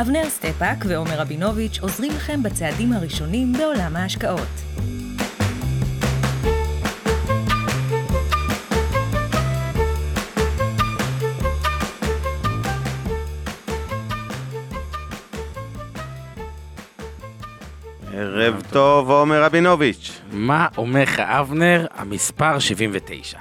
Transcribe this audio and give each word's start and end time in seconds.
אבנר 0.00 0.28
סטפאק 0.28 0.84
ועומר 0.88 1.20
רבינוביץ' 1.20 1.78
עוזרים 1.80 2.12
לכם 2.12 2.42
בצעדים 2.42 2.92
הראשונים 2.92 3.52
בעולם 3.52 3.96
ההשקעות. 3.96 4.48
ערב 18.12 18.62
טוב, 18.70 19.10
עומר 19.10 19.44
רבינוביץ'. 19.44 20.20
מה 20.32 20.68
אומר 20.76 21.02
לך, 21.02 21.20
אבנר, 21.20 21.86
המספר 21.94 22.58
79. 22.58 23.38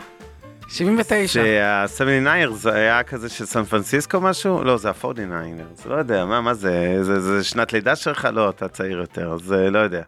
79. 0.69 1.27
שה-79 1.27 2.53
זה 2.53 2.73
היה 2.73 3.03
כזה 3.03 3.29
של 3.29 3.45
סן 3.45 3.63
פרנסיסקו 3.63 4.21
משהו? 4.21 4.63
לא, 4.63 4.77
זה 4.77 4.89
ה-49, 4.89 5.89
לא 5.89 5.95
יודע, 5.95 6.25
מה, 6.25 6.41
מה 6.41 6.53
זה, 6.53 6.97
זה, 7.01 7.19
זה 7.19 7.43
שנת 7.43 7.73
לידה 7.73 7.95
שלך? 7.95 8.27
לא, 8.33 8.49
אתה 8.49 8.67
צעיר 8.67 8.97
יותר, 8.97 9.31
אז 9.33 9.53
אה, 9.53 9.69
לא 9.69 9.79
יודע. 9.79 10.01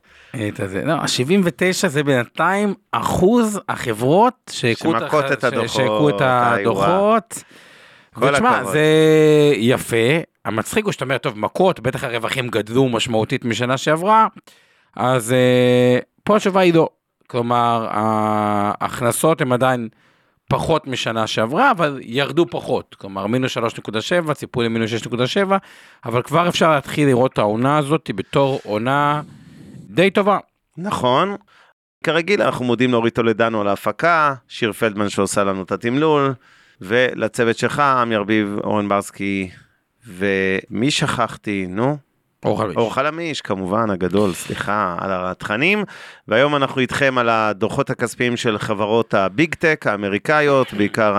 הזה, 0.60 0.82
לא, 0.86 0.94
ה-79 0.94 1.88
זה 1.88 2.04
בינתיים 2.04 2.74
אחוז 2.92 3.60
החברות 3.70 4.52
שהכו 4.52 4.98
את 4.98 5.44
את 6.09 6.22
הדוחות. 6.22 7.44
ותשמע. 8.18 8.64
זה 8.64 8.86
יפה, 9.56 9.98
המצחיק 10.46 10.86
הוא 10.86 10.92
שאתה 10.92 11.06
אומר, 11.06 11.18
טוב, 11.18 11.40
מכות, 11.40 11.80
בטח 11.80 12.03
הרווחים 12.03 12.48
גדלו 12.48 12.90
משמעותית 12.90 13.46
משנה 13.46 13.78
שעברה, 13.78 14.28
אז 14.96 15.34
אה, 15.34 16.00
פה 16.23 16.36
התשובה 16.36 16.62
היא 16.62 16.73
לא. 16.73 16.90
כלומר, 17.28 17.88
ההכנסות 17.92 19.42
הן 19.42 19.52
עדיין 19.52 19.90
פחות 20.52 20.88
משנה 20.88 21.27
שעברה, 21.27 21.71
אבל 21.71 21.99
ירדו 22.03 22.45
פחות. 22.49 22.95
כלומר, 22.99 23.27
מינוס 23.27 23.57
3.7, 23.57 24.33
ציפו 24.33 24.61
למינוס 24.61 24.91
6.7, 24.94 25.53
אבל 26.05 26.21
כבר 26.21 26.49
אפשר 26.49 26.71
להתחיל 26.71 27.07
לראות 27.07 27.33
את 27.33 27.38
העונה 27.38 27.77
הזאת 27.77 28.11
בתור 28.16 28.59
עונה 28.63 29.22
די 29.89 30.11
טובה. 30.11 30.38
נכון. 30.77 31.35
כרגיל 32.03 32.41
אנחנו 32.41 32.66
מודים 32.66 32.91
לאורית 32.91 33.16
טולדנו 33.16 33.61
על 33.61 33.67
ההפקה, 33.67 34.33
שיר 34.47 34.72
פלדמן 34.72 35.09
שעושה 35.09 35.44
לנו 35.44 35.63
את 35.63 35.72
התמלול, 35.72 36.33
ולצוות 36.81 37.57
שלך, 37.57 37.79
עמי 37.79 38.16
ארביב, 38.16 38.57
אורן 38.63 38.89
ברסקי, 38.89 39.49
ומי 40.07 40.91
שכחתי, 40.91 41.66
נו? 41.69 41.97
אור 42.45 42.58
חלמיש. 42.59 42.78
אור 42.78 42.94
חלמיש, 42.94 43.42
כמובן, 43.42 43.89
הגדול, 43.89 44.34
סליחה 44.34 44.95
על 45.00 45.09
התכנים. 45.14 45.84
והיום 46.28 46.56
אנחנו 46.56 46.81
איתכם 46.81 47.17
על 47.17 47.30
הדוחות 47.30 47.89
הכספיים 47.89 48.38
של 48.38 48.58
חברות 48.58 49.14
הביג 49.14 49.56
טק 49.56 49.86
האמריקאיות, 49.88 50.73
בעיקר 50.73 51.16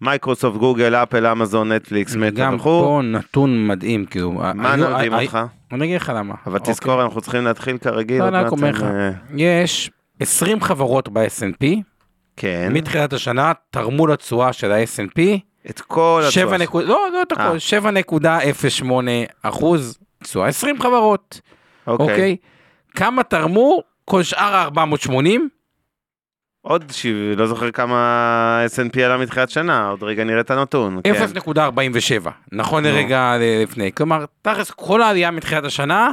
המייקרוסופט, 0.00 0.58
גוגל, 0.58 0.94
אפל, 0.94 1.26
אמזון, 1.26 1.72
נטפליקס, 1.72 2.16
גם 2.34 2.54
וכו'. 2.54 2.64
פה 2.84 3.00
נתון 3.04 3.66
מדהים, 3.66 4.04
כאילו. 4.06 4.32
מה 4.54 4.76
נרדים 4.76 5.14
הי- 5.14 5.24
אותך? 5.24 5.38
אני 5.72 5.84
אגיד 5.84 5.96
לך 5.96 6.12
למה. 6.16 6.34
אבל 6.46 6.58
תזכור, 6.58 7.02
אנחנו 7.02 7.20
צריכים 7.20 7.44
להתחיל 7.44 7.78
כרגיל. 7.78 8.18
לא, 8.22 8.28
אני 8.28 8.36
רק 8.36 8.52
אומר 8.52 8.70
לך, 8.70 8.82
אה, 8.82 9.10
יש 9.36 9.90
20 10.20 10.60
חברות 10.62 11.08
ב-S&P, 11.08 11.64
כן, 12.36 12.70
מתחילת 12.72 13.12
השנה 13.12 13.52
תרמו 13.70 14.06
לתשואה 14.06 14.52
של 14.52 14.72
ה-S&P, 14.72 15.20
את 15.70 15.80
כל 15.80 16.22
7 16.30 16.42
התשואה. 16.44 16.58
נקוד, 16.58 16.84
לא, 16.84 17.06
לא 17.12 17.22
את 17.22 17.32
אה. 17.32 17.46
הכל, 17.46 17.56
7.08 17.58 18.84
אחוז 19.42 19.98
תשואה, 20.22 20.48
20 20.48 20.82
חברות, 20.82 21.40
אוקיי. 21.86 22.06
אוקיי? 22.06 22.36
כמה 22.94 23.22
תרמו 23.22 23.82
כל 24.04 24.22
שאר 24.22 24.54
ה-480? 24.54 25.40
עוד, 26.62 26.84
ש... 26.92 27.06
לא 27.36 27.46
זוכר 27.46 27.70
כמה 27.70 28.64
S&P 28.66 29.00
עלה 29.00 29.16
מתחילת 29.16 29.50
שנה, 29.50 29.88
עוד 29.88 30.02
רגע 30.02 30.24
נראה 30.24 30.40
את 30.40 30.50
הנתון. 30.50 31.00
כן. 31.04 31.14
0.47, 31.46 32.28
נכון 32.52 32.82
נו. 32.82 32.88
לרגע 32.88 33.34
לפני. 33.62 33.92
כלומר, 33.92 34.24
תכלס 34.42 34.70
כל 34.70 35.02
העלייה 35.02 35.30
מתחילת 35.30 35.64
השנה 35.64 36.10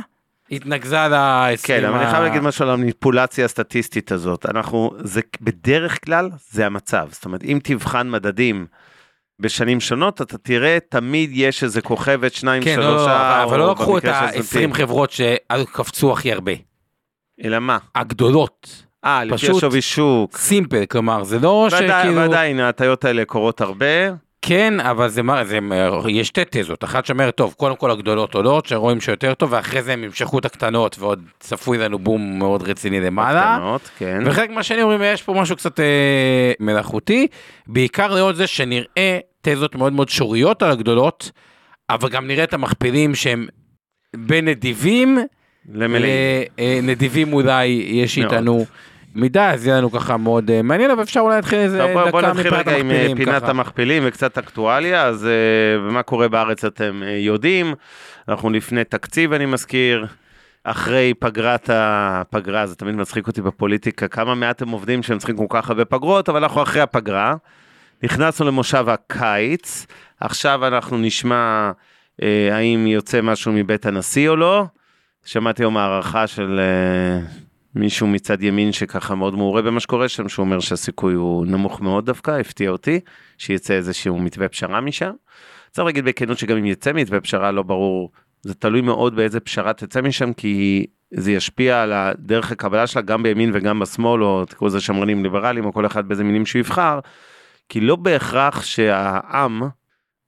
התנקזה 0.51 0.97
ל-20. 0.97 1.67
כן, 1.67 1.85
אבל 1.85 1.97
אני 1.97 2.11
חייב 2.11 2.23
להגיד 2.23 2.41
משהו 2.41 2.65
על 2.65 2.71
המניפולציה 2.71 3.45
הסטטיסטית 3.45 4.11
הזאת. 4.11 4.45
אנחנו, 4.45 4.91
זה 4.97 5.21
בדרך 5.41 6.05
כלל, 6.05 6.29
זה 6.49 6.65
המצב. 6.65 7.07
זאת 7.11 7.25
אומרת, 7.25 7.43
אם 7.43 7.59
תבחן 7.63 8.09
מדדים 8.09 8.65
בשנים 9.39 9.79
שונות, 9.79 10.21
אתה 10.21 10.37
תראה, 10.37 10.77
תמיד 10.89 11.29
יש 11.33 11.63
איזה 11.63 11.81
כוכבת, 11.81 12.33
שניים, 12.33 12.63
כן, 12.63 12.79
לא, 12.79 12.85
לא, 12.85 12.97
שלושה, 12.97 13.43
אבל 13.43 13.61
או 13.61 13.65
לא 13.65 13.71
לקחו 13.71 13.97
את 13.97 14.03
במקרה 14.05 14.31
של 14.33 14.39
ה-20 14.67 14.71
S&P. 14.71 14.77
חברות 14.77 15.11
שקפצו 15.11 16.11
הכי 16.13 16.31
הרבה. 16.33 16.51
אלא 17.43 17.59
מה? 17.59 17.77
הגדולות, 17.95 18.83
אה, 19.05 19.23
לפי 19.23 19.51
השווי 19.51 19.81
שוק. 19.81 20.37
סימפל, 20.37 20.85
כלומר, 20.85 21.23
זה 21.23 21.39
לא 21.39 21.67
ועדיין, 21.71 22.01
שכאילו... 22.01 22.15
ועדיין, 22.21 22.59
ההטיות 22.59 23.05
האלה 23.05 23.25
קורות 23.25 23.61
הרבה. 23.61 23.85
כן, 24.41 24.79
אבל 24.79 25.09
זה, 25.09 25.23
מה- 25.23 25.45
זה, 25.45 25.59
יש 26.07 26.27
שתי 26.27 26.41
תזות, 26.49 26.83
אחת 26.83 27.05
שאומרת, 27.05 27.35
טוב, 27.35 27.53
קודם 27.57 27.75
כל 27.75 27.91
הגדולות 27.91 28.35
עולות, 28.35 28.65
שרואים 28.65 29.01
שיותר 29.01 29.33
טוב, 29.33 29.53
ואחרי 29.53 29.81
זה 29.83 29.93
הם 29.93 30.03
ימשכו 30.03 30.39
את 30.39 30.45
הקטנות, 30.45 30.95
ועוד 30.99 31.23
צפוי 31.39 31.77
לנו 31.77 31.99
בום 31.99 32.39
מאוד 32.39 32.63
רציני 32.63 32.99
למעלה. 32.99 33.55
קטנות, 33.57 33.89
כן. 33.97 34.19
וחלק 34.25 34.49
מהשני 34.49 34.81
אומרים, 34.81 35.01
יש 35.03 35.23
פה 35.23 35.33
משהו 35.33 35.55
קצת 35.55 35.79
אה, 35.79 35.85
מלאכותי, 36.59 37.27
בעיקר 37.67 38.15
לאור 38.15 38.33
זה 38.33 38.47
שנראה 38.47 39.19
תזות 39.41 39.75
מאוד 39.75 39.93
מאוד 39.93 40.09
שוריות 40.09 40.63
על 40.63 40.71
הגדולות, 40.71 41.31
אבל 41.89 42.09
גם 42.09 42.27
נראה 42.27 42.43
את 42.43 42.53
המכפילים 42.53 43.15
שהם 43.15 43.47
בין 44.15 44.47
נדיבים. 44.47 45.17
לנדיבים 45.69 47.33
אולי 47.33 47.65
יש. 47.87 48.17
איתנו 48.17 48.65
מידה, 49.15 49.51
אז 49.51 49.67
יהיה 49.67 49.77
לנו 49.77 49.91
ככה 49.91 50.17
מאוד 50.17 50.51
אה, 50.51 50.61
מעניין, 50.61 50.91
אבל 50.91 51.03
אפשר 51.03 51.19
אולי 51.19 51.35
להתחיל 51.35 51.59
איזה 51.59 51.77
טוב, 51.77 51.91
בוא, 51.91 52.11
בוא 52.11 52.21
דקה 52.21 52.33
נתחיל 52.33 52.53
רגע 52.53 52.77
עם 52.77 52.91
אה, 52.91 52.95
המכפילים. 52.95 53.17
פינת 53.17 53.41
ככה. 53.41 53.49
המכפילים 53.51 54.03
וקצת 54.05 54.37
אקטואליה, 54.37 55.05
אז 55.05 55.25
אה, 55.25 55.91
מה 55.91 56.03
קורה 56.03 56.27
בארץ 56.27 56.65
אתם 56.65 57.03
אה, 57.05 57.09
יודעים, 57.11 57.73
אנחנו 58.27 58.49
לפני 58.49 58.83
תקציב 58.83 59.33
אני 59.33 59.45
מזכיר, 59.45 60.05
אחרי 60.63 61.13
פגרת 61.19 61.69
הפגרה, 61.73 62.65
זה 62.65 62.75
תמיד 62.75 62.95
מצחיק 62.95 63.27
אותי 63.27 63.41
בפוליטיקה, 63.41 64.07
כמה 64.07 64.35
מעט 64.35 64.61
הם 64.61 64.69
עובדים 64.69 65.03
שהם 65.03 65.17
צריכים 65.17 65.37
כל 65.37 65.45
כך 65.49 65.69
הרבה 65.69 65.85
פגרות, 65.85 66.29
אבל 66.29 66.43
אנחנו 66.43 66.63
אחרי 66.63 66.81
הפגרה, 66.81 67.35
נכנסנו 68.03 68.47
למושב 68.47 68.85
הקיץ, 68.89 69.85
עכשיו 70.19 70.67
אנחנו 70.67 70.97
נשמע 70.97 71.71
אה, 72.21 72.55
האם 72.55 72.87
יוצא 72.87 73.21
משהו 73.21 73.51
מבית 73.51 73.85
הנשיא 73.85 74.29
או 74.29 74.35
לא, 74.35 74.65
שמעתי 75.25 75.63
היום 75.63 75.77
הערכה 75.77 76.27
של 76.27 76.59
אה, 76.59 77.27
מישהו 77.75 78.07
מצד 78.07 78.43
ימין 78.43 78.71
שככה 78.71 79.15
מאוד 79.15 79.35
מעורה 79.35 79.61
במה 79.61 79.79
שקורה 79.79 80.09
שם, 80.09 80.29
שהוא 80.29 80.45
אומר 80.45 80.59
שהסיכוי 80.59 81.13
הוא 81.13 81.45
נמוך 81.45 81.81
מאוד 81.81 82.05
דווקא, 82.05 82.31
הפתיע 82.31 82.69
אותי, 82.69 82.99
שיצא 83.37 83.73
איזשהו 83.73 84.19
מתווה 84.19 84.47
פשרה 84.47 84.81
משם. 84.81 85.11
צריך 85.71 85.85
להגיד 85.85 86.05
בכנות 86.05 86.37
שגם 86.37 86.57
אם 86.57 86.65
יצא 86.65 86.93
מתווה 86.93 87.21
פשרה 87.21 87.51
לא 87.51 87.63
ברור, 87.63 88.11
זה 88.41 88.53
תלוי 88.53 88.81
מאוד 88.81 89.15
באיזה 89.15 89.39
פשרה 89.39 89.73
תצא 89.73 90.01
משם, 90.01 90.33
כי 90.33 90.85
זה 91.11 91.31
ישפיע 91.31 91.81
על 91.81 91.93
דרך 92.17 92.51
הקבלה 92.51 92.87
שלה 92.87 93.01
גם 93.01 93.23
בימין 93.23 93.51
וגם 93.53 93.79
בשמאל, 93.79 94.23
או 94.23 94.45
תקראו 94.45 94.67
לזה 94.67 94.81
שמרנים 94.81 95.23
ליברליים, 95.23 95.65
או 95.65 95.73
כל 95.73 95.85
אחד 95.85 96.07
באיזה 96.07 96.23
מינים 96.23 96.45
שהוא 96.45 96.59
יבחר, 96.59 96.99
כי 97.69 97.79
לא 97.79 97.95
בהכרח 97.95 98.63
שהעם, 98.63 99.61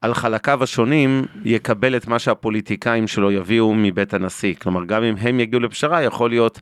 על 0.01 0.13
חלקיו 0.13 0.63
השונים, 0.63 1.25
יקבל 1.45 1.95
את 1.95 2.07
מה 2.07 2.19
שהפוליטיקאים 2.19 3.07
שלו 3.07 3.31
יביאו 3.31 3.73
מבית 3.73 4.13
הנשיא. 4.13 4.55
כלומר, 4.55 4.85
גם 4.85 5.03
אם 5.03 5.15
הם 5.17 5.39
יגיעו 5.39 5.61
לפשרה, 5.61 6.03
יכול 6.03 6.29
להיות 6.29 6.59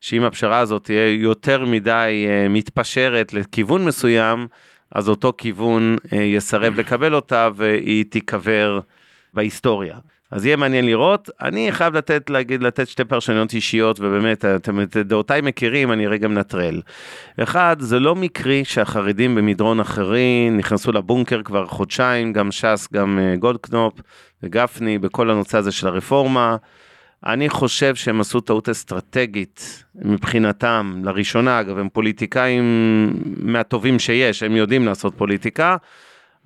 שאם 0.00 0.22
הפשרה 0.22 0.58
הזאת 0.58 0.84
תהיה 0.84 1.14
יותר 1.14 1.64
מדי 1.64 2.26
אה, 2.28 2.48
מתפשרת 2.48 3.32
לכיוון 3.32 3.84
מסוים, 3.84 4.46
אז 4.94 5.08
אותו 5.08 5.32
כיוון 5.38 5.96
אה, 6.12 6.22
יסרב 6.22 6.74
לקבל 6.74 7.14
אותה 7.14 7.48
והיא 7.54 8.04
תיקבר 8.10 8.80
בהיסטוריה. 9.34 9.98
אז 10.30 10.46
יהיה 10.46 10.56
מעניין 10.56 10.86
לראות. 10.86 11.30
אני 11.42 11.72
חייב 11.72 11.94
לתת, 11.94 12.30
להגיד, 12.30 12.62
לתת 12.62 12.88
שתי 12.88 13.04
פרשנויות 13.04 13.52
אישיות, 13.54 14.00
ובאמת, 14.00 14.44
אתם 14.44 14.80
את 14.80 14.96
דעותיי 14.96 15.40
מכירים, 15.40 15.92
אני 15.92 16.06
רגע 16.06 16.28
מנטרל. 16.28 16.80
אחד, 17.40 17.76
זה 17.80 18.00
לא 18.00 18.14
מקרי 18.14 18.64
שהחרדים 18.64 19.34
במדרון 19.34 19.80
אחרי 19.80 20.50
נכנסו 20.52 20.92
לבונקר 20.92 21.42
כבר 21.42 21.66
חודשיים, 21.66 22.32
גם 22.32 22.52
ש"ס, 22.52 22.88
גם 22.92 23.18
אה, 23.18 23.36
גולדקנופ 23.36 23.94
וגפני, 24.42 24.98
בכל 24.98 25.30
הנושא 25.30 25.58
הזה 25.58 25.72
של 25.72 25.86
הרפורמה. 25.86 26.56
אני 27.26 27.48
חושב 27.48 27.94
שהם 27.94 28.20
עשו 28.20 28.40
טעות 28.40 28.68
אסטרטגית 28.68 29.84
מבחינתם, 29.94 31.02
לראשונה, 31.04 31.60
אגב, 31.60 31.78
הם 31.78 31.88
פוליטיקאים 31.88 32.64
מהטובים 33.36 33.98
שיש, 33.98 34.42
הם 34.42 34.56
יודעים 34.56 34.86
לעשות 34.86 35.14
פוליטיקה. 35.16 35.76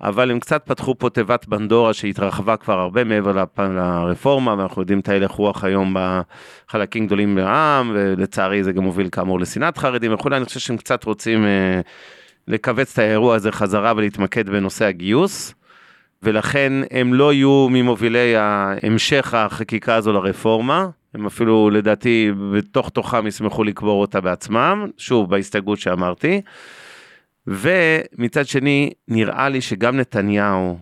אבל 0.01 0.31
הם 0.31 0.39
קצת 0.39 0.63
פתחו 0.65 0.95
פה 0.97 1.09
תיבת 1.09 1.47
בנדורה 1.47 1.93
שהתרחבה 1.93 2.57
כבר 2.57 2.79
הרבה 2.79 3.03
מעבר 3.03 3.31
לפ- 3.31 3.59
לרפורמה, 3.59 4.55
ואנחנו 4.57 4.81
יודעים 4.81 4.99
את 4.99 5.09
ההלך 5.09 5.31
רוח 5.31 5.63
היום 5.63 5.95
בחלקים 5.95 7.05
גדולים 7.05 7.35
בעם, 7.35 7.91
ולצערי 7.93 8.63
זה 8.63 8.71
גם 8.71 8.83
מוביל 8.83 9.09
כאמור 9.11 9.39
לשנאת 9.39 9.77
חרדים 9.77 10.13
וכולי, 10.13 10.37
אני 10.37 10.45
חושב 10.45 10.59
שהם 10.59 10.77
קצת 10.77 11.03
רוצים 11.03 11.45
אה, 11.45 11.81
לכווץ 12.47 12.93
את 12.93 12.99
האירוע 12.99 13.35
הזה 13.35 13.51
חזרה 13.51 13.93
ולהתמקד 13.95 14.49
בנושא 14.49 14.85
הגיוס. 14.85 15.53
ולכן 16.23 16.73
הם 16.91 17.13
לא 17.13 17.33
יהיו 17.33 17.67
ממובילי 17.71 18.33
המשך 18.37 19.33
החקיקה 19.33 19.95
הזו 19.95 20.13
לרפורמה, 20.13 20.87
הם 21.13 21.25
אפילו 21.25 21.69
לדעתי 21.69 22.31
בתוך 22.53 22.89
תוכם 22.89 23.27
ישמחו 23.27 23.63
לקבור 23.63 24.01
אותה 24.01 24.21
בעצמם, 24.21 24.87
שוב 24.97 25.29
בהסתייגות 25.29 25.79
שאמרתי. 25.79 26.41
ומצד 27.47 28.47
שני, 28.47 28.91
נראה 29.07 29.49
לי 29.49 29.61
שגם 29.61 29.97
נתניהו, 29.97 30.79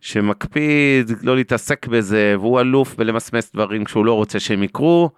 שמקפיד 0.00 1.10
לא 1.22 1.36
להתעסק 1.36 1.86
בזה, 1.86 2.34
והוא 2.38 2.60
אלוף 2.60 2.94
בלמסמס 2.94 3.52
דברים 3.52 3.84
כשהוא 3.84 4.04
לא 4.04 4.12
רוצה 4.12 4.40
שהם 4.40 4.62
יקרו, 4.62 5.10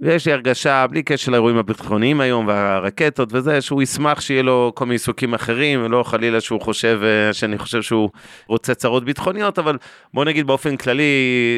ויש 0.00 0.26
לי 0.26 0.32
הרגשה, 0.32 0.86
בלי 0.86 1.02
קשר 1.02 1.32
לאירועים 1.32 1.56
הביטחוניים 1.56 2.20
היום 2.20 2.46
והרקטות 2.46 3.28
וזה, 3.32 3.60
שהוא 3.60 3.82
ישמח 3.82 4.20
שיהיה 4.20 4.42
לו 4.42 4.72
כל 4.74 4.84
מיני 4.84 4.94
עיסוקים 4.94 5.34
אחרים, 5.34 5.84
ולא 5.84 6.02
חלילה 6.02 6.40
שהוא 6.40 6.60
חושב, 6.60 7.00
אה, 7.02 7.32
שאני 7.32 7.58
חושב 7.58 7.82
שהוא 7.82 8.10
רוצה 8.48 8.74
צרות 8.74 9.04
ביטחוניות, 9.04 9.58
אבל 9.58 9.78
בוא 10.14 10.24
נגיד 10.24 10.46
באופן 10.46 10.76
כללי, 10.76 11.02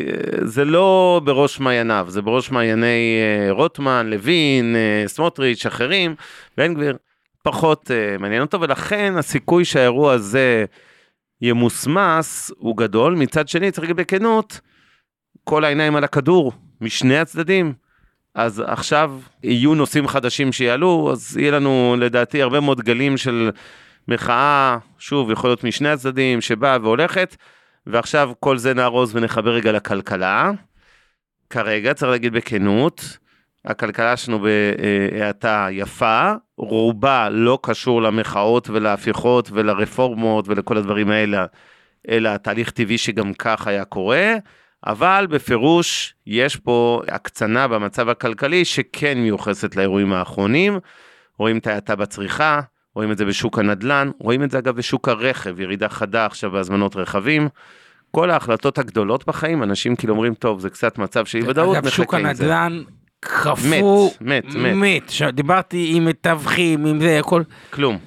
אה, 0.07 0.47
זה 0.47 0.65
לא 0.65 1.21
בראש 1.25 1.61
מעייניו, 1.61 2.07
זה 2.09 2.23
בראש 2.23 2.51
מעייני 2.51 3.19
אה, 3.21 3.53
רוטמן, 3.53 4.07
לוין, 4.11 4.77
סמוטריץ', 5.07 5.67
אחרים, 5.67 6.15
בן 6.57 6.75
גביר, 6.75 6.97
פחות 7.47 7.91
אה, 7.91 8.19
מעניין 8.19 8.43
אותו, 8.43 8.61
ולכן 8.61 9.15
הסיכוי 9.17 9.65
שהאירוע 9.65 10.13
הזה 10.13 10.65
ימוסמס 11.43 12.51
הוא 12.59 12.77
גדול. 12.77 13.15
מצד 13.15 13.49
שני, 13.49 13.71
צריך 13.71 13.83
להגיד 13.83 13.97
בכנות, 13.97 14.61
כל 15.45 15.65
העיניים 15.65 15.97
על 15.97 16.05
הכדור, 16.05 16.53
משני 16.81 17.19
הצדדים. 17.19 17.75
אז 18.35 18.63
עכשיו 18.67 19.21
יהיו 19.43 19.75
נושאים 19.75 20.09
חדשים 20.09 20.53
שיעלו, 20.53 21.13
אז 21.13 21.37
יהיה 21.37 21.51
לנו 21.51 21.97
לדעתי 21.99 22.43
הרבה 22.43 22.61
מאוד 22.61 22.81
גלים 22.81 23.17
של 23.17 23.51
מחאה, 24.09 24.79
שוב, 24.99 25.31
יכול 25.31 25.51
להיות 25.51 25.65
משני 25.65 25.89
הצדדים, 25.89 26.41
שבאה 26.41 26.79
והולכת, 26.83 27.37
ועכשיו 27.87 28.33
כל 28.41 28.59
זה 28.59 28.75
נארוז 28.75 29.17
ונחבר 29.17 29.51
רגע 29.51 29.73
לכלכלה. 29.73 30.51
כרגע, 31.51 31.95
צריך 31.95 32.11
להגיד 32.11 32.33
בכנות, 32.33 33.19
הכלכלה 33.65 34.17
שלנו 34.17 34.41
בהאטה 34.41 35.69
יפה, 35.71 36.33
רובה 36.59 37.29
לא 37.31 37.59
קשור 37.63 38.03
למחאות 38.03 38.71
ולהפיכות 38.71 39.49
ולרפורמות 39.53 40.49
ולכל 40.49 40.77
הדברים 40.77 41.11
האלה, 41.11 41.47
אלא 42.09 42.37
תהליך 42.37 42.71
טבעי 42.71 42.99
שגם 42.99 43.35
כך 43.35 43.67
היה 43.67 43.85
קורה. 43.85 44.35
אבל 44.87 45.27
בפירוש 45.31 46.15
יש 46.27 46.57
פה 46.57 47.03
הקצנה 47.09 47.69
במצב 47.69 48.09
הכלכלי 48.09 48.65
שכן 48.65 49.19
מיוחסת 49.19 49.77
לאירועים 49.77 50.13
האחרונים. 50.13 50.79
רואים 51.39 51.59
את 51.59 51.67
ההאטה 51.67 51.97
בצריכה, 51.97 52.61
רואים 52.95 53.13
את 53.13 53.19
זה 53.19 53.25
בשוק 53.25 53.59
הנדל"ן, 53.59 54.11
רואים 54.21 54.43
את 54.43 54.51
זה 54.51 54.59
אגב 54.59 54.77
בשוק 54.77 55.09
הרכב, 55.09 55.61
ירידה 55.61 55.89
חדה 55.89 56.27
עכשיו 56.27 56.51
בהזמנות 56.51 56.97
רכבים. 56.97 57.49
כל 58.11 58.31
ההחלטות 58.31 58.79
הגדולות 58.79 59.27
בחיים, 59.27 59.63
אנשים 59.63 59.97
כאילו 59.97 60.15
אומרים, 60.15 60.35
טוב, 60.35 60.61
זה 60.61 60.71
קצת 60.71 60.99
מצב 60.99 61.27
של 61.27 61.39
אי 61.39 61.49
ודאות, 61.49 61.77
אגב, 61.77 61.89
שוק 61.89 62.15
נחכה 62.15 62.29
עם 62.29 62.35
זה. 62.35 62.57
הנדל"ן 62.57 62.83
קפוא, 63.21 64.11
מת, 64.21 64.45
מת, 64.45 64.55
מת. 64.55 64.73
מת. 64.75 65.03
עכשיו, 65.07 65.31
דיברתי 65.31 65.93
עם 65.95 66.05
מתווכים, 66.05 66.87
עם 66.87 67.01
זה, 67.01 67.19
הכל, 67.19 67.43
כלום. 67.71 67.99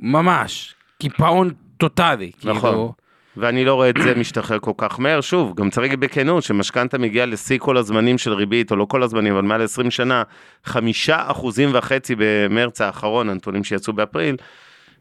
ממש, 0.00 0.74
קיפאון 0.98 1.50
טוטאלי. 1.76 2.30
נכון. 2.44 2.70
כאילו, 2.70 2.94
ואני 3.36 3.64
לא 3.64 3.74
רואה 3.74 3.88
את 3.88 3.94
זה 4.02 4.14
משתחרר 4.14 4.58
כל 4.58 4.72
כך 4.76 5.00
מהר. 5.00 5.20
שוב, 5.20 5.54
גם 5.56 5.70
צריך 5.70 5.82
להגיד 5.82 6.00
בכנות, 6.00 6.42
שמשכנתה 6.42 6.98
מגיעה 6.98 7.26
לשיא 7.26 7.58
כל 7.58 7.76
הזמנים 7.76 8.18
של 8.18 8.32
ריבית, 8.32 8.70
או 8.70 8.76
לא 8.76 8.84
כל 8.84 9.02
הזמנים, 9.02 9.32
אבל 9.32 9.42
מעל 9.42 9.62
20 9.62 9.90
שנה, 9.90 10.22
חמישה 10.64 11.22
אחוזים 11.26 11.70
וחצי 11.72 12.14
במרץ 12.18 12.80
האחרון, 12.80 13.28
הנתונים 13.28 13.64
שיצאו 13.64 13.92
באפריל, 13.92 14.36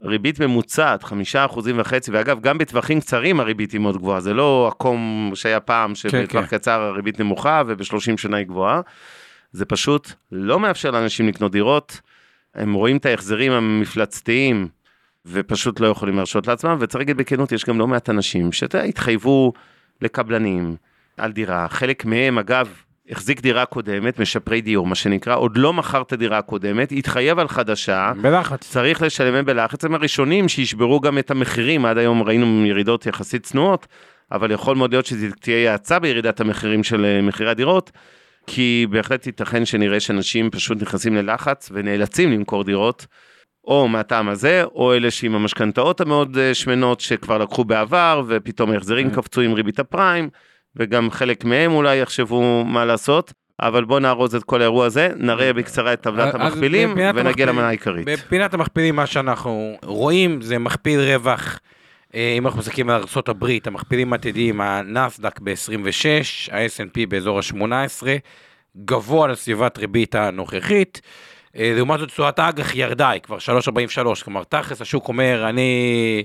ריבית 0.03 0.39
ממוצעת, 0.39 1.03
חמישה 1.03 1.45
אחוזים 1.45 1.79
וחצי, 1.79 2.11
ואגב, 2.11 2.41
גם 2.41 2.57
בטווחים 2.57 2.99
קצרים 2.99 3.39
הריבית 3.39 3.71
היא 3.71 3.81
מאוד 3.81 3.97
גבוהה, 3.97 4.19
זה 4.19 4.33
לא 4.33 4.67
עקום 4.71 5.31
שהיה 5.35 5.59
פעם, 5.59 5.95
שבטווח 5.95 6.45
כן. 6.45 6.57
קצר 6.57 6.81
הריבית 6.81 7.19
נמוכה 7.19 7.63
ובשלושים 7.67 8.17
שנה 8.17 8.37
היא 8.37 8.45
גבוהה. 8.45 8.81
זה 9.53 9.65
פשוט 9.65 10.11
לא 10.31 10.59
מאפשר 10.59 10.91
לאנשים 10.91 11.27
לקנות 11.27 11.51
דירות, 11.51 12.01
הם 12.55 12.73
רואים 12.73 12.97
את 12.97 13.05
ההחזרים 13.05 13.51
המפלצתיים 13.51 14.67
ופשוט 15.25 15.79
לא 15.79 15.87
יכולים 15.87 16.15
להרשות 16.15 16.47
לעצמם, 16.47 16.77
וצריך 16.79 16.99
להגיד 16.99 17.17
בכנות, 17.17 17.51
יש 17.51 17.65
גם 17.65 17.79
לא 17.79 17.87
מעט 17.87 18.09
אנשים 18.09 18.51
שאתה 18.51 18.77
יודע, 18.77 18.87
התחייבו 18.87 19.53
לקבלנים 20.01 20.75
על 21.17 21.31
דירה, 21.31 21.67
חלק 21.69 22.05
מהם 22.05 22.37
אגב 22.37 22.69
החזיק 23.09 23.41
דירה 23.41 23.65
קודמת, 23.65 24.19
משפרי 24.19 24.61
דיור 24.61 24.87
מה 24.87 24.95
שנקרא, 24.95 25.35
עוד 25.35 25.57
לא 25.57 25.73
מכר 25.73 26.01
את 26.01 26.13
הדירה 26.13 26.37
הקודמת, 26.37 26.91
התחייב 26.91 27.39
על 27.39 27.47
חדשה, 27.47 28.11
בלחץ. 28.21 28.69
צריך 28.69 29.01
לשלם 29.01 29.33
הם 29.33 29.45
בלחץ, 29.45 29.85
הם 29.85 29.95
הראשונים 29.95 30.49
שישברו 30.49 30.99
גם 30.99 31.17
את 31.17 31.31
המחירים, 31.31 31.85
עד 31.85 31.97
היום 31.97 32.23
ראינו 32.23 32.65
ירידות 32.65 33.05
יחסית 33.05 33.43
צנועות, 33.43 33.87
אבל 34.31 34.51
יכול 34.51 34.75
מאוד 34.75 34.91
להיות 34.91 35.05
שזה 35.05 35.27
תהיה 35.31 35.71
האצה 35.71 35.99
בירידת 35.99 36.39
המחירים 36.39 36.83
של 36.83 37.05
אה, 37.05 37.21
מחירי 37.21 37.49
הדירות, 37.49 37.91
כי 38.47 38.87
בהחלט 38.89 39.25
ייתכן 39.25 39.65
שנראה 39.65 39.99
שאנשים 39.99 40.49
פשוט 40.49 40.81
נכנסים 40.81 41.15
ללחץ 41.15 41.69
ונאלצים 41.73 42.31
למכור 42.31 42.63
דירות, 42.63 43.05
או 43.67 43.87
מהטעם 43.87 44.29
הזה, 44.29 44.63
או 44.63 44.93
אלה 44.93 45.11
שעם 45.11 45.35
המשכנתאות 45.35 46.01
המאוד 46.01 46.37
אה, 46.37 46.53
שמנות 46.53 46.99
שכבר 46.99 47.37
לקחו 47.37 47.63
בעבר, 47.63 48.23
ופתאום 48.27 48.71
ההחזרים 48.71 49.09
כן. 49.09 49.15
קפצו 49.15 49.41
עם 49.41 49.53
ריבית 49.53 49.79
הפריים, 49.79 50.29
וגם 50.75 51.11
חלק 51.11 51.45
מהם 51.45 51.71
אולי 51.71 51.95
יחשבו 51.97 52.65
מה 52.65 52.85
לעשות. 52.85 53.33
אבל 53.61 53.85
בוא 53.85 53.99
נארוז 53.99 54.35
את 54.35 54.43
כל 54.43 54.61
האירוע 54.61 54.85
הזה, 54.85 55.09
נראה 55.17 55.53
בקצרה 55.53 55.93
את 55.93 56.01
טבלת 56.01 56.35
אז 56.35 56.41
המכפילים 56.41 56.93
ונגיע 57.15 57.45
למנה 57.45 57.67
העיקרית. 57.67 58.05
בפינת 58.05 58.53
המכפילים 58.53 58.95
מה 58.95 59.05
שאנחנו 59.05 59.77
רואים 59.85 60.41
זה 60.41 60.59
מכפיל 60.59 60.99
רווח, 60.99 61.47
אה, 61.47 61.57
אם 62.13 62.45
אנחנו 62.45 62.59
מסתכלים 62.59 62.89
על 62.89 63.03
ארה"ב, 63.15 63.45
המכפילים 63.65 64.13
העתידיים, 64.13 64.61
הנסדק 64.61 65.39
ב-26, 65.39 66.51
ה-S&P 66.51 67.07
באזור 67.09 67.39
ה-18, 67.39 68.03
גבוה 68.85 69.27
לסביבת 69.27 69.77
ריבית 69.77 70.15
הנוכחית. 70.15 71.01
אה, 71.57 71.73
לעומת 71.75 71.99
זאת 71.99 72.09
תשואת 72.09 72.39
האג"ח 72.39 72.75
ירדה, 72.75 73.09
היא 73.09 73.21
כבר 73.21 73.37
3.43, 73.37 74.23
כלומר 74.23 74.43
תכלס 74.43 74.81
השוק 74.81 75.07
אומר, 75.07 75.49
אני, 75.49 76.23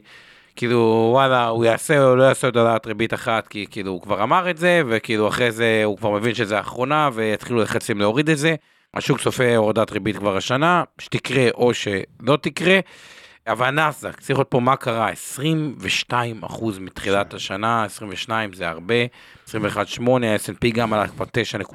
כאילו, 0.57 1.11
וואלה, 1.13 1.47
הוא 1.47 1.65
יעשה 1.65 2.05
או 2.05 2.17
לא 2.17 2.23
יעשה 2.23 2.47
עוד 2.47 2.57
העלאת 2.57 2.87
ריבית 2.87 3.15
אחת, 3.15 3.49
כי 3.49 3.67
כאילו 3.71 3.93
הוא 3.93 4.03
כבר 4.03 4.23
אמר 4.23 4.51
את 4.51 4.59
זה, 4.59 4.83
וכאילו 4.89 5.29
אחרי 5.29 5.53
זה 5.53 5.83
הוא 5.85 5.97
כבר 5.97 6.11
מבין 6.11 6.35
שזה 6.35 6.57
האחרונה, 6.57 7.11
ויתחילו 7.15 7.63
לחצים 7.63 8.01
להוריד 8.01 8.31
את 8.31 8.39
זה. 8.39 8.55
השוק 8.95 9.21
צופה 9.21 9.57
הורדת 9.57 9.93
ריבית 9.93 10.17
כבר 10.17 10.37
השנה, 10.37 10.85
שתקרה 10.99 11.49
או 11.55 11.75
שלא 11.75 12.37
תקרה. 12.41 12.79
אבל 13.49 13.67
הנסדק, 13.67 14.21
צריך 14.21 14.31
לראות 14.31 14.47
פה 14.51 14.61
מה 14.61 14.77
קרה, 14.77 15.09
22 15.11 16.43
אחוז 16.43 16.79
מתחילת 16.79 17.35
השנה, 17.35 17.85
22 17.85 18.53
זה 18.53 18.69
הרבה, 18.69 18.95
21.8, 19.47 19.55
ה-S&P 20.25 20.69
גם 20.75 20.93
עלה 20.93 21.09
כבר 21.09 21.25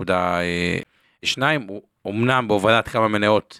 9.2, 0.03 1.41
הוא 1.67 1.81
אמנם 2.07 2.47
בהובלת 2.47 2.87
כמה 2.87 3.07
מניות. 3.07 3.59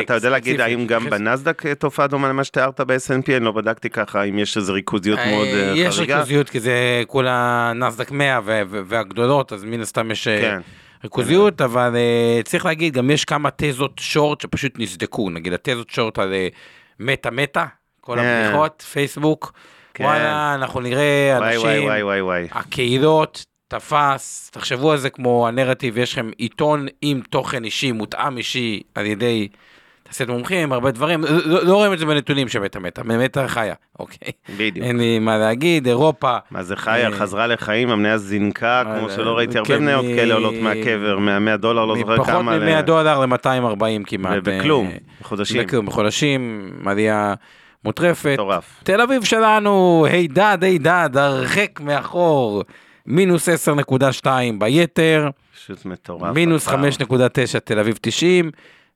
אתה 0.00 0.14
יודע 0.14 0.30
להגיד 0.30 0.60
האם 0.60 0.86
גם 0.86 1.02
מתייחס- 1.04 1.10
בנסדק 1.18 1.66
אה, 1.66 1.74
תופעה 1.74 2.06
דומה 2.06 2.28
למה 2.28 2.44
שתיארת 2.44 2.80
ב-S&P? 2.80 3.32
אני 3.36 3.44
לא 3.44 3.52
בדקתי 3.52 3.90
ככה, 3.90 4.22
אם 4.22 4.38
יש 4.38 4.56
איזו 4.56 4.72
ריכוזיות 4.72 5.18
מאוד 5.26 5.46
אה, 5.46 5.72
יש 5.76 5.96
חריגה. 5.96 6.16
ריכוזיות 6.16 6.50
כי 6.50 6.60
זה 6.60 7.02
כל 7.06 7.26
הנסדק 7.28 8.10
100 8.10 8.40
ו- 8.44 8.62
ו- 8.70 8.80
והגדולות, 8.86 9.52
אז 9.52 9.64
מן 9.64 9.80
הסתם 9.80 10.10
יש 10.10 10.28
אה, 10.28 10.40
כן. 10.40 10.60
ריכוזיות, 11.04 11.60
אבל 11.60 11.96
אה, 11.96 12.40
צריך 12.44 12.64
להגיד, 12.64 12.94
גם 12.94 13.10
יש 13.10 13.24
כמה 13.24 13.48
תזות 13.56 13.92
שורט 14.00 14.40
שפשוט 14.40 14.72
נסדקו, 14.78 15.30
נגיד 15.30 15.52
התזות 15.52 15.90
שורט 15.90 16.18
על 16.18 16.32
אה, 16.32 16.48
מטה 17.00 17.30
מטה, 17.30 17.66
כל 18.00 18.16
כן. 18.16 18.24
הבדיחות, 18.24 18.82
פייסבוק, 18.92 19.52
כן. 19.94 20.04
וואלה, 20.04 20.54
אנחנו 20.54 20.80
נראה 20.80 21.34
וואי 21.38 21.54
אנשים, 21.54 21.84
וואי 21.84 22.02
וואי 22.02 22.02
וואי 22.02 22.22
וואי. 22.22 22.48
הקהילות, 22.52 23.44
תפס, 23.68 24.50
תחשבו 24.52 24.92
על 24.92 24.98
זה 24.98 25.10
כמו 25.10 25.48
הנרטיב, 25.48 25.98
יש 25.98 26.12
לכם 26.12 26.30
עיתון 26.38 26.86
עם 27.02 27.20
תוכן 27.30 27.64
אישי, 27.64 27.92
מותאם 27.92 28.38
אישי 28.38 28.82
על 28.94 29.06
ידי 29.06 29.48
תעשיית 30.10 30.28
מומחים, 30.30 30.72
הרבה 30.72 30.90
דברים, 30.90 31.24
לא, 31.44 31.64
לא 31.64 31.74
רואים 31.74 31.92
את 31.92 31.98
זה 31.98 32.06
בנתונים 32.06 32.48
של 32.48 32.58
מטה 32.58 32.80
מטה, 32.80 33.02
מטה 33.02 33.48
חיה, 33.48 33.74
אוקיי? 33.98 34.32
בדיוק. 34.56 34.86
אין 34.86 34.98
לי 34.98 35.18
מה 35.18 35.38
להגיד, 35.38 35.86
אירופה, 35.86 36.36
מה 36.50 36.62
זה 36.62 36.76
חיה, 36.76 37.06
אה, 37.08 37.12
חזרה 37.12 37.46
לחיים, 37.46 37.90
המניה 37.90 38.18
זינקה, 38.18 38.82
כמו 38.98 39.10
שלא 39.10 39.36
ראיתי 39.38 39.58
הרבה 39.58 39.68
כן, 39.68 39.84
מניות 39.84 40.04
מ- 40.04 40.16
כאלה 40.16 40.34
עולות 40.34 40.54
מהקבר, 40.62 41.18
מה-100 41.18 41.56
דולר, 41.56 41.84
לא 41.84 41.96
זוכר 41.98 42.24
כמה. 42.24 42.56
ל- 42.58 42.64
מ-100 42.78 42.82
דולר 42.82 43.20
ל-240 43.26 43.84
כמעט. 44.06 44.32
ובכלום, 44.36 44.86
אה, 44.86 44.96
בחודשים. 45.20 45.62
בכלום, 45.66 45.86
בחודשים, 45.86 46.70
עלייה 46.86 47.34
מוטרפת. 47.84 48.30
מטורף. 48.32 48.80
תל 48.84 49.00
אביב 49.00 49.24
שלנו, 49.24 50.06
הידד, 50.10 50.58
הידד, 50.62 51.10
הרחק 51.16 51.80
מאחור, 51.80 52.62
מינוס 53.06 53.48
10.2 53.48 54.26
ביתר, 54.58 55.28
פשוט 55.56 55.84
מטורף. 55.84 56.34
מינוס 56.34 56.68
הפער. 56.68 56.80
5.9 56.80 57.60
תל 57.64 57.78
אביב 57.78 57.98
90, 58.02 58.50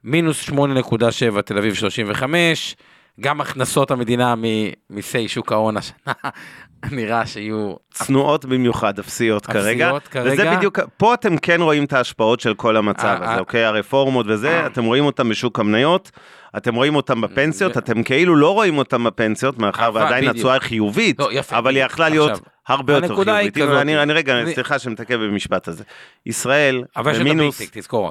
מינוס 0.05 0.49
8.7 0.51 1.43
תל 1.43 1.59
אביב 1.59 1.75
35, 1.75 2.77
גם 3.21 3.41
הכנסות 3.41 3.91
המדינה 3.91 4.35
ממיסי 4.37 5.29
שוק 5.29 5.53
ההון 5.53 5.77
השנה, 5.77 6.13
נראה 6.91 7.27
שיהיו 7.27 7.75
צנועות 7.91 8.45
במיוחד, 8.45 8.99
אפסיות 8.99 9.47
כרגע. 9.47 9.87
אפסיות 9.87 10.09
כרגע. 10.09 10.33
וזה 10.33 10.57
בדיוק, 10.57 10.79
פה 10.97 11.15
אתם 11.15 11.37
כן 11.37 11.61
רואים 11.61 11.85
את 11.85 11.93
ההשפעות 11.93 12.41
של 12.41 12.55
כל 12.55 12.77
המצב 12.77 13.05
אה, 13.05 13.17
הזה, 13.17 13.25
אה. 13.25 13.39
אוקיי? 13.39 13.65
הרפורמות 13.65 14.27
וזה, 14.29 14.67
אתם 14.67 14.85
רואים 14.85 15.05
אותם 15.05 15.29
בשוק 15.29 15.61
המניות, 15.61 16.11
אתם 16.57 16.75
רואים 16.75 16.97
אותם 16.97 17.21
בפנסיות, 17.21 17.79
אתם 17.79 18.03
כאילו 18.03 18.37
לא 18.37 18.55
רואים 18.55 18.79
אותם 18.79 19.05
בפנסיות, 19.05 19.59
מאחר 19.59 19.91
ועדיין. 19.95 20.29
התשואה 20.29 20.61
חיובית, 20.61 21.19
לא, 21.19 21.31
אבל 21.53 21.77
היא. 21.77 21.85
יכלה 21.85 22.09
להיות 22.09 22.41
הרבה 22.69 22.93
יותר 22.93 23.07
הנקודה 23.07 23.37
היא 23.37 23.51
חיובית. 23.55 23.63
כזאת. 23.71 23.81
אני, 23.83 24.03
אני 24.03 24.13
רגע, 24.13 24.41
אני- 24.41 24.55
סליחה 24.55 24.79
שמתעכב 24.79 25.15
במשפט 25.17 25.69
הזה. 25.69 25.85
ישראל, 26.27 26.85
במינוס. 26.97 27.63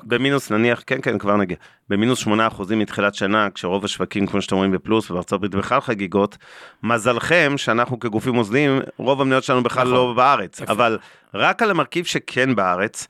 במינוס 0.04 0.52
נניח, 0.52 0.84
כן 0.88 1.00
כן 1.02 1.18
כבר 1.18 1.38
נגיע, 1.38 1.58
במינוס 1.90 2.24
8% 2.28 2.30
מתחילת 2.76 3.16
שנה, 3.16 3.48
כשרוב 3.56 3.86
השווקים 3.86 4.28
כמו 4.28 4.42
שאתם 4.42 4.56
רואים 4.56 4.72
בפלוס 4.72 5.12
ובארצות 5.12 5.34
הברית 5.34 5.56
בכלל 5.56 5.82
חגיגות, 5.82 6.38
מזלכם 6.84 7.54
שאנחנו 7.58 8.00
כגופים 8.00 8.34
מוסדיים, 8.34 8.80
רוב 8.98 9.22
המניות 9.22 9.44
שלנו 9.44 9.64
בכלל 9.64 9.84
נכון. 9.84 9.94
לא 9.94 10.14
בארץ, 10.16 10.60
יפה. 10.60 10.72
אבל 10.72 10.98
רק 11.34 11.62
על 11.62 11.72
המרכיב 11.72 12.06
שכן 12.06 12.56
בארץ, 12.56 13.08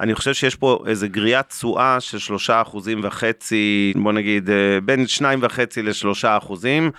אני 0.00 0.14
חושב 0.14 0.34
שיש 0.34 0.54
פה 0.56 0.84
איזה 0.86 1.08
גריעת 1.08 1.48
תשואה 1.48 2.00
של 2.00 2.18
שלושה 2.18 2.62
אחוזים 2.62 3.00
וחצי, 3.02 3.92
בוא 3.96 4.12
נגיד 4.12 4.50
אה, 4.50 4.54
בין 4.82 5.06
שניים 5.06 5.38
וחצי 5.42 5.82
לשלושה 5.82 6.36
אחוזים. 6.36 6.90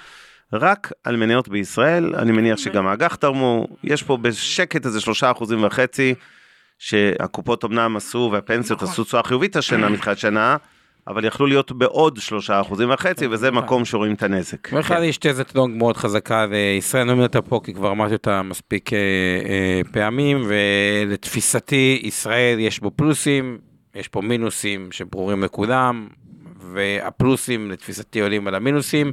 רק 0.57 0.91
על 1.03 1.15
מניות 1.15 1.47
בישראל, 1.47 2.15
אני 2.15 2.31
מניח 2.31 2.57
שגם 2.57 2.87
האג"ח 2.87 3.15
תרמו, 3.15 3.67
יש 3.83 4.03
פה 4.03 4.17
בשקט 4.17 4.85
איזה 4.85 5.01
שלושה 5.01 5.31
אחוזים 5.31 5.63
וחצי, 5.63 6.15
שהקופות 6.79 7.65
אמנם 7.65 7.97
עשו 7.97 8.29
והפנסיות 8.33 8.79
נכון. 8.81 8.93
עשו 8.93 9.03
תשואה 9.03 9.23
חיובית 9.23 9.55
השנה 9.55 9.89
מתחילת 9.89 10.17
שנה, 10.17 10.57
אבל 11.07 11.25
יכלו 11.25 11.45
להיות 11.45 11.71
בעוד 11.71 12.17
שלושה 12.17 12.61
אחוזים 12.61 12.89
וחצי, 12.93 13.27
וזה 13.27 13.51
נכון. 13.51 13.63
מקום 13.63 13.85
שרואים 13.85 14.13
את 14.13 14.23
הנזק. 14.23 14.73
בכלל 14.73 15.03
יש 15.03 15.17
תזת 15.17 15.55
לונג 15.55 15.77
מאוד 15.77 15.97
חזקה 15.97 16.45
לישראל, 16.45 17.03
אני 17.03 17.11
אומר 17.11 17.23
אותה 17.23 17.41
פה 17.41 17.61
כי 17.63 17.73
כבר 17.73 17.91
אמרתי 17.91 18.13
אותה 18.13 18.41
מספיק 18.41 18.93
אה, 18.93 18.99
אה, 18.99 19.81
פעמים, 19.91 20.43
ולתפיסתי 20.47 22.01
ישראל 22.03 22.59
יש 22.59 22.79
בו 22.79 22.91
פלוסים, 22.95 23.57
יש 23.95 24.07
פה 24.07 24.21
מינוסים 24.21 24.91
שברורים 24.91 25.43
לכולם, 25.43 26.07
והפלוסים 26.59 27.71
לתפיסתי 27.71 28.21
עולים 28.21 28.47
על 28.47 28.55
המינוסים, 28.55 29.11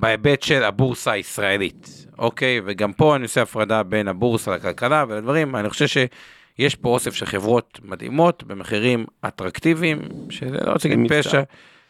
בהיבט 0.00 0.42
של 0.42 0.64
הבורסה 0.64 1.12
הישראלית, 1.12 2.06
אוקיי? 2.18 2.60
וגם 2.64 2.92
פה 2.92 3.16
אני 3.16 3.22
עושה 3.22 3.42
הפרדה 3.42 3.82
בין 3.82 4.08
הבורסה 4.08 4.54
לכלכלה 4.54 5.04
ולדברים, 5.08 5.56
אני 5.56 5.70
חושב 5.70 5.86
שיש 5.86 6.74
פה 6.74 6.88
אוסף 6.88 7.14
של 7.14 7.26
חברות 7.26 7.80
מדהימות 7.84 8.42
במחירים 8.46 9.04
אטרקטיביים, 9.26 9.98
שזה 10.30 10.56
לא 10.66 10.72
רוצה 10.72 10.88
להגיד. 10.88 11.12
פשע. 11.12 11.42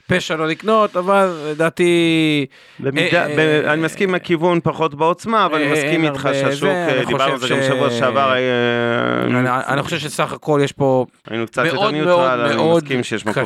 פשע 0.08 0.36
לא 0.36 0.48
לקנות, 0.48 0.96
אבל 0.96 1.46
לדעתי... 1.50 2.46
במידה, 2.80 3.26
אה, 3.26 3.38
אה, 3.38 3.72
אני 3.72 3.82
מסכים 3.82 4.08
עם 4.08 4.14
הכיוון 4.14 4.60
פחות 4.62 4.94
בעוצמה, 4.94 5.46
אבל 5.46 5.54
אני 5.54 5.66
אה, 5.66 5.72
מסכים 5.72 6.04
איתך 6.04 6.28
שהשוק, 6.32 6.68
אה, 6.68 7.02
דיברנו 7.06 7.32
על 7.32 7.38
זה 7.38 7.48
גם 7.48 7.62
ש- 7.62 7.66
שבוע 7.66 7.90
שעבר, 7.90 8.32
אה, 8.32 9.72
אני, 9.72 9.82
חושב 9.82 9.98
שסך 9.98 10.32
הכל 10.32 10.60
יש 10.64 10.72
פה 10.72 11.06
היינו 11.30 11.46
קצת 11.46 11.64
יותר 11.64 11.76
מאוד 11.76 11.94
מאוד 11.94 12.04
ניוטרל, 12.06 12.40
אני 12.40 12.56
מאוד 12.56 12.82
מסכים 12.82 13.04
שיש 13.04 13.26
מקום. 13.26 13.42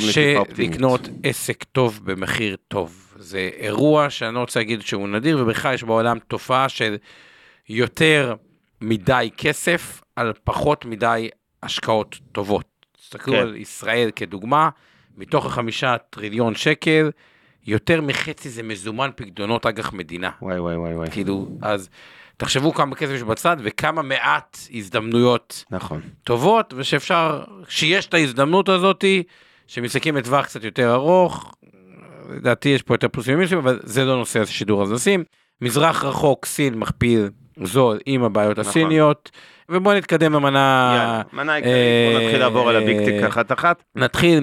לקנות 0.59 1.09
עסק 1.23 1.65
טוב 1.65 2.01
במחיר 2.05 2.57
טוב. 2.69 3.10
זה 3.31 3.51
אירוע 3.57 4.11
שאני 4.11 4.35
לא 4.35 4.41
רוצה 4.41 4.61
להגיד 4.61 4.83
שהוא 4.83 5.09
נדיר, 5.09 5.39
ובכלל 5.43 5.75
יש 5.75 5.85
בעולם 5.85 6.19
תופעה 6.19 6.69
של 6.69 6.97
יותר 7.69 8.35
מדי 8.81 9.31
כסף 9.37 10.03
על 10.17 10.33
פחות 10.45 10.85
מדי 10.85 11.29
השקעות 11.63 12.19
טובות. 12.33 12.65
תסתכלו 12.97 13.35
כן. 13.35 13.41
על 13.41 13.57
ישראל 13.57 14.11
כדוגמה, 14.17 14.69
מתוך 15.17 15.47
החמישה 15.47 15.97
טריליון 16.11 16.55
שקל, 16.55 17.11
יותר 17.67 18.01
מחצי 18.01 18.49
זה 18.49 18.63
מזומן 18.63 19.11
פקדונות 19.17 19.67
אג"ח 19.67 19.93
מדינה. 19.93 20.31
וואי 20.43 20.59
וואי 20.59 20.77
וואי 20.77 20.95
וואי, 20.95 21.11
כאילו, 21.11 21.49
אז 21.63 21.89
תחשבו 22.37 22.75
כמה 22.75 22.97
כסף 22.97 23.13
יש 23.13 23.23
בצד 23.23 23.57
וכמה 23.63 24.03
מעט 24.03 24.59
הזדמנויות 24.75 25.65
נכון. 25.71 26.01
טובות, 26.25 26.75
ושאפשר, 26.77 27.45
שיש 27.69 28.07
את 28.07 28.15
ההזדמנות 28.15 28.69
הזאתי, 28.69 29.23
שמסתכלים 29.67 30.17
לטווח 30.17 30.45
קצת 30.45 30.65
יותר 30.65 30.95
ארוך, 30.95 31.55
לדעתי 32.37 32.69
יש 32.69 32.83
פה 32.83 32.95
יותר 32.95 33.09
פלוסים 33.09 33.35
ממינוסים, 33.35 33.59
אבל 33.59 33.81
זה 33.83 34.05
לא 34.05 34.17
נושא 34.17 34.41
השידור 34.41 34.83
אז 34.83 34.93
נשים. 34.93 35.25
מזרח 35.61 36.05
רחוק, 36.05 36.47
סין 36.47 36.75
מכפיל 36.75 37.29
זול 37.65 37.99
עם 38.07 38.25
הבעיות 38.25 38.59
נכון. 38.59 38.71
הסיניות, 38.71 39.31
ובואו 39.69 39.97
נתקדם 39.97 40.33
למנה, 40.33 40.95
יאללה, 40.97 41.23
מנה 41.33 41.55
עיקרית, 41.55 41.75
אה, 41.75 42.19
נתחיל 42.23 42.41
לעבור 42.41 42.69
על 42.69 42.77
אה, 42.77 42.83
ה 42.83 42.88
big 42.88 43.05
tech 43.05 43.23
אחת 43.23 43.53
אחת. 43.53 43.83
נתחיל 43.97 44.41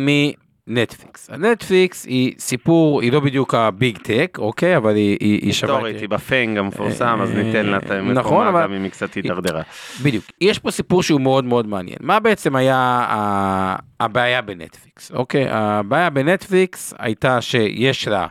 מנטפליקס. 0.68 1.30
הנטפליקס 1.30 2.06
היא 2.06 2.34
סיפור, 2.40 3.02
היא 3.02 3.12
לא 3.12 3.20
בדיוק 3.20 3.54
ה 3.54 3.65
big 3.65 3.98
tech, 3.98 4.38
אוקיי, 4.42 4.78
אבל 4.78 4.96
היא, 4.96 5.18
היא, 5.20 5.40
היא 5.42 5.54
שווה... 5.54 5.74
היסטורית, 5.74 6.00
היא 6.02 6.10
ב 6.10 6.18
FAANG 6.18 6.58
המפורסם, 6.58 7.20
אז 7.22 7.32
ניתן 7.32 7.66
לה 7.66 7.78
את 7.78 7.84
נכון, 7.84 7.98
המקום 8.18 8.50
אבל- 8.50 8.64
גם 8.64 8.74
אם 8.74 8.84
היא 8.84 8.92
קצת 8.92 9.14
הידרדרה. 9.14 9.62
בדיוק. 10.04 10.26
יש 10.42 10.60
פה 10.60 10.72
סיפור 10.72 11.04
שהוא 11.04 11.22
מאוד 11.22 11.46
מאוד 11.46 11.68
מעניין. 11.68 11.98
מה 12.02 12.20
בעצם 12.20 12.56
היה 12.56 12.78
ה- 13.10 13.76
הבעיה 14.00 14.42
בנטפליקס? 14.42 15.12
אוקיי, 15.12 15.46
הבעיה 15.50 16.10
בנטפליקס 16.10 16.94
הייתה 17.00 17.42
שיש 17.42 18.08
לה 18.08 18.28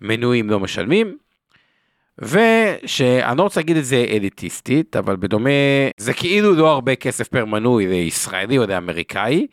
מנויים 0.00 0.50
לא 0.50 0.60
משלמים, 0.60 1.16
ושאני 2.18 3.38
לא 3.38 3.42
רוצה 3.42 3.60
להגיד 3.60 3.76
את 3.76 3.84
זה 3.84 4.04
אליטיסטית, 4.08 4.96
אבל 4.96 5.16
בדומה, 5.16 5.50
זה 5.96 6.12
כאילו 6.12 6.52
לא 6.54 6.70
הרבה 6.70 6.94
כסף 6.94 7.28
פר 7.28 7.44
מנוי 7.44 7.86
לישראלי 7.86 8.58
או 8.58 8.66
לאמריקאי, 8.66 9.46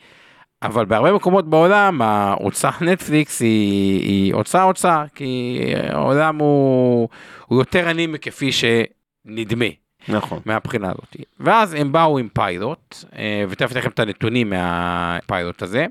אבל 0.63 0.85
בהרבה 0.85 1.13
מקומות 1.13 1.49
בעולם 1.49 2.01
ההוצאה 2.01 2.71
נטפליקס 2.81 3.41
היא, 3.41 4.01
היא 4.01 4.33
הוצאה 4.33 4.63
הוצאה, 4.63 5.03
כי 5.15 5.59
העולם 5.89 6.37
הוא, 6.39 7.09
הוא 7.45 7.59
יותר 7.59 7.89
עני 7.89 8.07
מכפי 8.07 8.51
שנדמה. 8.51 9.65
נכון. 10.07 10.39
מהבחינה 10.45 10.87
הזאת. 10.87 11.17
ואז 11.39 11.73
הם 11.73 11.91
באו 11.91 12.17
עם 12.17 12.27
פיילוט, 12.33 12.95
אה, 13.17 13.45
ותכף 13.49 13.71
אתן 13.71 13.79
לכם 13.79 13.89
את 13.89 13.99
הנתונים 13.99 14.49
מהפיילוט 14.49 15.61
הזה, 15.61 15.85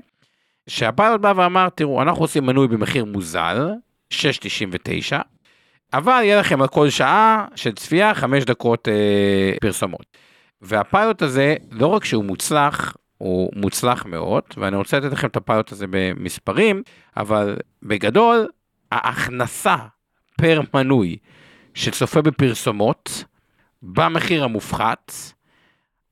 שהפיילוט 0.67 1.21
בא 1.21 1.33
ואמר, 1.35 1.69
תראו, 1.69 2.01
אנחנו 2.01 2.23
עושים 2.23 2.45
מנוי 2.45 2.67
במחיר 2.67 3.05
מוזל, 3.05 3.69
6.99, 4.13 4.15
אבל 5.93 6.19
יהיה 6.23 6.39
לכם 6.39 6.61
על 6.61 6.67
כל 6.67 6.89
שעה 6.89 7.45
של 7.55 7.71
צפייה 7.71 8.13
5 8.13 8.43
דקות 8.43 8.87
אה, 8.87 9.57
פרסומות. 9.61 10.05
והפיילוט 10.61 11.21
הזה, 11.21 11.55
לא 11.71 11.87
רק 11.87 12.05
שהוא 12.05 12.25
מוצלח, 12.25 12.95
הוא 13.17 13.51
מוצלח 13.55 14.05
מאוד, 14.05 14.43
ואני 14.57 14.75
רוצה 14.75 14.99
לתת 14.99 15.11
לכם 15.11 15.27
את 15.27 15.35
הפיילוט 15.35 15.71
הזה 15.71 15.85
במספרים, 15.89 16.83
אבל 17.17 17.57
בגדול, 17.83 18.47
ההכנסה 18.91 19.75
פר 20.37 20.61
מנוי 20.73 21.17
שצופה 21.73 22.21
בפרסומות, 22.21 23.23
במחיר 23.83 24.43
המופחת, 24.43 25.11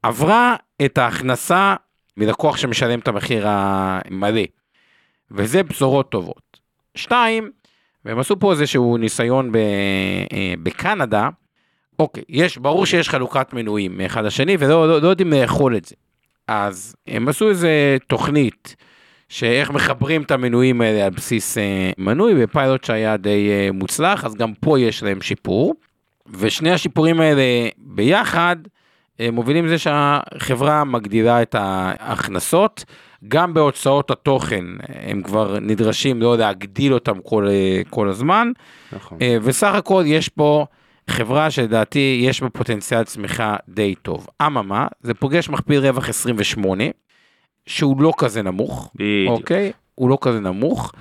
עברה 0.03 0.55
את 0.85 0.97
ההכנסה 0.97 1.75
מלקוח 2.17 2.57
שמשלם 2.57 2.99
את 2.99 3.07
המחיר 3.07 3.47
המלא. 3.47 4.41
וזה 5.31 5.63
בשורות 5.63 6.09
טובות. 6.09 6.59
שתיים, 6.95 7.51
והם 8.05 8.19
עשו 8.19 8.39
פה 8.39 8.51
איזשהו 8.51 8.97
ניסיון 8.97 9.51
ב, 9.51 9.55
אה, 9.55 10.53
בקנדה, 10.63 11.29
אוקיי, 11.99 12.23
יש, 12.29 12.57
ברור 12.57 12.85
שיש 12.85 13.09
חלוקת 13.09 13.53
מנויים 13.53 13.97
מאחד 13.97 14.25
לשני 14.25 14.57
ולא 14.59 14.87
לא, 14.87 15.01
לא 15.01 15.07
יודעים 15.07 15.33
לאכול 15.33 15.77
את 15.77 15.85
זה. 15.85 15.95
אז 16.47 16.95
הם 17.07 17.27
עשו 17.27 17.49
איזה 17.49 17.97
תוכנית 18.07 18.75
שאיך 19.29 19.71
מחברים 19.71 20.21
את 20.21 20.31
המנויים 20.31 20.81
האלה 20.81 21.05
על 21.05 21.09
בסיס 21.09 21.57
אה, 21.57 21.91
מנוי 21.97 22.35
בפיילוט 22.45 22.83
שהיה 22.83 23.17
די 23.17 23.49
אה, 23.49 23.69
מוצלח, 23.73 24.25
אז 24.25 24.35
גם 24.35 24.53
פה 24.53 24.79
יש 24.79 25.03
להם 25.03 25.21
שיפור. 25.21 25.75
ושני 26.39 26.71
השיפורים 26.71 27.19
האלה 27.19 27.69
ביחד 27.77 28.55
אה, 29.19 29.31
מובילים 29.31 29.65
לזה 29.65 29.77
שהחברה 29.77 30.83
מגדילה 30.83 31.41
את 31.41 31.55
ההכנסות, 31.55 32.85
גם 33.27 33.53
בהוצאות 33.53 34.11
התוכן 34.11 34.65
הם 34.87 35.21
כבר 35.21 35.59
נדרשים 35.59 36.21
לא 36.21 36.37
להגדיל 36.37 36.93
אותם 36.93 37.19
כל, 37.23 37.47
אה, 37.47 37.81
כל 37.89 38.09
הזמן, 38.09 38.51
נכון. 38.93 39.17
אה, 39.21 39.37
וסך 39.41 39.73
הכל 39.73 40.03
יש 40.05 40.29
פה 40.29 40.65
חברה 41.09 41.51
שלדעתי 41.51 42.21
יש 42.23 42.41
בה 42.41 42.49
פוטנציאל 42.49 43.03
צמיחה 43.03 43.55
די 43.69 43.95
טוב. 43.95 44.27
אממה, 44.41 44.87
זה 45.01 45.13
פוגש 45.13 45.49
מכפיל 45.49 45.79
רווח 45.79 46.09
28, 46.09 46.83
שהוא 47.65 48.01
לא 48.01 48.11
כזה 48.17 48.41
נמוך, 48.41 48.91
בדיוק. 48.95 49.39
אוקיי? 49.39 49.71
הוא 49.95 50.09
לא 50.09 50.17
כזה 50.21 50.39
נמוך, 50.39 50.91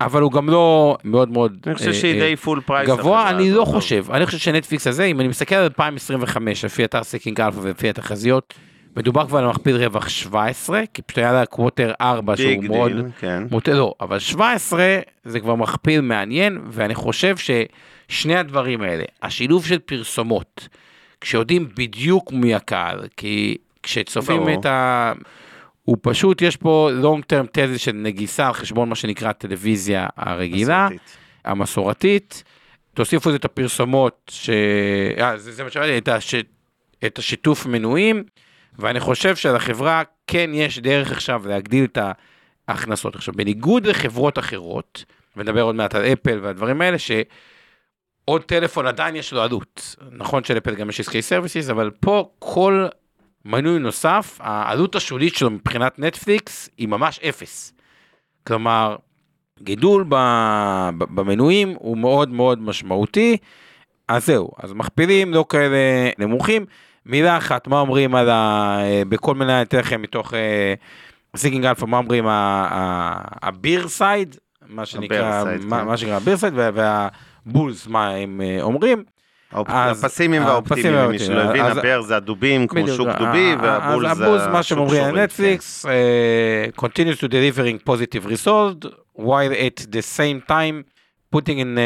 אבל 0.00 0.22
הוא 0.22 0.32
גם 0.32 0.48
לא 0.48 0.96
מאוד 1.04 1.30
מאוד... 1.30 1.56
אני 1.66 1.74
חושב 1.74 1.88
אה, 1.88 1.94
שהיא 1.94 2.14
אה, 2.14 2.20
די 2.20 2.36
full 2.36 2.60
price. 2.60 2.88
גבוה, 2.88 3.30
אני 3.30 3.50
לא 3.50 3.62
הזאת. 3.62 3.74
חושב, 3.74 4.10
אני 4.10 4.26
חושב 4.26 4.38
שנטפליקס 4.38 4.86
הזה, 4.86 5.04
אם 5.04 5.20
אני 5.20 5.28
מסתכל 5.28 5.54
על 5.54 5.62
2025, 5.62 6.64
לפי 6.64 6.84
אתר 6.84 7.04
Seeking 7.04 7.40
Alpha 7.40 7.58
ולפי 7.62 7.88
התחזיות, 7.88 8.54
מדובר 8.96 9.26
כבר 9.26 9.38
על 9.38 9.48
מכפיל 9.48 9.76
רווח 9.76 10.08
17, 10.08 10.82
כי 10.94 11.02
פשוט 11.02 11.18
היה 11.18 11.32
לה 11.32 11.46
quarter 11.46 11.92
4 12.00 12.36
שהוא 12.36 12.48
big 12.48 12.70
מאוד... 12.70 12.92
דיל, 12.92 13.02
כן. 13.20 13.42
מוטה 13.50 13.72
לא, 13.72 13.94
אבל 14.00 14.18
17 14.18 14.98
זה 15.24 15.40
כבר 15.40 15.54
מכפיל 15.54 16.00
מעניין, 16.00 16.58
ואני 16.70 16.94
חושב 16.94 17.36
ששני 18.08 18.36
הדברים 18.36 18.82
האלה, 18.82 19.04
השילוב 19.22 19.66
של 19.66 19.78
פרסומות, 19.78 20.68
כשיודעים 21.20 21.68
בדיוק 21.76 22.32
מי 22.32 22.54
הקהל, 22.54 23.00
כי 23.16 23.56
כשצופים 23.82 24.44
ברור. 24.44 24.60
את 24.60 24.66
ה... 24.66 25.12
הוא 25.82 25.96
פשוט, 26.00 26.42
יש 26.42 26.56
פה 26.56 26.90
long 27.02 27.32
term 27.32 27.46
תזה 27.52 27.78
של 27.78 27.92
נגיסה 27.92 28.46
על 28.46 28.52
חשבון 28.52 28.88
מה 28.88 28.94
שנקרא 28.94 29.28
הטלוויזיה 29.28 30.06
הרגילה. 30.16 30.88
מסורתית. 30.88 31.16
המסורתית, 31.44 32.44
תוסיפו 32.94 33.34
את 33.34 33.44
הפרסומות, 33.44 34.30
ש... 34.30 34.50
אה, 35.18 35.38
זה, 35.38 35.52
זה 35.52 35.64
מה 35.64 35.70
שאמרתי, 35.70 35.98
את, 35.98 36.08
הש... 36.08 36.34
את 37.06 37.18
השיתוף 37.18 37.66
מנויים, 37.66 38.24
ואני 38.78 39.00
חושב 39.00 39.36
שלחברה 39.36 40.02
כן 40.26 40.50
יש 40.54 40.78
דרך 40.78 41.12
עכשיו 41.12 41.42
להגדיל 41.48 41.84
את 41.84 41.98
ההכנסות. 42.68 43.14
עכשיו, 43.16 43.34
בניגוד 43.34 43.86
לחברות 43.86 44.38
אחרות, 44.38 45.04
ונדבר 45.36 45.62
עוד 45.62 45.74
מעט 45.74 45.94
על 45.94 46.04
אפל 46.04 46.38
והדברים 46.42 46.80
האלה, 46.80 46.96
שעוד 48.30 48.42
טלפון 48.42 48.86
עדיין 48.86 49.16
יש 49.16 49.32
לו 49.32 49.42
עלות. 49.42 49.96
נכון 50.12 50.44
שלאפל 50.44 50.74
גם 50.74 50.88
יש 50.88 51.00
עסקי 51.00 51.22
services, 51.22 51.70
אבל 51.70 51.90
פה 52.00 52.28
כל 52.38 52.86
מנוי 53.44 53.78
נוסף, 53.78 54.38
העלות 54.40 54.94
השולית 54.94 55.34
שלו 55.34 55.50
מבחינת 55.50 55.98
נטפליקס 55.98 56.68
היא 56.78 56.88
ממש 56.88 57.18
אפס. 57.18 57.72
כלומר, 58.46 58.96
גידול 59.62 60.04
במנויים 60.98 61.74
הוא 61.78 61.98
מאוד 61.98 62.28
מאוד 62.28 62.58
משמעותי. 62.58 63.36
אז 64.08 64.26
זהו, 64.26 64.50
אז 64.62 64.72
מכפילים 64.72 65.34
לא 65.34 65.44
כאלה 65.48 66.10
נמוכים. 66.18 66.66
מילה 67.06 67.36
אחת, 67.36 67.68
מה 67.68 67.80
אומרים 67.80 68.14
על 68.14 68.30
ה... 68.30 68.78
בכל 69.08 69.34
מיני, 69.34 69.52
אני 69.52 69.62
אתן 69.62 69.78
לכם 69.78 70.02
מתוך 70.02 70.32
Seeking 71.36 71.64
uh, 71.64 71.68
Alpha, 71.68 71.84
מה 71.84 71.98
אומרים 71.98 72.24
ה 73.42 73.51
bear 73.51 73.88
side, 73.88 74.36
מה 74.68 74.86
שנקרא, 74.86 75.44
מה, 75.60 75.78
כן. 75.80 75.86
מה 75.86 75.96
שנקרא 75.96 76.16
ה 76.16 76.20
bear 76.20 76.36
side, 76.36 76.54
וה 77.46 77.56
bulls, 77.56 77.86
מה 77.86 78.08
הם 78.10 78.40
uh, 78.40 78.62
אומרים. 78.62 79.04
הפסימים 79.52 80.44
והאופטימיים, 80.44 80.94
למי 80.94 81.18
שלא 81.18 81.40
הבין, 81.40 81.64
ה 81.64 81.72
bear 81.72 82.02
זה 82.02 82.16
הדובים, 82.16 82.66
כמו 82.66 82.88
שוק 82.88 83.08
דובי, 83.18 83.54
וה 83.62 83.77
bull 83.77 84.08
זה 84.14 84.24
ה 84.24 84.27
bulls, 84.27 84.46
מה 84.52 84.62
שהם 84.62 84.78
אומרים 84.78 85.04
על 85.04 85.24
נטפליקס, 85.24 85.86
continues 86.80 87.18
to 87.18 87.28
delivering 87.28 87.90
positive 87.90 88.26
result, 88.26 88.86
while 89.18 89.52
at 89.52 89.86
the 89.92 90.02
same 90.18 90.40
time 90.48 90.84
putting 91.32 91.58
in 91.58 91.78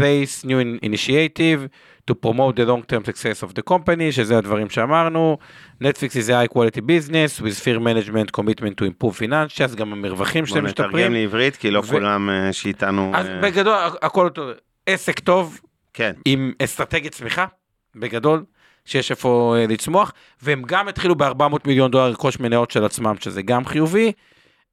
place 0.00 0.44
new 0.44 0.58
initiative 0.82 1.68
to 2.06 2.14
promote 2.14 2.54
the 2.56 2.64
long 2.64 2.82
term 2.90 3.04
success 3.04 3.42
of 3.42 3.54
the 3.54 3.62
company, 3.72 4.12
שזה 4.12 4.38
הדברים 4.38 4.70
שאמרנו, 4.70 5.38
נטפליקס 5.80 6.16
is 6.16 6.28
a 6.28 6.32
high 6.32 6.56
quality 6.56 6.80
business 6.80 7.40
with 7.40 7.58
fair 7.64 7.80
management 7.80 8.40
commitment 8.40 8.76
to 8.80 8.84
improve 8.84 9.18
financials, 9.18 9.76
גם 9.76 9.92
המרווחים 9.92 10.46
שלהם 10.46 10.64
משתפרים. 10.64 10.90
בוא 10.90 10.98
נתרגם 10.98 11.12
לעברית, 11.12 11.56
כי 11.56 11.70
לא 11.70 11.82
כולם 11.82 12.30
שאיתנו... 12.52 13.12
אז 13.14 13.26
בגדול, 13.42 13.74
הכל 14.02 14.24
אותו, 14.24 14.50
עסק 14.86 15.18
טוב, 15.18 15.60
כן. 15.94 16.12
עם 16.24 16.52
אסטרטגיית 16.62 17.14
צמיחה, 17.14 17.46
בגדול, 17.94 18.44
שיש 18.84 19.10
איפה 19.10 19.56
uh, 19.56 19.72
לצמוח, 19.72 20.12
והם 20.42 20.62
גם 20.66 20.88
התחילו 20.88 21.14
ב-400 21.14 21.56
מיליון 21.64 21.90
דולר 21.90 22.08
לרכוש 22.08 22.40
מניות 22.40 22.70
של 22.70 22.84
עצמם, 22.84 23.14
שזה 23.20 23.42
גם 23.42 23.64
חיובי, 23.64 24.12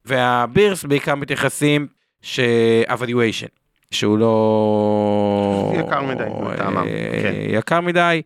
והבירס 0.04 0.84
בעיקר 0.84 1.14
מתייחסים 1.14 1.86
ש-evaluation, 2.22 3.48
שהוא 3.90 4.18
לא... 4.18 5.72
יקר 5.78 6.02
מדי, 6.02 6.24
לטעמם, 6.52 6.76
אה, 6.76 7.22
כן. 7.22 7.34
יקר 7.48 7.80
מדי. 7.80 8.22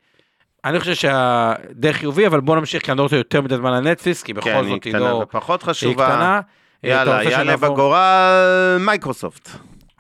אני 0.64 0.80
חושב 0.80 0.94
שהדרך 0.94 1.96
חיובי, 1.96 2.26
אבל 2.26 2.40
בוא 2.40 2.56
נמשיך, 2.56 2.84
כי 2.84 2.90
אני 2.90 2.98
לא 2.98 3.02
רוצה 3.02 3.16
יותר 3.16 3.40
מדי 3.40 3.56
זמן 3.56 3.72
על 3.72 3.90
נטפליקס, 3.90 4.22
כי 4.22 4.32
בכל 4.32 4.50
כן, 4.50 4.68
זאת 4.68 4.84
היא 4.84 4.94
לא... 4.94 5.20
ופחות 5.22 5.62
חשובה. 5.62 6.06
היא 6.06 6.14
קטנה. 6.14 6.40
יאללה, 6.82 7.24
יאללה, 7.24 7.56
בגדול 7.56 8.76
מייקרוסופט. 8.80 9.48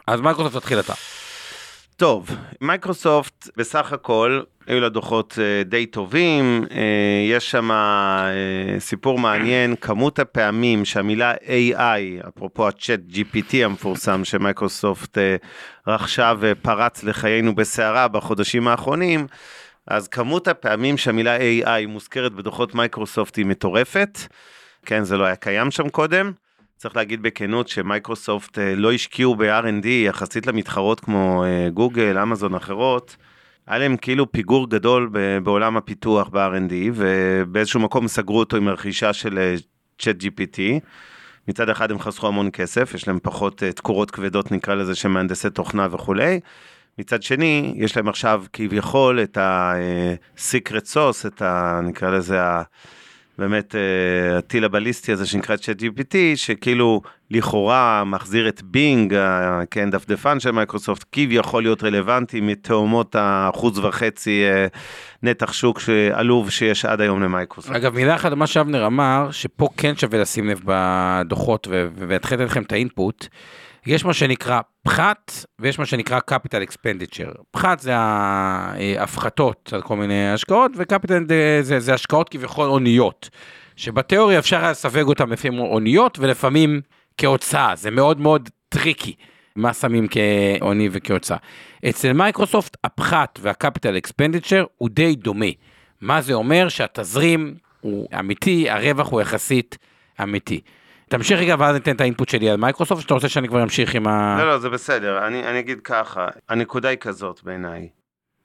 אז 0.06 0.20
מייקרוסופט 0.20 0.56
תתחיל 0.56 0.80
אתה. 0.80 0.94
טוב, 1.98 2.30
מייקרוסופט 2.60 3.48
בסך 3.56 3.92
הכל 3.92 4.42
היו 4.66 4.80
לה 4.80 4.88
דוחות 4.88 5.38
אה, 5.38 5.62
די 5.64 5.86
טובים, 5.86 6.64
אה, 6.70 7.26
יש 7.30 7.50
שם 7.50 7.70
אה, 7.70 8.26
סיפור 8.78 9.18
מעניין, 9.18 9.76
כמות 9.76 10.18
הפעמים 10.18 10.84
שהמילה 10.84 11.34
AI, 11.34 12.28
אפרופו 12.28 12.68
ה 12.68 13.00
ChatGPT 13.12 13.56
המפורסם 13.64 14.24
שמייקרוסופט 14.24 15.18
רכשה 15.86 16.32
ופרץ 16.40 17.04
לחיינו 17.04 17.54
בסערה 17.54 18.08
בחודשים 18.08 18.68
האחרונים, 18.68 19.26
אז 19.86 20.08
כמות 20.08 20.48
הפעמים 20.48 20.96
שהמילה 20.96 21.38
AI 21.38 21.86
מוזכרת 21.88 22.32
בדוחות 22.32 22.74
מייקרוסופט 22.74 23.36
היא 23.36 23.46
מטורפת, 23.46 24.18
כן, 24.86 25.04
זה 25.04 25.16
לא 25.16 25.24
היה 25.24 25.36
קיים 25.36 25.70
שם 25.70 25.88
קודם. 25.88 26.32
צריך 26.78 26.96
להגיד 26.96 27.22
בכנות 27.22 27.68
שמייקרוסופט 27.68 28.58
אה, 28.58 28.74
לא 28.74 28.92
השקיעו 28.92 29.36
ב-R&D 29.36 29.86
יחסית 29.86 30.46
למתחרות 30.46 31.00
כמו 31.00 31.44
אה, 31.44 31.70
גוגל, 31.70 32.18
אמזון 32.18 32.54
אחרות. 32.54 33.16
היה 33.66 33.78
להם 33.78 33.96
כאילו 33.96 34.32
פיגור 34.32 34.70
גדול 34.70 35.10
בעולם 35.42 35.76
הפיתוח 35.76 36.28
ב-R&D 36.28 36.72
ובאיזשהו 36.94 37.80
מקום 37.80 38.08
סגרו 38.08 38.38
אותו 38.38 38.56
עם 38.56 38.68
הרכישה 38.68 39.12
של 39.12 39.38
אה, 39.38 39.54
GPT. 40.02 40.60
מצד 41.48 41.68
אחד 41.68 41.90
הם 41.90 41.98
חסכו 41.98 42.26
המון 42.28 42.50
כסף, 42.52 42.94
יש 42.94 43.08
להם 43.08 43.18
פחות 43.22 43.62
תקורות 43.62 44.10
כבדות 44.10 44.52
נקרא 44.52 44.74
לזה 44.74 44.94
של 44.94 45.08
מהנדסי 45.08 45.50
תוכנה 45.50 45.88
וכולי. 45.90 46.40
מצד 46.98 47.22
שני, 47.22 47.74
יש 47.76 47.96
להם 47.96 48.08
עכשיו 48.08 48.44
כביכול 48.52 49.22
את 49.22 49.36
ה-secret 49.36 50.94
sauce, 50.94 51.26
את 51.26 51.42
ה... 51.42 51.80
נקרא 51.84 52.10
לזה 52.10 52.42
ה... 52.42 52.62
באמת 53.38 53.74
אה, 53.74 54.38
הטיל 54.38 54.64
הבליסטי 54.64 55.12
הזה 55.12 55.26
שנקרא 55.26 55.56
ChatGPT, 55.56 56.14
שכאילו 56.34 57.00
לכאורה 57.30 58.04
מחזיר 58.04 58.48
את 58.48 58.62
בינג, 58.62 59.14
כן, 59.70 59.90
דפדפן 59.90 60.40
של 60.40 60.50
מייקרוסופט, 60.50 61.04
כביכול 61.12 61.62
להיות 61.62 61.84
רלוונטי 61.84 62.40
מתהומות 62.40 63.14
האחוז 63.14 63.78
וחצי 63.78 64.44
אה, 64.44 64.66
נתח 65.22 65.52
שוק 65.52 65.80
עלוב 66.12 66.50
שיש 66.50 66.84
עד 66.84 67.00
היום 67.00 67.22
למייקרוסופט. 67.22 67.76
אגב, 67.76 67.94
מילה 67.94 68.14
אחת 68.14 68.32
מה 68.32 68.46
שאבנר 68.46 68.86
אמר, 68.86 69.28
שפה 69.30 69.68
כן 69.76 69.96
שווה 69.96 70.18
לשים 70.18 70.48
לב 70.48 70.60
בדוחות, 70.64 71.68
ואתחיל 71.94 72.40
לתת 72.40 72.50
לכם 72.50 72.62
את 72.62 72.72
ה 72.72 72.80
input. 72.80 73.28
יש 73.86 74.04
מה 74.04 74.14
שנקרא 74.14 74.60
פחת 74.82 75.32
ויש 75.58 75.78
מה 75.78 75.86
שנקרא 75.86 76.18
capital 76.30 76.68
expenditure. 76.70 77.42
פחת 77.50 77.80
זה 77.80 77.96
ההפחתות 77.96 79.70
על 79.72 79.82
כל 79.82 79.96
מיני 79.96 80.30
השקעות 80.30 80.72
ו 80.76 80.82
capital 80.82 81.24
זה, 81.62 81.80
זה 81.80 81.94
השקעות 81.94 82.28
כביכול 82.28 82.68
הוניות. 82.68 83.30
שבתיאוריה 83.76 84.38
אפשר 84.38 84.70
לסווג 84.70 85.08
אותם 85.08 85.32
לפעמים 85.32 85.60
הוניות 85.60 86.18
ולפעמים 86.18 86.80
כהוצאה, 87.16 87.76
זה 87.76 87.90
מאוד 87.90 88.20
מאוד 88.20 88.48
טריקי. 88.68 89.14
מה 89.56 89.74
שמים 89.74 90.06
כהוני 90.10 90.88
וכהוצאה. 90.92 91.36
אצל 91.88 92.12
מייקרוסופט 92.12 92.76
הפחת 92.84 93.38
וה 93.42 93.54
capital 93.54 93.96
expenditure 93.96 94.64
הוא 94.76 94.88
די 94.88 95.14
דומה. 95.16 95.46
מה 96.00 96.20
זה 96.20 96.34
אומר? 96.34 96.68
שהתזרים 96.68 97.54
הוא 97.80 98.08
אמיתי, 98.18 98.70
הרווח 98.70 99.08
הוא 99.08 99.20
יחסית 99.20 99.78
אמיתי. 100.22 100.60
תמשיך 101.08 101.40
רגע 101.40 101.54
ואז 101.58 101.74
ניתן 101.74 101.96
את 101.96 102.00
ה 102.00 102.05
input 102.05 102.28
שלי 102.28 102.50
על 102.50 102.56
מייקרוסופט, 102.56 103.02
שאתה 103.02 103.14
רוצה 103.14 103.28
שאני 103.28 103.48
כבר 103.48 103.62
אמשיך 103.62 103.94
עם 103.94 104.06
ה... 104.06 104.36
לא, 104.38 104.48
לא, 104.48 104.58
זה 104.58 104.70
בסדר, 104.70 105.26
אני, 105.26 105.44
אני 105.44 105.58
אגיד 105.58 105.80
ככה, 105.80 106.28
הנקודה 106.48 106.88
היא 106.88 106.98
כזאת 106.98 107.40
בעיניי. 107.44 107.88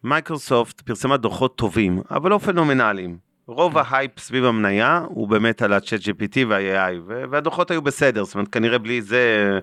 מייקרוסופט 0.03 0.81
פרסמה 0.81 1.17
דוחות 1.17 1.57
טובים, 1.57 2.01
אבל 2.11 2.29
לא 2.29 2.37
פנומנליים. 2.37 3.17
רוב 3.47 3.77
ההייפ 3.77 4.19
סביב 4.19 4.45
המניה 4.45 5.01
הוא 5.07 5.27
באמת 5.27 5.61
על 5.61 5.73
ה-chat 5.73 6.01
GPT 6.05 6.37
וה-AI, 6.47 6.93
והדוחות 7.29 7.71
היו 7.71 7.81
בסדר, 7.81 8.23
זאת 8.23 8.35
אומרת 8.35 8.47
כנראה 8.47 8.77
בלי 8.77 9.01
זה 9.01 9.59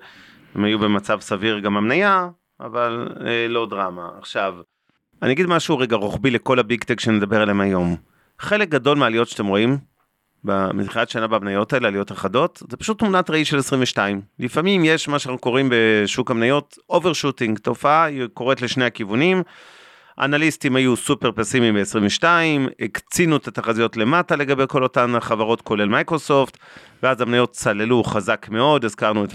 הם 0.54 0.64
היו 0.64 0.78
במצב 0.78 1.20
סביר 1.20 1.58
גם 1.58 1.76
המניה, 1.76 2.28
אבל 2.60 3.08
אה, 3.26 3.46
לא 3.48 3.66
דרמה. 3.70 4.08
עכשיו, 4.18 4.54
אני 5.22 5.32
אגיד 5.32 5.46
משהו 5.46 5.78
רגע 5.78 5.96
רוחבי 5.96 6.30
לכל 6.30 6.58
ה 6.58 6.65
big 6.65 6.84
tech 6.84 7.00
שנדבר 7.00 7.42
עליהם 7.42 7.60
היום. 7.60 7.96
חלק 8.38 8.68
גדול 8.68 8.98
מהעליות 8.98 9.28
שאתם 9.28 9.46
רואים, 9.46 9.78
מתחילת 10.44 11.11
שנה 11.11 11.26
במניות 11.26 11.72
האלה, 11.72 11.88
עליות 11.88 12.12
אחדות, 12.12 12.62
זה 12.70 12.76
פשוט 12.76 12.98
תמונת 12.98 13.31
ראי 13.31 13.44
של 13.44 13.59
22. 13.59 14.20
לפעמים 14.38 14.85
יש 14.85 15.09
מה 15.09 15.18
שאנחנו 15.18 15.38
קוראים 15.38 15.68
בשוק 15.72 16.31
המניות 16.31 16.79
overshooting, 16.90 17.58
תופעה 17.59 18.05
היא 18.05 18.26
קורית 18.35 18.62
לשני 18.62 18.85
הכיוונים. 18.85 19.42
אנליסטים 20.20 20.76
היו 20.76 20.96
סופר 20.96 21.33
פסימיים 21.33 21.74
ב-22, 21.74 22.24
הקצינו 22.81 23.37
את 23.37 23.48
התחזיות 23.48 23.96
למטה 23.96 24.37
לגבי 24.37 24.64
כל 24.68 24.83
אותן 24.83 25.14
החברות 25.14 25.61
כולל 25.61 25.88
מייקרוסופט, 25.88 26.57
ואז 27.03 27.20
המניות 27.20 27.50
צללו 27.50 28.05
חזק 28.05 28.46
מאוד, 28.50 28.85
הזכרנו 28.85 29.24
את 29.24 29.33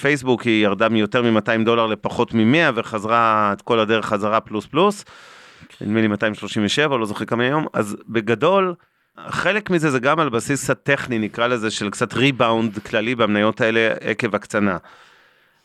פייסבוק, 0.00 0.42
היא 0.42 0.64
ירדה 0.64 0.88
מיותר 0.88 1.22
מ-200 1.22 1.64
דולר 1.64 1.86
לפחות 1.86 2.34
מ-100 2.34 2.72
וחזרה 2.74 3.52
את 3.52 3.62
כל 3.62 3.78
הדרך 3.78 4.06
חזרה 4.06 4.40
פלוס 4.40 4.66
פלוס, 4.66 5.04
נדמה 5.80 6.00
לי 6.00 6.08
237, 6.08 6.96
לא 6.96 7.06
זוכר 7.06 7.24
כמה 7.24 7.42
היום, 7.42 7.66
אז 7.72 7.96
בגדול, 8.08 8.74
חלק 9.18 9.70
מזה 9.70 9.90
זה 9.90 9.98
גם 9.98 10.20
על 10.20 10.28
בסיס 10.28 10.70
הטכני, 10.70 11.18
נקרא 11.18 11.46
לזה, 11.46 11.70
של 11.70 11.90
קצת 11.90 12.14
ריבאונד 12.14 12.78
כללי 12.78 13.14
במניות 13.14 13.60
האלה 13.60 13.94
עקב 14.00 14.34
הקצנה. 14.34 14.76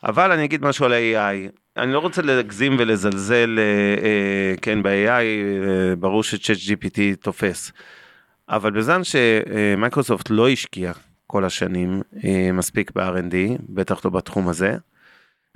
אבל 0.03 0.31
אני 0.31 0.45
אגיד 0.45 0.65
משהו 0.65 0.85
על 0.85 0.93
ה-AI. 0.93 1.51
אני 1.77 1.93
לא 1.93 1.99
רוצה 1.99 2.21
להגזים 2.21 2.75
ולזלזל, 2.79 3.59
אה, 3.59 3.63
אה, 4.03 4.53
כן, 4.61 4.83
ב-AI, 4.83 5.09
אה, 5.09 5.95
ברור 5.99 6.23
ש-Chat 6.23 6.69
GPT 6.69 6.99
תופס. 7.21 7.71
אבל 8.49 8.71
בזמן 8.71 9.01
שמייקרוסופט 9.03 10.29
לא 10.29 10.49
השקיעה 10.49 10.93
כל 11.27 11.45
השנים 11.45 12.01
מספיק 12.53 12.91
ב-R&D, 12.95 13.35
בטח 13.69 14.05
לא 14.05 14.11
בתחום 14.11 14.47
הזה, 14.47 14.75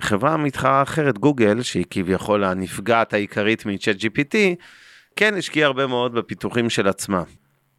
חברה 0.02 0.36
מתחרה 0.36 0.82
אחרת, 0.82 1.18
גוגל, 1.18 1.62
שהיא 1.62 1.84
כביכול 1.90 2.44
הנפגעת 2.44 3.14
העיקרית 3.14 3.66
מ-Chat 3.66 4.00
GPT, 4.00 4.36
כן 5.16 5.34
השקיעה 5.34 5.66
הרבה 5.66 5.86
מאוד 5.86 6.14
בפיתוחים 6.14 6.70
של 6.70 6.88
עצמה. 6.88 7.22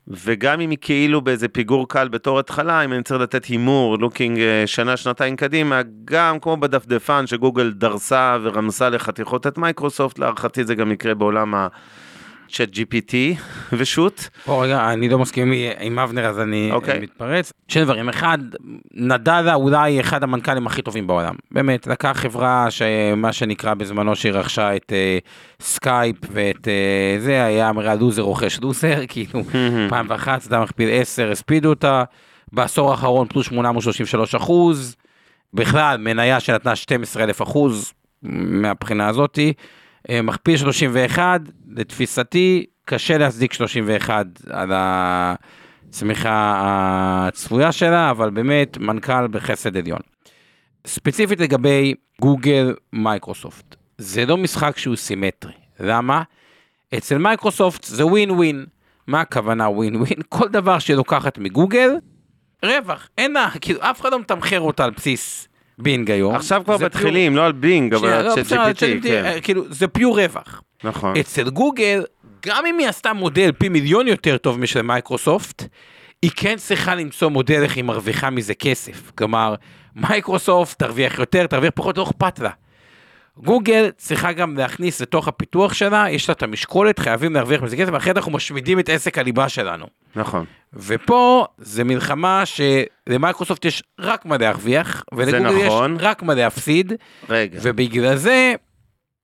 וגם 0.08 0.62
אם 0.62 0.70
היא 0.70 0.78
כאילו 0.82 1.22
באיזה 1.22 1.48
פיגור 1.48 1.88
קל 1.90 2.08
בתור 2.08 2.40
התחלה, 2.40 2.86
אם 2.86 2.94
אני 2.94 3.04
צריך 3.04 3.22
לתת 3.22 3.46
הימור, 3.46 3.98
looking 4.00 4.40
שנה, 4.66 4.98
שנתיים 4.98 5.36
קדימה, 5.36 5.82
גם 6.06 6.40
כמו 6.40 6.58
בדפדפן 6.58 7.28
שגוגל 7.28 7.72
דרסה 7.72 8.38
ורמסה 8.42 8.90
לחתיכות 8.90 9.48
את 9.48 9.58
מייקרוסופט, 9.58 10.20
להערכתי 10.20 10.64
זה 10.64 10.76
גם 10.76 10.92
יקרה 10.92 11.14
בעולם 11.14 11.56
ה... 11.56 11.68
ChatGPT 12.50 13.14
ושות'. 13.74 14.24
פה 14.46 14.64
רגע, 14.64 14.94
אני 14.94 15.10
לא 15.10 15.20
מסכים 15.20 15.54
עם 15.80 16.00
אבנר 16.00 16.26
אז 16.26 16.40
אני 16.40 16.70
אוקיי. 16.72 17.00
מתפרץ. 17.00 17.54
שני 17.68 17.84
דברים, 17.84 18.10
אחד, 18.10 18.38
נדלה 18.94 19.54
אולי 19.54 20.00
אחד 20.00 20.24
המנכ"לים 20.24 20.68
הכי 20.68 20.82
טובים 20.82 21.08
בעולם. 21.08 21.36
באמת, 21.52 21.88
לקח 21.88 22.14
חברה 22.16 22.72
שמה 22.72 23.34
שנקרא 23.34 23.74
בזמנו 23.74 24.16
שהיא 24.16 24.32
רכשה 24.32 24.76
את 24.76 24.94
אה, 24.96 25.18
סקייפ 25.60 26.16
ואת 26.32 26.68
אה, 26.68 27.20
זה, 27.20 27.46
היה 27.46 27.70
אמרה 27.70 27.96
לוזר 27.96 28.22
רוכש 28.22 28.60
לוזר, 28.60 29.02
כאילו 29.10 29.44
פעם 29.90 30.06
ואחת, 30.10 30.42
סתם 30.42 30.62
מכפיל 30.62 30.90
10, 30.92 31.32
הספידו 31.32 31.70
אותה. 31.70 32.04
בעשור 32.52 32.92
האחרון 32.92 33.28
פלוס 33.28 33.46
833 33.46 34.36
אחוז. 34.36 34.96
בכלל, 35.54 35.98
מניה 35.98 36.40
שנתנה 36.40 36.76
12 36.76 37.24
אלף 37.24 37.42
אחוז 37.42 37.94
מהבחינה 38.24 39.08
הזאתי. 39.08 39.54
אה, 40.10 40.22
מכפיל 40.22 40.58
31, 40.58 41.42
לתפיסתי, 41.68 42.66
קשה 42.86 43.18
להצדיק 43.18 43.54
31 43.54 44.26
על 44.50 44.72
הצמיחה 44.74 46.54
הצפויה 47.28 47.72
שלה, 47.72 48.12
אבל 48.12 48.30
באמת 48.30 48.78
מנכ"ל 48.78 49.28
בחסד 49.28 49.78
עליון. 49.78 50.00
ספציפית 50.88 51.40
לגבי 51.40 51.94
גוגל 52.22 52.76
מייקרוסופט, 52.94 53.76
זה 53.98 54.26
לא 54.26 54.38
משחק 54.38 54.78
שהוא 54.78 54.96
סימטרי. 54.96 55.54
למה? 55.80 56.24
אצל 56.98 57.18
מייקרוסופט 57.18 57.84
זה 57.84 58.06
ווין 58.06 58.32
ווין. 58.32 58.66
מה 59.08 59.22
הכוונה 59.22 59.70
ווין 59.70 59.96
ווין? 59.96 60.22
כל 60.30 60.48
דבר 60.48 60.80
שהיא 60.80 60.96
לוקחת 60.96 61.38
מגוגל, 61.38 61.90
רווח. 62.66 63.10
אין 63.18 63.34
לה, 63.34 63.50
כאילו 63.62 63.80
אף 63.82 64.02
אחד 64.02 64.12
לא 64.12 64.20
מתמחר 64.20 64.60
אותה 64.60 64.84
על 64.84 64.90
בסיס 64.90 65.48
בינג 65.80 66.12
היום. 66.12 66.36
עכשיו 66.36 66.62
כבר 66.66 66.78
מתחילים, 66.78 67.36
לא 67.36 67.46
על 67.46 67.52
בינג, 67.52 67.94
אבל 67.94 68.10
על 68.10 68.26
לא, 68.26 68.36
ChatGPT, 68.44 69.04
כן. 69.04 69.26
אה, 69.26 69.42
כאילו 69.42 69.64
זה 69.70 69.88
pure 69.88 70.20
רווח. 70.22 70.62
נכון. 70.84 71.18
אצל 71.18 71.50
גוגל, 71.50 72.04
גם 72.46 72.66
אם 72.66 72.78
היא 72.78 72.88
עשתה 72.88 73.14
מודל 73.14 73.52
פי 73.52 73.70
מיליון 73.70 74.08
יותר 74.08 74.38
טוב 74.38 74.60
משל 74.60 74.82
מייקרוסופט, 74.82 75.64
היא 76.22 76.32
כן 76.36 76.56
צריכה 76.58 76.96
למצוא 76.96 77.30
מודל 77.30 77.64
איך 77.64 77.76
היא 77.76 77.84
מרוויחה 77.84 78.30
מזה 78.30 78.54
כסף. 78.54 79.12
כלומר, 79.18 79.56
מייקרוסופט 79.96 80.80
תרוויח 80.80 81.20
יותר, 81.20 81.48
תרוויח 81.48 81.72
פחות, 81.76 81.98
לא 81.98 82.04
אכפת 82.04 82.40
לה. 82.40 82.50
גוגל 83.44 83.90
צריכה 83.98 84.34
גם 84.34 84.58
להכניס 84.58 85.02
לתוך 85.02 85.28
הפיתוח 85.28 85.74
שלה, 85.74 86.06
יש 86.10 86.30
לה 86.30 86.34
את 86.34 86.44
המשקולת, 86.44 87.00
חייבים 87.00 87.34
להרוויח 87.34 87.62
מזה 87.62 87.78
כסף, 87.78 87.96
אחרת 87.96 88.18
אנחנו 88.18 88.32
משמידים 88.32 88.80
את 88.80 88.90
עסק 88.90 89.18
הליבה 89.18 89.50
שלנו. 89.50 89.86
נכון. 90.16 90.46
ופה 90.74 91.46
זה 91.58 91.84
מלחמה 91.84 92.44
שלמייקרוסופט 92.46 93.66
יש 93.66 93.84
רק 94.00 94.26
מה 94.26 94.38
להרוויח, 94.38 95.04
ולגוגל 95.14 95.66
נכון. 95.66 95.96
יש 95.96 96.02
רק 96.02 96.24
מה 96.24 96.34
להפסיד, 96.34 96.94
רגע. 97.30 97.60
ובגלל 97.62 98.16
זה 98.16 98.54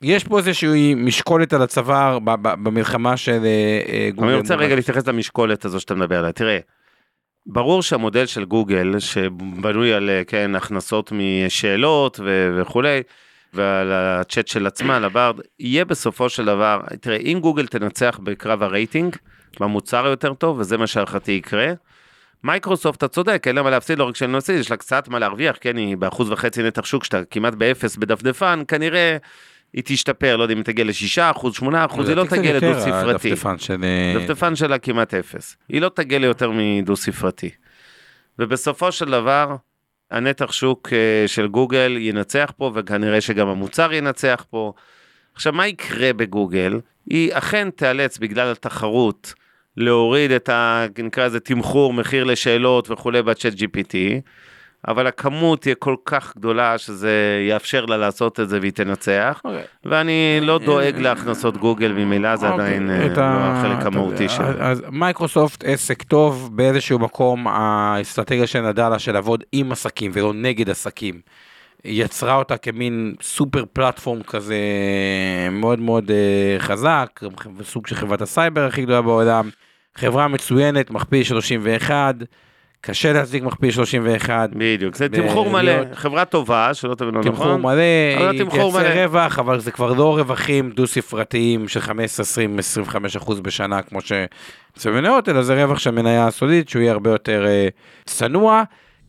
יש 0.03 0.23
פה 0.23 0.37
איזושהי 0.37 0.95
משקולת 0.95 1.53
על 1.53 1.61
הצוואר 1.61 2.19
במלחמה 2.43 3.17
של 3.17 3.39
אה, 3.45 3.81
אה, 3.89 4.09
גוגל. 4.15 4.27
אני 4.27 4.37
רוצה 4.37 4.55
רגע 4.55 4.75
להתייחס 4.75 5.07
למשקולת 5.07 5.65
הזו 5.65 5.79
שאתה 5.79 5.95
מדבר 5.95 6.19
עליה. 6.19 6.31
תראה, 6.31 6.59
ברור 7.45 7.81
שהמודל 7.83 8.25
של 8.25 8.45
גוגל, 8.45 8.99
שבנוי 8.99 9.93
על, 9.93 10.09
אה, 10.09 10.23
כן, 10.23 10.55
הכנסות 10.55 11.11
משאלות 11.11 12.19
וכולי, 12.57 13.01
ועל 13.53 13.91
הצ'אט 13.91 14.47
של 14.47 14.67
עצמה, 14.67 14.95
על 14.95 15.05
ה 15.05 15.10
Bard, 15.10 15.35
יהיה 15.59 15.85
בסופו 15.85 16.29
של 16.29 16.45
דבר, 16.45 16.81
תראה, 17.01 17.17
אם 17.17 17.39
גוגל 17.41 17.67
תנצח 17.67 18.19
בקרב 18.23 18.63
הרייטינג, 18.63 19.15
במוצר 19.59 20.05
היותר 20.05 20.33
טוב, 20.33 20.59
וזה 20.59 20.77
מה 20.77 20.87
שהערכתי 20.87 21.31
יקרה, 21.31 21.73
מייקרוסופט, 22.43 22.97
אתה 22.97 23.07
צודק, 23.07 23.43
אין 23.47 23.55
לה 23.55 23.63
מה 23.63 23.69
להפסיד, 23.69 23.97
לא 23.99 24.03
רק 24.03 24.15
שאין 24.15 24.29
לה 24.29 24.37
להפסיד, 24.37 24.59
יש 24.59 24.71
לה 24.71 24.77
קצת 24.77 25.07
מה 25.07 25.19
להרוויח, 25.19 25.57
כן, 25.61 25.77
היא 25.77 25.97
באחוז 25.97 26.31
וחצי 26.31 26.63
נתח 26.63 26.85
שוק, 26.85 27.03
שאתה 27.03 27.25
כמעט 27.31 27.53
באפס 27.53 27.95
בדפדפן, 27.95 28.63
כנראה 28.67 29.17
היא 29.73 29.83
תשתפר, 29.85 30.35
לא 30.37 30.43
יודע 30.43 30.53
אם 30.53 30.57
היא 30.57 30.65
תגיע 30.65 30.85
ל-6 30.85 31.21
אחוז, 31.21 31.53
8 31.53 31.85
אחוז, 31.85 32.09
היא 32.09 32.15
לא 32.15 32.25
תגיע 32.29 32.51
יותר, 32.51 32.71
לדו 32.71 32.81
ספרתי. 32.81 33.31
הדפדפן 33.31 33.57
של... 33.57 33.83
אה, 33.83 34.19
דפדפן 34.19 34.55
שלה 34.55 34.77
כמעט 34.77 35.13
אפס. 35.13 35.57
היא 35.69 35.81
לא 35.81 35.89
תגיע 35.89 36.19
ליותר 36.19 36.51
מדו 36.53 36.95
ספרתי. 36.95 37.49
ובסופו 38.39 38.91
של 38.91 39.11
דבר, 39.11 39.55
הנתח 40.13 40.51
שוק 40.51 40.89
אה, 40.93 41.27
של 41.27 41.47
גוגל 41.47 41.97
ינצח 41.99 42.51
פה, 42.57 42.71
וכנראה 42.75 43.21
שגם 43.21 43.47
המוצר 43.47 43.93
ינצח 43.93 44.45
פה. 44.49 44.73
עכשיו, 45.33 45.53
מה 45.53 45.67
יקרה 45.67 46.13
בגוגל? 46.13 46.79
היא 47.09 47.29
אכן 47.33 47.69
תיאלץ 47.69 48.17
בגלל 48.17 48.51
התחרות 48.51 49.33
להוריד 49.77 50.31
את 50.31 50.49
ה... 50.49 50.85
נקרא 51.03 51.25
לזה 51.25 51.39
תמחור, 51.39 51.93
מחיר 51.93 52.23
לשאלות 52.23 52.91
וכולי 52.91 53.21
בצ'אט 53.21 53.53
GPT, 53.53 53.95
אבל 54.87 55.07
הכמות 55.07 55.61
תהיה 55.61 55.75
כל 55.75 55.95
כך 56.05 56.33
גדולה 56.37 56.77
שזה 56.77 57.11
יאפשר 57.49 57.85
לה 57.85 57.97
לעשות 57.97 58.39
את 58.39 58.49
זה 58.49 58.59
והיא 58.59 58.71
תנצח, 58.71 59.41
אוקיי. 59.45 59.63
ואני 59.85 60.39
לא 60.41 60.59
דואג 60.59 60.97
להכנסות 60.97 61.57
גוגל, 61.57 61.91
ממילא 61.91 62.35
זה 62.35 62.49
אוקיי, 62.49 62.65
עדיין 62.65 62.89
אה, 62.91 63.07
לא 63.07 63.21
ה- 63.21 63.59
החלק 63.59 63.85
המהותי 63.85 64.29
שלו. 64.29 64.45
אז 64.59 64.83
מייקרוסופט 64.91 65.63
עסק 65.63 66.03
טוב 66.03 66.49
באיזשהו 66.53 66.99
מקום 66.99 67.47
האסטרטגיה 67.47 68.47
של 68.47 68.61
נדלה 68.61 68.99
של 68.99 69.11
לעבוד 69.11 69.43
עם 69.51 69.71
עסקים 69.71 70.11
ולא 70.13 70.33
נגד 70.33 70.69
עסקים. 70.69 71.21
יצרה 71.85 72.35
אותה 72.35 72.57
כמין 72.57 73.15
super 73.21 73.63
platform 73.73 74.23
כזה 74.23 74.55
מאוד 75.51 75.79
מאוד 75.79 76.11
אה, 76.11 76.59
חזק, 76.59 77.19
סוג 77.63 77.87
של 77.87 77.95
חברת 77.95 78.21
הסייבר 78.21 78.65
הכי 78.65 78.81
גדולה 78.81 79.01
בעולם. 79.01 79.49
חברה 79.95 80.27
מצוינת, 80.27 80.91
מכפיל 80.91 81.23
31, 81.23 82.15
קשה 82.85 83.13
להצדיק 83.13 83.43
מכפיל 83.43 83.71
31. 83.71 84.49
בדיוק, 84.53 84.95
זה 84.95 85.09
תמחור 85.09 85.49
מלא, 85.49 85.73
חברה 85.93 86.25
טובה, 86.25 86.73
שלא 86.73 86.95
תבין 86.95 87.13
לא 87.13 87.21
תמחור 87.23 87.45
נכון. 87.45 87.61
מלא, 87.61 88.17
אבל 88.17 88.29
היא 88.31 88.43
תייצר 88.43 88.69
מלא. 88.69 89.03
רווח, 89.03 89.39
אבל 89.39 89.59
זה 89.59 89.71
כבר 89.71 89.93
לא 89.93 90.17
רווחים 90.17 90.71
דו-ספרתיים 90.71 91.67
של 91.67 91.79
15, 91.79 92.23
20, 92.23 92.59
25 92.59 93.15
אחוז 93.15 93.39
בשנה, 93.39 93.81
כמו 93.81 93.99
שאצל 94.01 94.91
מניות, 94.91 95.29
אלא 95.29 95.41
זה 95.41 95.63
רווח 95.63 95.79
של 95.79 95.91
מניה 95.91 96.31
סודית, 96.31 96.69
שהוא 96.69 96.81
יהיה 96.81 96.91
הרבה 96.91 97.09
יותר 97.09 97.45
אה, 97.45 97.67
צנוע. 98.05 98.63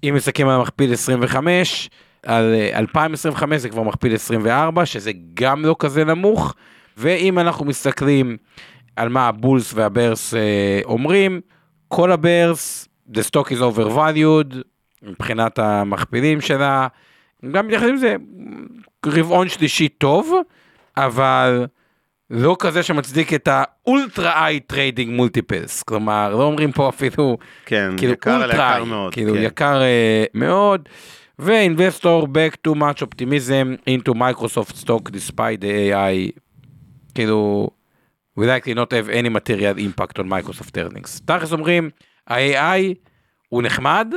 אם 0.05 0.15
מסתכלים 0.17 0.49
על 0.49 0.61
מכפיל 0.61 0.93
25, 0.93 1.91
על 2.27 2.55
אה, 2.55 2.79
2025 2.79 3.61
זה 3.61 3.69
כבר 3.69 3.83
מכפיל 3.83 4.15
24, 4.15 4.87
שזה 4.87 5.11
גם 5.35 5.65
לא 5.65 5.77
כזה 5.79 6.05
נמוך. 6.05 6.55
ואם 6.97 7.39
אנחנו 7.39 7.65
מסתכלים 7.65 8.37
על 8.97 9.09
מה 9.09 9.29
ה 9.29 9.36
bulls 9.36 9.75
וה 9.75 9.92
bears 9.92 10.35
אה, 10.35 10.81
אומרים, 10.85 11.41
כל 11.89 12.13
ה 12.13 12.24
bears, 12.24 12.89
the 13.13 13.23
stock 13.23 13.51
is 13.51 13.61
overvalued, 13.61 14.55
מבחינת 15.03 15.59
המכפילים 15.59 16.41
שלה, 16.41 16.89
גם 17.53 17.71
יחד 17.71 17.89
עם 17.89 17.97
זה, 17.97 18.17
רבעון 19.07 19.49
שלישי 19.49 19.89
טוב, 19.89 20.33
אבל 20.97 21.67
לא 22.31 22.57
כזה 22.59 22.83
שמצדיק 22.83 23.35
את 23.35 23.49
ה 23.51 23.67
ultra 23.67 24.47
high 24.47 24.61
trading 24.61 25.17
multiples, 25.17 25.83
כלומר, 25.83 26.37
לא 26.37 26.43
אומרים 26.43 26.73
פה 26.73 26.89
אפילו, 26.89 27.39
כן, 27.67 27.91
כאילו 27.97 28.13
יקר 28.13 28.43
אולטרה 28.43 28.75
יקר 28.77 28.85
מאוד. 28.85 29.13
כאילו 29.13 29.35
כן. 29.35 29.43
יקר 29.43 29.83
אה, 29.83 30.25
מאוד. 30.35 30.89
ו-investors 31.39 32.27
baked 32.27 32.69
too 32.69 32.75
much 32.75 33.03
optimism 33.03 33.91
into 33.91 34.15
Microsoft 34.15 34.77
stock 34.77 35.11
despite 35.11 35.61
the 35.61 35.93
AI, 35.93 36.41
כאילו, 37.15 37.71
we 38.39 38.43
likely 38.43 38.75
not 38.75 38.93
have 38.93 39.09
any 39.09 39.29
material 39.29 39.79
impact 39.79 40.19
on 40.19 40.29
Microsoft 40.29 40.77
earnings. 40.77 41.21
תכלס 41.25 41.53
אומרים, 41.53 41.91
ה-AI 42.29 42.95
הוא 43.49 43.63
נחמד, 43.63 44.15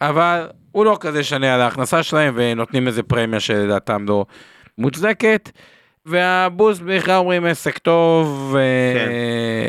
אבל 0.00 0.46
הוא 0.72 0.84
לא 0.84 0.96
כזה 1.00 1.24
שנה 1.24 1.54
על 1.54 1.60
ההכנסה 1.60 2.02
שלהם 2.02 2.34
ונותנים 2.36 2.86
איזה 2.86 3.02
פרמיה 3.02 3.40
שלדעתם 3.40 4.04
לא 4.08 4.26
מוצדקת. 4.78 5.50
והבוסט 6.06 6.82
בכלל 6.82 7.14
אומרים 7.14 7.44
עסק 7.44 7.78
טוב. 7.78 8.54
כן. 8.94 9.08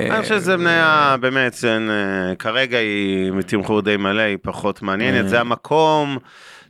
אה, 0.09 0.15
אני 0.15 0.23
חושב 0.23 0.39
שזה 0.39 0.57
מניה 0.57 1.15
באמת, 1.19 1.55
אה, 1.63 2.35
כרגע 2.35 2.77
היא 2.77 3.31
מתמחור 3.31 3.81
די 3.81 3.97
מלא, 3.97 4.21
היא 4.21 4.37
פחות 4.41 4.81
מעניינת, 4.81 5.23
אה. 5.23 5.29
זה 5.29 5.39
המקום 5.39 6.17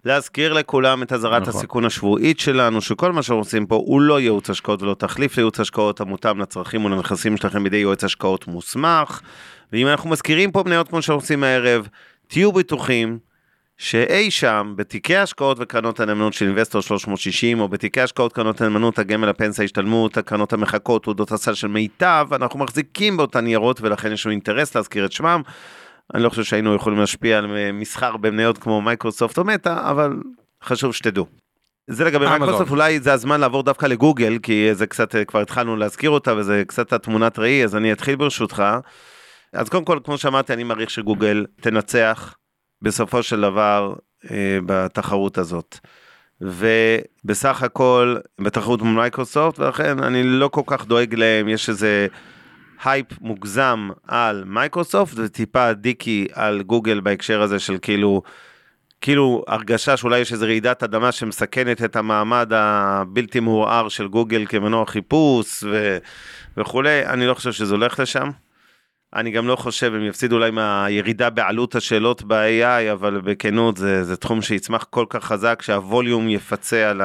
להזכיר 0.05 0.53
לכולם 0.53 1.03
את 1.03 1.13
אזהרת 1.13 1.41
נכון. 1.41 1.55
הסיכון 1.55 1.85
השבועית 1.85 2.39
שלנו, 2.39 2.81
שכל 2.81 3.11
מה 3.11 3.23
שאנחנו 3.23 3.41
עושים 3.41 3.65
פה 3.65 3.75
הוא 3.75 4.01
לא 4.01 4.19
ייעוץ 4.19 4.49
השקעות 4.49 4.81
ולא 4.81 4.93
תחליף 4.93 5.37
לייעוץ 5.37 5.59
השקעות 5.59 6.01
המותאם 6.01 6.39
לצרכים 6.39 6.85
ולנכסים 6.85 7.37
שלכם 7.37 7.63
בידי 7.63 7.77
יועץ 7.77 8.03
השקעות 8.03 8.47
מוסמך. 8.47 9.21
ואם 9.73 9.87
אנחנו 9.87 10.09
מזכירים 10.09 10.51
פה 10.51 10.63
מניות 10.65 10.87
כמו 10.87 11.01
שאנחנו 11.01 11.21
עושים 11.21 11.43
הערב, 11.43 11.87
תהיו 12.27 12.51
בטוחים 12.51 13.19
שאי 13.77 14.31
שם, 14.31 14.73
בתיקי 14.75 15.17
השקעות 15.17 15.57
וקרנות 15.59 15.99
הנאמנות 15.99 16.33
של 16.33 16.45
אינבסטור 16.45 16.81
360, 16.81 17.59
או 17.59 17.67
בתיקי 17.67 18.01
השקעות 18.01 18.33
קרנות 18.33 18.61
הנאמנות, 18.61 18.99
הגמל, 18.99 19.29
הפנסיה, 19.29 19.61
ההשתלמות, 19.61 20.17
הקרנות 20.17 20.53
המחקות, 20.53 21.03
תעודות 21.03 21.31
הסל 21.31 21.53
של 21.53 21.67
מיטב, 21.67 22.27
אנחנו 22.31 22.59
מחזיקים 22.59 23.17
באותן 23.17 23.39
ניירות 23.39 23.81
ולכן 23.81 24.11
יש 24.11 24.25
לנו 24.25 24.31
אינטרס 24.31 24.75
להזכיר 24.75 25.05
את 25.05 25.11
שמם. 25.11 25.41
אני 26.13 26.23
לא 26.23 26.29
חושב 26.29 26.43
שהיינו 26.43 26.75
יכולים 26.75 26.99
להשפיע 26.99 27.37
על 27.37 27.57
אה, 27.57 27.71
מסחר 27.71 28.17
במניות 28.17 28.57
כמו 28.57 28.81
מייקרוסופט 28.81 29.37
או 29.37 29.43
מטא, 29.43 29.89
אבל 29.89 30.13
חשוב 30.63 30.93
שתדעו. 30.93 31.25
זה 31.87 32.05
לגבי. 32.05 32.25
מייקרוסופט, 32.25 32.71
אולי 32.71 32.99
זה 32.99 33.13
הזמן 33.13 33.39
לעבור 33.39 33.63
דווקא 33.63 33.85
לגוגל, 33.85 34.37
כי 34.43 34.75
זה 34.75 34.87
קצת, 34.87 35.15
אה, 35.15 35.25
כבר 35.25 35.39
התחלנו 35.39 35.75
להזכיר 35.75 36.09
אותה 36.09 36.35
וזה 36.35 36.63
קצת 36.67 36.93
התמונת 36.93 37.39
ראי, 37.39 37.63
אז 37.63 37.75
אני 37.75 37.91
אתחיל 37.91 38.15
ברשותך. 38.15 38.63
אז 39.53 39.69
קודם 39.69 39.85
כל, 39.85 39.99
כמו 40.03 40.17
שאמרתי, 40.17 40.53
אני 40.53 40.63
מעריך 40.63 40.89
שגוגל 40.89 41.45
תנצח 41.61 42.35
בסופו 42.81 43.23
של 43.23 43.41
דבר 43.41 43.93
אה, 44.31 44.59
בתחרות 44.65 45.37
הזאת. 45.37 45.79
ובסך 46.41 47.63
הכל 47.63 48.17
בתחרות 48.41 48.81
מול 48.81 48.95
מייקרוסופט, 48.95 49.59
ולכן 49.59 50.03
אני 50.03 50.23
לא 50.23 50.47
כל 50.47 50.61
כך 50.67 50.85
דואג 50.85 51.15
להם, 51.15 51.47
יש 51.47 51.69
איזה 51.69 52.07
הייפ 52.83 53.21
מוגזם 53.21 53.89
על 54.07 54.43
מייקרוסופט 54.47 55.13
וטיפה 55.17 55.73
דיקי 55.73 56.27
על 56.33 56.61
גוגל 56.61 56.99
בהקשר 56.99 57.41
הזה 57.41 57.59
של 57.59 57.77
כאילו, 57.81 58.21
כאילו 59.01 59.43
הרגשה 59.47 59.97
שאולי 59.97 60.19
יש 60.19 60.33
איזה 60.33 60.45
רעידת 60.45 60.83
אדמה 60.83 61.11
שמסכנת 61.11 61.83
את 61.83 61.95
המעמד 61.95 62.51
הבלתי 62.53 63.39
מעורער 63.39 63.89
של 63.89 64.07
גוגל 64.07 64.45
כמנוע 64.49 64.85
חיפוש 64.85 65.63
ו... 65.63 65.97
וכולי, 66.57 67.05
אני 67.05 67.27
לא 67.27 67.33
חושב 67.33 67.51
שזה 67.51 67.73
הולך 67.73 67.99
לשם. 67.99 68.29
אני 69.15 69.31
גם 69.31 69.47
לא 69.47 69.55
חושב, 69.55 69.93
הם 69.93 70.05
יפסידו 70.05 70.35
אולי 70.35 70.51
מהירידה 70.51 71.29
בעלות 71.29 71.75
השאלות 71.75 72.23
ב-AI, 72.23 72.91
אבל 72.91 73.21
בכנות 73.21 73.77
זה, 73.77 74.03
זה 74.03 74.17
תחום 74.17 74.41
שיצמח 74.41 74.83
כל 74.89 75.05
כך 75.09 75.23
חזק 75.23 75.61
שהווליום 75.61 76.29
יפצה 76.29 76.89
על 76.89 77.01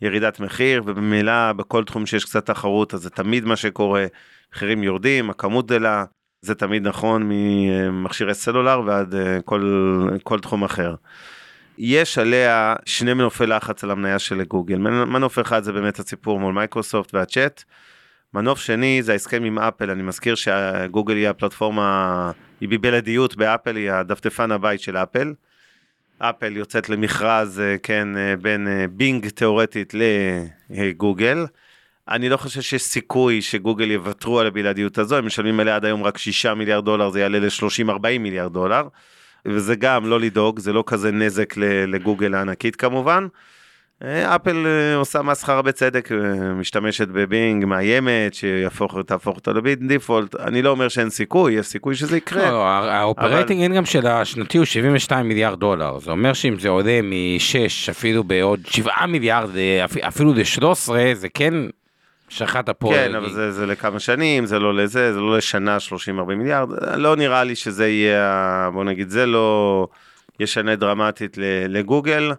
הירידת 0.00 0.40
מחיר, 0.40 0.82
ובמילא 0.86 1.52
בכל 1.52 1.84
תחום 1.84 2.06
שיש 2.06 2.24
קצת 2.24 2.46
תחרות, 2.46 2.94
אז 2.94 3.00
זה 3.00 3.10
תמיד 3.10 3.44
מה 3.44 3.56
שקורה, 3.56 4.06
מחירים 4.54 4.82
יורדים, 4.82 5.30
הכמות 5.30 5.66
גדלה, 5.66 6.04
זה 6.40 6.54
תמיד 6.54 6.88
נכון 6.88 7.22
ממכשירי 7.28 8.34
סלולר 8.34 8.82
ועד 8.86 9.14
אה, 9.14 9.38
כל, 9.44 10.08
כל 10.22 10.40
תחום 10.40 10.64
אחר. 10.64 10.94
יש 11.78 12.18
עליה 12.18 12.74
שני 12.86 13.14
מנופי 13.14 13.46
לחץ 13.46 13.84
על 13.84 13.90
המניה 13.90 14.18
של 14.18 14.42
גוגל, 14.42 14.78
מנוף 14.78 15.38
אחד 15.38 15.62
זה 15.62 15.72
באמת 15.72 15.98
הסיפור 15.98 16.40
מול 16.40 16.54
מייקרוסופט 16.54 17.14
והצ'אט, 17.14 17.64
מנוף 18.34 18.60
שני 18.60 19.02
זה 19.02 19.12
ההסכם 19.12 19.44
עם 19.44 19.58
אפל, 19.58 19.90
אני 19.90 20.02
מזכיר 20.02 20.34
שגוגל 20.34 21.16
היא 21.16 21.28
הפלטפורמה, 21.28 22.30
היא 22.60 22.68
בבלעדיות 22.68 23.36
באפל, 23.36 23.76
היא 23.76 23.90
הדפדפן 23.90 24.50
הבית 24.50 24.80
של 24.80 24.96
אפל. 24.96 25.32
אפל 26.18 26.56
יוצאת 26.56 26.88
למכרז, 26.88 27.60
אה, 27.60 27.76
כן, 27.82 28.16
אה, 28.16 28.36
בין 28.36 28.68
אה, 28.68 28.84
בינג 28.90 29.28
תיאורטית 29.28 29.94
לגוגל. 30.70 31.46
אני 32.08 32.28
לא 32.28 32.36
חושב 32.36 32.60
שיש 32.60 32.82
סיכוי 32.82 33.42
שגוגל 33.42 33.90
יוותרו 33.90 34.40
על 34.40 34.46
הבלעדיות 34.46 34.98
הזו, 34.98 35.16
הם 35.16 35.26
משלמים 35.26 35.60
עליה 35.60 35.76
עד 35.76 35.84
היום 35.84 36.02
רק 36.04 36.18
6 36.18 36.46
מיליארד 36.46 36.84
דולר, 36.84 37.10
זה 37.10 37.20
יעלה 37.20 37.38
ל-30-40 37.38 38.18
מיליארד 38.18 38.52
דולר. 38.52 38.88
וזה 39.46 39.74
גם 39.76 40.06
לא 40.06 40.20
לדאוג, 40.20 40.58
זה 40.58 40.72
לא 40.72 40.84
כזה 40.86 41.12
נזק 41.12 41.54
לגוגל 41.86 42.34
הענקית 42.34 42.76
כמובן. 42.76 43.26
אפל 44.04 44.66
אה, 44.66 44.96
עושה 44.96 45.22
מסחרה 45.22 45.62
בצדק, 45.62 46.12
אה, 46.12 46.52
משתמשת 46.52 47.08
בבינג, 47.08 47.64
מאיימת, 47.64 48.34
שתהפוך 48.34 49.36
אותו 49.36 49.52
לביט 49.54 49.78
דיפולט, 49.78 50.34
אני 50.34 50.62
לא 50.62 50.70
אומר 50.70 50.88
שאין 50.88 51.10
סיכוי, 51.10 51.52
יש 51.52 51.66
סיכוי 51.66 51.94
שזה 51.94 52.16
יקרה. 52.16 52.50
לא, 52.50 52.66
האופרייטינג 52.66 53.62
אין 53.62 53.74
גם 53.74 53.84
של 53.84 54.06
השנתי 54.06 54.58
הוא 54.58 54.64
72 54.64 55.28
מיליארד 55.28 55.60
דולר, 55.60 55.98
זה 55.98 56.10
אומר 56.10 56.32
שאם 56.32 56.58
זה 56.58 56.68
עולה 56.68 57.02
מ-6 57.02 57.90
אפילו 57.90 58.24
בעוד 58.24 58.60
7 58.66 59.06
מיליארד, 59.06 59.56
אה, 59.56 59.84
אפילו 60.08 60.34
ל-13, 60.34 60.90
זה 61.14 61.28
כן 61.34 61.54
שחט 62.28 62.68
הפועל. 62.68 63.08
כן, 63.08 63.14
אבל 63.14 63.30
זה, 63.30 63.52
זה 63.52 63.66
לכמה 63.66 64.00
שנים, 64.00 64.46
זה 64.46 64.58
לא 64.58 64.74
לזה, 64.74 65.12
זה 65.12 65.20
לא 65.20 65.36
לשנה 65.36 65.76
30-40 66.06 66.34
מיליארד, 66.34 66.68
לא 66.96 67.16
נראה 67.16 67.44
לי 67.44 67.56
שזה 67.56 67.88
יהיה, 67.88 68.70
בוא 68.72 68.84
נגיד, 68.84 69.08
זה 69.08 69.26
לא 69.26 69.86
ישנה 70.40 70.76
דרמטית 70.76 71.36
לגוגל. 71.68 72.32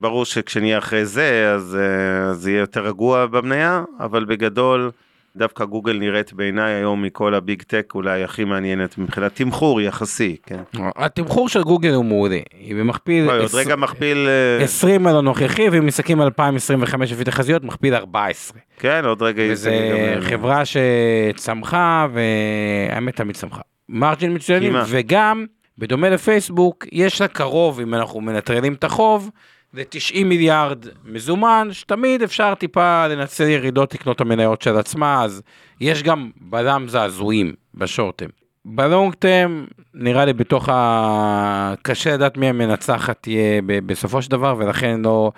ברור 0.00 0.24
שכשנהיה 0.24 0.78
אחרי 0.78 1.04
זה, 1.04 1.52
אז 1.54 1.78
אה, 1.80 2.34
זה 2.34 2.50
יהיה 2.50 2.60
יותר 2.60 2.86
רגוע 2.86 3.26
במניה, 3.26 3.84
אבל 4.00 4.24
בגדול, 4.24 4.90
דווקא 5.36 5.64
גוגל 5.64 5.98
נראית 5.98 6.32
בעיניי 6.32 6.74
היום 6.74 7.02
מכל 7.02 7.34
הביג 7.34 7.62
טק 7.62 7.92
אולי 7.94 8.24
הכי 8.24 8.44
מעניינת 8.44 8.98
מבחינת 8.98 9.34
תמחור 9.34 9.80
יחסי, 9.80 10.36
כן. 10.46 10.62
התמחור 10.96 11.48
של 11.48 11.62
גוגל 11.62 11.94
הוא 11.94 12.04
מעולה, 12.04 12.38
היא 12.58 12.74
במכפיל... 12.74 13.30
עוד 13.30 13.54
רגע 13.54 13.76
מכפיל... 13.76 14.28
20 14.60 15.06
על 15.06 15.16
הנוכחי, 15.16 15.68
ואם 15.68 15.86
מסתכלים 15.86 16.20
על 16.20 16.24
2025 16.24 17.12
לפי 17.12 17.24
תחזיות, 17.24 17.64
מכפיל 17.64 17.94
14. 17.94 18.58
כן, 18.78 19.04
עוד 19.04 19.22
רגע... 19.22 19.42
וזה 19.50 20.16
חברה 20.20 20.62
שצמחה, 20.64 22.06
והאמת 22.12 23.16
תמיד 23.16 23.36
צמחה. 23.36 23.60
מרג'ין 23.88 24.34
מצוינים, 24.34 24.74
וגם, 24.88 25.46
בדומה 25.78 26.10
לפייסבוק, 26.10 26.86
יש 26.92 27.20
לה 27.20 27.28
קרוב, 27.28 27.80
אם 27.80 27.94
אנחנו 27.94 28.20
מנטרלים 28.20 28.74
את 28.74 28.84
החוב, 28.84 29.30
זה 29.76 29.82
90 29.88 30.28
מיליארד 30.28 30.86
מזומן, 31.04 31.68
שתמיד 31.72 32.22
אפשר 32.22 32.54
טיפה 32.54 33.06
לנצל 33.06 33.44
ירידות 33.44 33.94
לקנות 33.94 34.20
המניות 34.20 34.62
של 34.62 34.76
עצמה, 34.76 35.24
אז 35.24 35.42
יש 35.80 36.02
גם 36.02 36.30
בלם 36.40 36.88
זעזועים 36.88 37.54
בשורטם. 37.74 38.26
בלונג 38.64 39.14
טרם, 39.14 39.66
נראה 39.94 40.24
לי 40.24 40.32
בתוך 40.32 40.68
ה... 40.68 41.74
קשה 41.82 42.14
לדעת 42.14 42.36
מי 42.36 42.48
המנצחת 42.48 43.18
תהיה 43.20 43.62
בסופו 43.86 44.22
של 44.22 44.30
דבר, 44.30 44.54
ולכן 44.58 45.00
לא... 45.04 45.32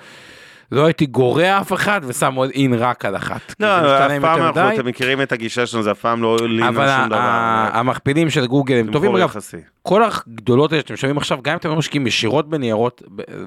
לא 0.73 0.85
הייתי 0.85 1.07
גורע 1.07 1.61
אף 1.61 1.73
אחד 1.73 2.01
ושם 2.05 2.35
עוד 2.35 2.51
אין 2.51 2.75
רק 2.75 3.05
על 3.05 3.17
אחת. 3.17 3.55
לא, 3.61 3.67
אף 4.07 4.13
פעם 4.21 4.43
אנחנו, 4.43 4.75
אתם 4.75 4.87
מכירים 4.87 5.23
את 5.23 5.33
הגישה 5.33 5.67
שלנו, 5.67 5.83
זה 5.83 5.91
אף 5.91 6.01
פעם 6.01 6.23
לא 6.23 6.33
על 6.33 6.49
שום 6.49 6.71
דבר. 6.71 6.99
אבל 7.09 7.69
המכפילים 7.73 8.31
של 8.31 8.47
גוגל 8.47 8.77
הם 8.77 8.93
טובים, 8.93 9.17
אגב, 9.17 9.35
כל 9.83 10.03
הגדולות 10.03 10.73
האלה 10.73 10.83
שאתם 10.83 10.97
שומעים 10.97 11.17
עכשיו, 11.17 11.39
גם 11.43 11.53
אם 11.53 11.59
אתם 11.59 11.69
לא 11.69 11.77
משקיעים 11.77 12.07
ישירות 12.07 12.49
בניירות, 12.49 13.03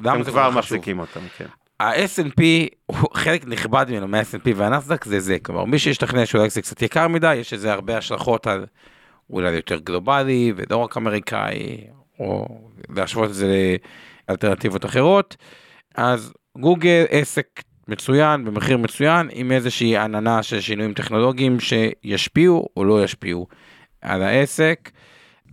הם 0.05 0.23
כבר 0.23 0.49
מחזיקים 0.49 0.99
אותם, 0.99 1.19
כן. 1.37 1.45
ה-S&P, 1.79 2.41
חלק 3.13 3.47
נכבד 3.47 3.85
ממנו 3.89 4.07
מה-S&P 4.07 4.49
והנסדק 4.55 5.05
זה 5.05 5.19
זה, 5.19 5.37
כלומר 5.39 5.65
מי 5.65 5.79
שישתכנע 5.79 6.25
שאולי 6.25 6.49
זה 6.49 6.61
קצת 6.61 6.81
יקר 6.81 7.07
מדי, 7.07 7.35
יש 7.35 7.53
לזה 7.53 7.73
הרבה 7.73 7.97
השלכות 7.97 8.47
על 8.47 8.65
אולי 9.29 9.51
יותר 9.51 9.79
גלובלי 9.79 10.53
ולא 10.55 10.77
רק 10.77 10.97
אמריקאי, 10.97 11.87
או 12.19 12.47
להשוות 12.89 13.29
את 13.29 13.35
זה 13.35 13.75
לאלטרנטיבות 14.29 14.85
אחרות, 14.85 15.35
אז 15.95 16.33
גוגל 16.57 17.05
עסק 17.09 17.63
מצוין 17.87 18.45
במחיר 18.45 18.77
מצוין 18.77 19.29
עם 19.31 19.51
איזושהי 19.51 19.97
עננה 19.97 20.43
של 20.43 20.61
שינויים 20.61 20.93
טכנולוגיים 20.93 21.57
שישפיעו 21.59 22.67
או 22.77 22.85
לא 22.85 23.03
ישפיעו 23.03 23.47
על 24.01 24.23
העסק. 24.23 24.91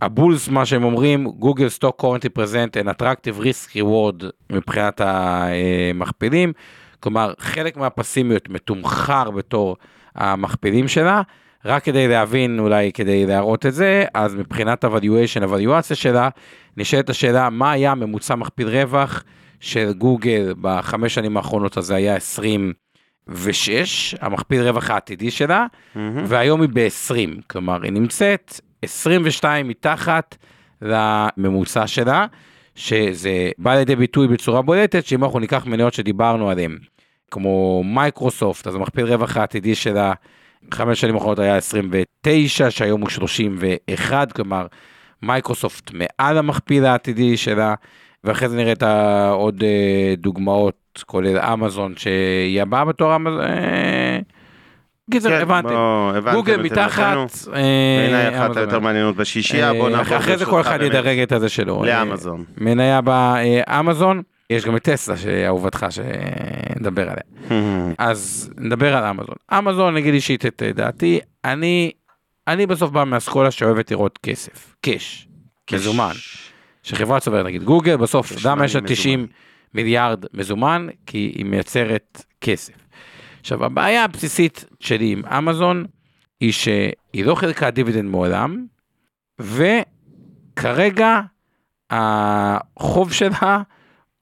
הבולס 0.01 0.47
מה 0.47 0.65
שהם 0.65 0.83
אומרים 0.83 1.27
גוגל 1.27 1.69
סטוק 1.69 1.95
קורנטי 1.95 2.29
פרזנט 2.29 2.77
אין 2.77 2.89
אטרקטיב 2.89 3.39
ריסק 3.39 3.75
ריוורד 3.75 4.23
מבחינת 4.51 5.01
המכפילים. 5.03 6.53
כלומר 6.99 7.33
חלק 7.39 7.77
מהפסימיות 7.77 8.49
מתומחר 8.49 9.31
בתור 9.31 9.75
המכפילים 10.15 10.87
שלה. 10.87 11.21
רק 11.65 11.83
כדי 11.83 12.07
להבין 12.07 12.59
אולי 12.59 12.91
כדי 12.91 13.25
להראות 13.25 13.65
את 13.65 13.73
זה 13.73 14.05
אז 14.13 14.35
מבחינת 14.35 14.83
הוואליואשן 14.83 15.43
הוואליואציה 15.43 15.95
שלה 15.95 16.29
נשאלת 16.77 17.09
השאלה 17.09 17.49
מה 17.49 17.71
היה 17.71 17.95
ממוצע 17.95 18.35
מכפיל 18.35 18.67
רווח 18.67 19.23
של 19.59 19.93
גוגל 19.93 20.53
בחמש 20.61 21.13
שנים 21.13 21.37
האחרונות 21.37 21.77
הזה 21.77 21.95
היה 21.95 22.15
26, 22.15 24.15
המכפיל 24.21 24.61
רווח 24.61 24.89
העתידי 24.89 25.31
שלה, 25.31 25.65
mm-hmm. 25.65 25.99
והיום 26.27 26.61
היא 26.61 26.69
ב-20, 26.73 27.41
כלומר 27.47 27.83
היא 27.83 27.91
נמצאת 27.91 28.59
22 28.81 29.67
מתחת 29.67 30.35
לממוצע 30.81 31.87
שלה, 31.87 32.25
שזה 32.75 33.51
בא 33.57 33.75
לידי 33.75 33.95
ביטוי 33.95 34.27
בצורה 34.27 34.61
בולטת, 34.61 35.05
שאם 35.05 35.23
אנחנו 35.23 35.39
ניקח 35.39 35.65
מניות 35.65 35.93
שדיברנו 35.93 36.49
עליהן, 36.49 36.77
כמו 37.31 37.83
מייקרוסופט, 37.85 38.67
אז 38.67 38.75
המכפיל 38.75 39.05
רווח 39.05 39.37
העתידי 39.37 39.75
שלה, 39.75 40.13
חמש 40.73 41.01
שנים 41.01 41.15
האחרונות 41.15 41.39
היה 41.39 41.57
29, 41.57 42.71
שהיום 42.71 43.01
הוא 43.01 43.09
31, 43.09 44.31
כלומר 44.31 44.67
מייקרוסופט 45.21 45.91
מעל 45.93 46.37
המכפיל 46.37 46.85
העתידי 46.85 47.37
שלה. 47.37 47.75
ואחרי 48.23 48.49
זה 48.49 48.57
נראה 48.57 48.71
את 48.71 48.83
עוד 49.31 49.63
אה, 49.63 50.13
דוגמאות, 50.17 51.03
כולל 51.05 51.37
אמזון, 51.37 51.93
שהיא 51.97 52.61
הבאה 52.61 52.85
בתור 52.85 53.15
אמזון. 53.15 53.41
אה, 53.41 54.19
קיצר, 55.11 55.29
כן, 55.29 55.41
הבנתם. 55.41 55.75
גוגל 56.33 56.61
מתחת. 56.61 57.17
בעיניי 57.51 58.27
אה, 58.27 58.45
אחת 58.45 58.57
היותר 58.57 58.79
מעניינות 58.79 59.15
בשישייה, 59.15 59.73
בוא 59.73 59.89
נעבור. 59.89 60.17
אחרי 60.17 60.37
זה 60.37 60.45
כל 60.45 60.61
אחד 60.61 60.81
ידרג 60.81 61.19
את 61.19 61.31
הזה 61.31 61.49
שלו. 61.49 61.83
לאמזון. 61.83 62.43
מניה 62.57 63.01
באמזון. 63.01 64.21
יש 64.49 64.65
גם 64.65 64.75
את 64.75 64.83
טסלה 64.83 65.17
שאהובתך 65.17 65.85
שנדבר 65.89 67.09
עליה. 67.09 67.23
אז 67.97 68.49
נדבר 68.57 68.95
על 68.95 69.03
אמזון. 69.03 69.35
אמזון 69.57 69.93
נגיד 69.93 70.13
אישית 70.13 70.45
את 70.45 70.63
דעתי, 70.75 71.19
אני, 71.45 71.91
אני 72.47 72.65
בסוף 72.65 72.91
בא 72.91 73.03
מהאסכולה 73.03 73.51
שאוהבת 73.51 73.91
לראות 73.91 74.19
כסף, 74.23 74.75
קאש, 74.81 75.27
מזומן. 75.71 76.13
שחברה 76.83 77.19
צוברת, 77.19 77.45
נגיד 77.45 77.63
גוגל, 77.63 77.95
בסוף, 77.95 78.45
למה 78.45 78.65
יש 78.65 78.75
לה 78.75 78.81
90 78.81 79.27
מיליארד 79.73 80.25
מזומן? 80.33 80.87
כי 81.05 81.17
היא 81.17 81.45
מייצרת 81.45 82.23
כסף. 82.41 82.73
עכשיו, 83.39 83.65
הבעיה 83.65 84.03
הבסיסית 84.03 84.65
שלי 84.79 85.11
עם 85.11 85.25
אמזון, 85.25 85.85
היא 86.39 86.51
שהיא 86.51 87.25
לא 87.25 87.35
חלקה 87.35 87.71
דיבידנד 87.71 88.09
מעולם, 88.09 88.65
וכרגע 89.39 91.21
החוב 91.89 93.13
שלה 93.13 93.61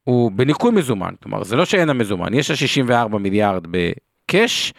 הוא 0.04 0.32
בניכוי 0.32 0.72
מזומן, 0.72 1.14
כלומר 1.24 1.44
זה 1.44 1.56
לא 1.56 1.66
שאין 1.66 1.88
לה 1.88 1.94
מזומן, 1.94 2.34
יש 2.34 2.50
לה 2.50 2.56
64 2.56 3.18
מיליארד 3.18 3.68
בקאש, 3.72 4.74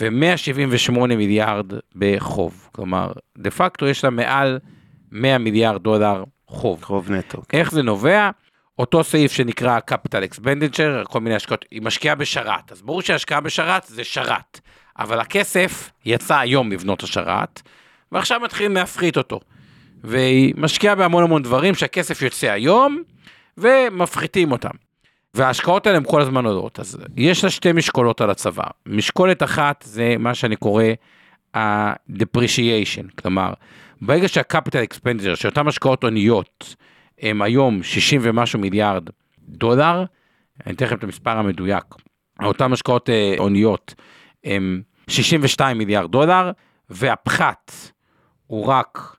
ו-178 0.00 0.98
מיליארד 1.16 1.72
בחוב. 1.96 2.68
כלומר, 2.72 3.12
דה 3.38 3.50
פקטו 3.50 3.86
יש 3.86 4.04
לה 4.04 4.10
מעל 4.10 4.58
100 5.12 5.38
מיליארד 5.38 5.82
דולר 5.82 6.24
חוב. 6.48 6.82
חוב 6.82 7.10
נטו. 7.10 7.42
איך 7.52 7.70
זה 7.70 7.82
נובע? 7.82 8.30
אותו 8.78 9.04
סעיף 9.04 9.32
שנקרא 9.32 9.78
capital 9.90 10.34
expenditure, 10.34 11.04
כל 11.08 11.20
מיני 11.20 11.34
השקעות, 11.34 11.64
היא 11.70 11.82
משקיעה 11.82 12.14
בשרת, 12.14 12.72
אז 12.72 12.82
ברור 12.82 13.02
שהשקעה 13.02 13.40
בשרת 13.40 13.84
זה 13.84 14.04
שרת, 14.04 14.60
אבל 14.98 15.20
הכסף 15.20 15.90
יצא 16.04 16.38
היום 16.38 16.72
לבנות 16.72 17.02
השרת, 17.02 17.62
ועכשיו 18.12 18.40
מתחילים 18.40 18.74
להפחית 18.74 19.16
אותו. 19.16 19.40
והיא 20.04 20.54
משקיעה 20.56 20.94
בהמון 20.94 21.22
המון 21.22 21.42
דברים 21.42 21.74
שהכסף 21.74 22.22
יוצא 22.22 22.50
היום, 22.50 23.02
ומפחיתים 23.58 24.52
אותם. 24.52 24.70
וההשקעות 25.34 25.86
האלה 25.86 25.98
הן 25.98 26.04
כל 26.06 26.20
הזמן 26.20 26.46
עולות, 26.46 26.80
אז 26.80 26.98
יש 27.16 27.44
לה 27.44 27.50
שתי 27.50 27.72
משקולות 27.72 28.20
על 28.20 28.30
הצבא. 28.30 28.64
משקולת 28.86 29.42
אחת 29.42 29.84
זה 29.86 30.14
מה 30.18 30.34
שאני 30.34 30.56
קורא 30.56 30.84
ה-depreciation, 31.54 33.22
כלומר, 33.22 33.52
ברגע 34.00 34.28
שה-capital 34.28 34.94
expenditure, 34.94 35.36
שאותן 35.36 35.68
השקעות 35.68 36.04
הוניות, 36.04 36.74
הם 37.20 37.42
היום 37.42 37.82
60 37.82 38.20
ומשהו 38.24 38.58
מיליארד 38.58 39.08
דולר, 39.48 40.04
אני 40.66 40.74
אתן 40.74 40.84
לכם 40.84 40.96
את 40.96 41.04
המספר 41.04 41.30
המדויק, 41.30 41.84
אותן 42.42 42.72
השקעות 42.72 43.10
אה, 43.10 43.34
הוניות 43.38 43.94
הם 44.44 44.82
62 45.08 45.78
מיליארד 45.78 46.10
דולר, 46.10 46.50
והפחת 46.90 47.72
הוא 48.46 48.66
רק 48.66 49.16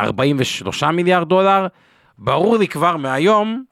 43 0.00 0.82
מיליארד 0.82 1.28
דולר, 1.28 1.66
ברור 2.18 2.56
לי 2.56 2.68
כבר 2.68 2.96
מהיום 2.96 3.64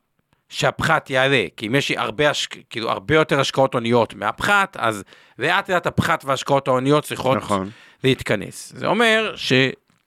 שהפחת 0.48 1.10
יעלה, 1.10 1.44
כי 1.56 1.66
אם 1.66 1.74
יש 1.74 1.88
לי 1.88 1.98
הרבה, 1.98 2.30
השק... 2.30 2.56
כאילו, 2.70 2.90
הרבה 2.90 3.14
יותר 3.14 3.40
השקעות 3.40 3.74
הוניות 3.74 4.14
מהפחת, 4.14 4.76
אז 4.80 5.04
לאט 5.38 5.70
לאט 5.70 5.86
הפחת 5.86 6.24
וההשקעות 6.24 6.68
ההוניות 6.68 7.04
צריכות 7.04 7.36
נכון. 7.36 7.70
להתכנס. 8.04 8.72
זה 8.76 8.86
אומר 8.86 9.32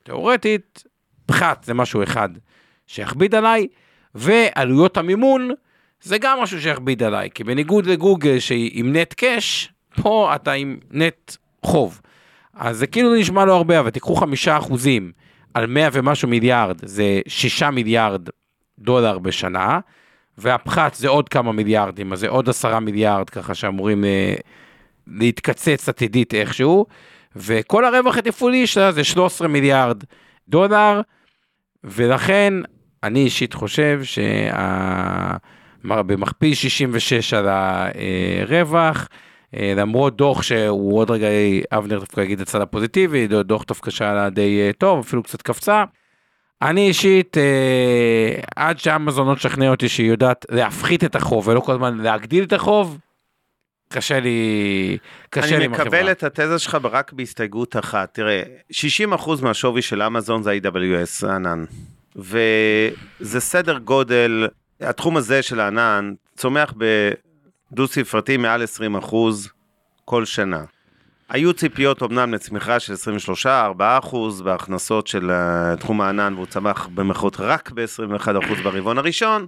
שתאורטית, 0.08 0.82
פחת 1.26 1.64
זה 1.64 1.74
משהו 1.74 2.02
אחד 2.02 2.28
שיכביד 2.86 3.34
עליי, 3.34 3.66
ועלויות 4.14 4.96
המימון 4.96 5.50
זה 6.02 6.18
גם 6.18 6.38
משהו 6.40 6.60
שיכביד 6.60 7.02
עליי, 7.02 7.30
כי 7.34 7.44
בניגוד 7.44 7.86
לגוגל 7.86 8.38
שהיא 8.38 8.70
עם 8.74 8.96
נט 8.96 9.12
קאש, 9.12 9.72
פה 10.02 10.32
אתה 10.34 10.52
עם 10.52 10.78
נט 10.90 11.36
חוב. 11.62 12.00
אז 12.54 12.78
זה 12.78 12.86
כאילו 12.86 13.14
נשמע 13.14 13.44
לא 13.44 13.56
הרבה, 13.56 13.80
אבל 13.80 13.90
תיקחו 13.90 14.14
חמישה 14.14 14.58
אחוזים 14.58 15.12
על 15.54 15.66
100 15.66 15.88
ומשהו 15.92 16.28
מיליארד, 16.28 16.76
זה 16.82 17.20
שישה 17.28 17.70
מיליארד 17.70 18.28
דולר 18.78 19.18
בשנה, 19.18 19.80
והפחת 20.38 20.94
זה 20.94 21.08
עוד 21.08 21.28
כמה 21.28 21.52
מיליארדים, 21.52 22.12
אז 22.12 22.20
זה 22.20 22.28
עוד 22.28 22.48
עשרה 22.48 22.80
מיליארד 22.80 23.30
ככה 23.30 23.54
שאמורים 23.54 24.04
אה, 24.04 24.34
להתקצץ 25.06 25.88
עתידית 25.88 26.34
איכשהו, 26.34 26.86
וכל 27.36 27.84
הרווח 27.84 28.16
התפעולי 28.16 28.66
שלה 28.66 28.92
זה 28.92 29.04
13 29.04 29.48
מיליארד 29.48 30.04
דולר, 30.48 31.00
ולכן 31.84 32.54
אני 33.02 33.20
אישית 33.20 33.54
חושב 33.54 34.00
שבמכפיל 35.84 36.54
66 36.54 37.34
על 37.34 37.48
הרווח, 37.48 39.08
אה, 39.54 39.72
למרות 39.76 40.16
דוח 40.16 40.42
שהוא 40.42 40.98
עוד 40.98 41.10
רגע, 41.10 41.26
אבנר 41.72 41.98
דווקא 41.98 42.20
יגיד 42.20 42.40
הצד 42.40 42.60
הפוזיטיבי, 42.60 43.26
דוח 43.26 43.64
דווקא 43.68 43.90
שהיה 43.90 44.30
די 44.30 44.60
אה, 44.66 44.70
טוב, 44.78 44.98
אפילו 44.98 45.22
קצת 45.22 45.42
קפצה. 45.42 45.84
אני 46.62 46.88
אישית, 46.88 47.38
אה, 47.38 48.40
עד 48.56 48.78
שאמזון 48.78 49.28
לא 49.28 49.34
תשכנע 49.34 49.70
אותי 49.70 49.88
שהיא 49.88 50.10
יודעת 50.10 50.46
להפחית 50.50 51.04
את 51.04 51.16
החוב 51.16 51.48
ולא 51.48 51.60
כל 51.60 51.72
הזמן 51.72 51.98
להגדיל 51.98 52.44
את 52.44 52.52
החוב, 52.52 52.98
קשה 53.88 54.20
לי, 54.20 54.98
קשה 55.30 55.46
לי 55.46 55.64
עם 55.64 55.74
אני 55.74 55.82
החברה. 55.82 55.84
מקבל 56.00 56.10
את 56.10 56.22
התזה 56.22 56.58
שלך 56.58 56.78
רק 56.84 57.12
בהסתייגות 57.12 57.76
אחת. 57.76 58.14
תראה, 58.14 58.42
60% 58.72 58.74
מהשווי 59.42 59.82
של 59.82 60.02
אמזון 60.02 60.42
זה 60.42 60.58
AWS, 60.62 61.26
הענן. 61.26 61.64
וזה 62.16 63.40
סדר 63.40 63.78
גודל, 63.78 64.48
התחום 64.80 65.16
הזה 65.16 65.42
של 65.42 65.60
הענן 65.60 66.14
צומח 66.36 66.74
בדו 66.76 67.86
ספרתי 67.88 68.36
מעל 68.36 68.62
20% 69.10 69.14
כל 70.04 70.24
שנה. 70.24 70.64
היו 71.28 71.52
ציפיות 71.52 72.02
אמנם 72.02 72.34
לצמיחה 72.34 72.80
של 72.80 72.94
23-4% 73.44 74.42
בהכנסות 74.44 75.06
של 75.06 75.30
אה, 75.30 75.76
תחום 75.76 76.00
הענן, 76.00 76.34
והוא 76.34 76.46
צמח 76.46 76.88
במרכאות 76.94 77.36
רק 77.40 77.70
ב-21% 77.70 78.62
ברבעון 78.62 78.98
הראשון, 78.98 79.46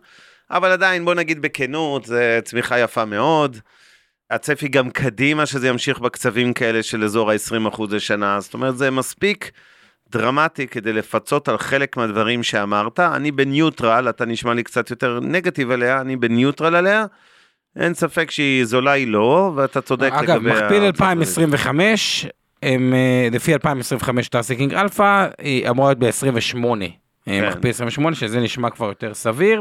אבל 0.50 0.70
עדיין, 0.70 1.05
בוא 1.05 1.14
נגיד 1.14 1.42
בכנות, 1.42 2.05
זו 2.05 2.16
צמיחה 2.44 2.79
יפה 2.79 3.05
מאוד. 3.05 3.57
הצפי 4.31 4.69
גם 4.69 4.90
קדימה 4.90 5.47
שזה 5.47 5.69
ימשיך 5.69 5.99
בקצבים 5.99 6.53
כאלה 6.53 6.83
של 6.83 7.05
אזור 7.05 7.31
ה-20% 7.31 7.83
לשנה, 7.90 8.40
זאת 8.40 8.55
אומרת 8.55 8.79
זה 8.79 8.90
מספיק 8.90 9.51
דרמטי 10.12 10.66
כדי 10.66 10.93
לפצות 10.93 11.49
על 11.49 11.59
חלק 11.59 11.97
מהדברים 11.97 12.43
שאמרת. 12.43 13.01
אני 13.01 13.33
בניוטרל, 13.33 14.09
אתה 14.09 14.25
נשמע 14.25 14.55
לי 14.55 14.62
קצת 14.62 14.90
יותר 14.90 15.21
נגטיב 15.23 15.71
עליה, 15.71 16.01
אני 16.01 16.16
בניוטרל 16.16 16.75
עליה. 16.75 17.07
אין 17.77 17.95
ספק 17.95 18.31
שהיא 18.31 18.64
זולה 18.64 18.93
היא 18.93 19.09
לא, 19.09 19.53
ואתה 19.57 19.81
צודק 19.81 20.11
אגב, 20.12 20.37
לגבי... 20.37 20.51
מכפיל 20.51 20.83
ה- 20.83 20.87
2025, 20.87 22.27
הם, 22.62 22.95
אה, 22.95 23.29
לפי 23.33 23.53
2025 23.53 24.29
Seeking 24.29 24.75
Alpha, 24.75 25.27
היא 25.38 25.69
אמורה 25.69 25.88
להיות 25.88 25.99
ב-28. 25.99 26.85
כן. 27.25 27.49
מכפיל 27.49 27.71
28, 27.71 28.16
שזה 28.16 28.40
נשמע 28.40 28.71
כבר 28.71 28.87
יותר 28.88 29.14
סביר. 29.14 29.61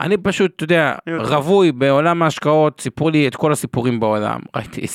אני 0.00 0.16
פשוט, 0.16 0.52
אתה 0.56 0.64
יודע. 0.64 0.94
רווי 1.18 1.72
בעולם 1.72 2.22
ההשקעות, 2.22 2.80
סיפרו 2.80 3.10
לי 3.10 3.28
את 3.28 3.36
כל 3.36 3.52
הסיפורים 3.52 4.00
בעולם. 4.00 4.40
ראיתי, 4.56 4.86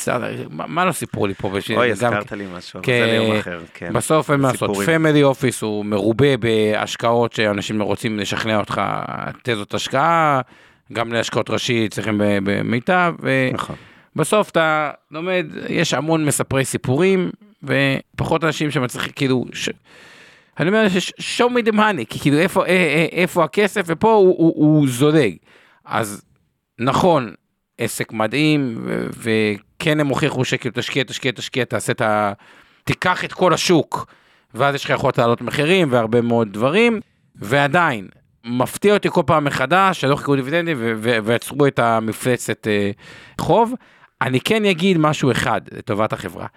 מה 0.50 0.86
לא 0.86 0.92
סיפרו 0.92 1.28
לי 1.28 1.34
פה? 1.34 1.52
אוי, 1.76 1.92
הזכרת 1.92 2.32
לי 2.32 2.46
משהו, 2.58 2.82
זה 2.86 3.06
ליום 3.06 3.38
אחר, 3.38 3.60
כן. 3.74 3.94
בסוף 3.94 4.32
אין 4.32 4.40
מה 4.40 4.52
לעשות. 4.52 4.78
family 4.86 5.24
office 5.24 5.62
הוא 5.62 5.86
מרובה 5.86 6.38
בהשקעות 6.38 7.34
שאנשים 7.34 7.82
רוצים 7.82 8.20
לשכנע 8.20 8.60
אותך, 8.60 8.82
תזות 9.44 9.74
השקעה, 9.74 10.42
גם 10.94 11.14
להשקעות 11.14 11.50
ראשי 11.50 11.88
צריכים 11.90 12.22
במיטב, 12.44 13.16
נכון. 13.54 13.76
ובסוף 14.16 14.50
אתה 14.50 14.92
לומד, 15.12 15.46
יש 15.70 15.94
המון 15.94 16.26
מספרי 16.26 16.66
סיפורים, 16.66 17.30
ופחות 17.64 18.44
אנשים 18.44 18.72
שמצליחים, 18.72 19.12
כאילו. 19.16 19.46
אני 20.60 20.70
אומר, 20.70 20.88
show 21.20 21.50
me 21.50 21.70
the 21.70 21.74
money, 21.74 22.06
כי 22.10 22.20
כאילו 22.20 22.38
איפה, 22.38 22.66
אה, 22.66 22.68
אה, 22.70 23.06
איפה 23.12 23.44
הכסף, 23.44 23.82
ופה 23.86 24.14
הוא, 24.14 24.36
הוא, 24.38 24.54
הוא 24.56 24.88
זולג. 24.88 25.36
אז 25.86 26.22
נכון, 26.80 27.34
עסק 27.78 28.14
מדהים, 28.14 28.88
וכן 29.18 30.00
הם 30.00 30.08
הוכיחו 30.08 30.46
שכאילו 30.46 30.74
תשקיע, 30.78 31.04
תשקיע, 31.04 31.32
תשקיע, 31.32 31.66
תעשה 31.66 31.92
את 31.92 32.02
ה... 32.02 32.34
תיקח 32.84 33.26
את 33.26 33.34
כל 33.34 33.54
השוק, 33.54 34.06
ואז 34.54 34.76
יש 34.76 34.86
לך 34.86 34.90
יכולת 34.90 35.18
לעלות 35.18 35.42
מחירים 35.42 35.88
והרבה 35.92 36.22
מאוד 36.22 36.54
דברים, 36.54 37.00
ועדיין, 37.36 38.08
מפתיע 38.46 38.94
אותי 38.94 39.10
כל 39.12 39.22
פעם 39.26 39.44
מחדש 39.44 40.02
שלא 40.02 40.16
חיכו 40.16 40.36
דיבידנדים 40.36 40.78
ויצרו 41.24 41.68
את 41.68 41.80
המפלצת 41.80 42.68
אה, 42.68 42.92
חוב. 43.40 43.74
אני 44.22 44.40
כן 44.40 44.66
אגיד 44.66 44.98
משהו 44.98 45.32
אחד 45.32 45.62
לטובת 45.72 46.14
החברה. 46.14 46.48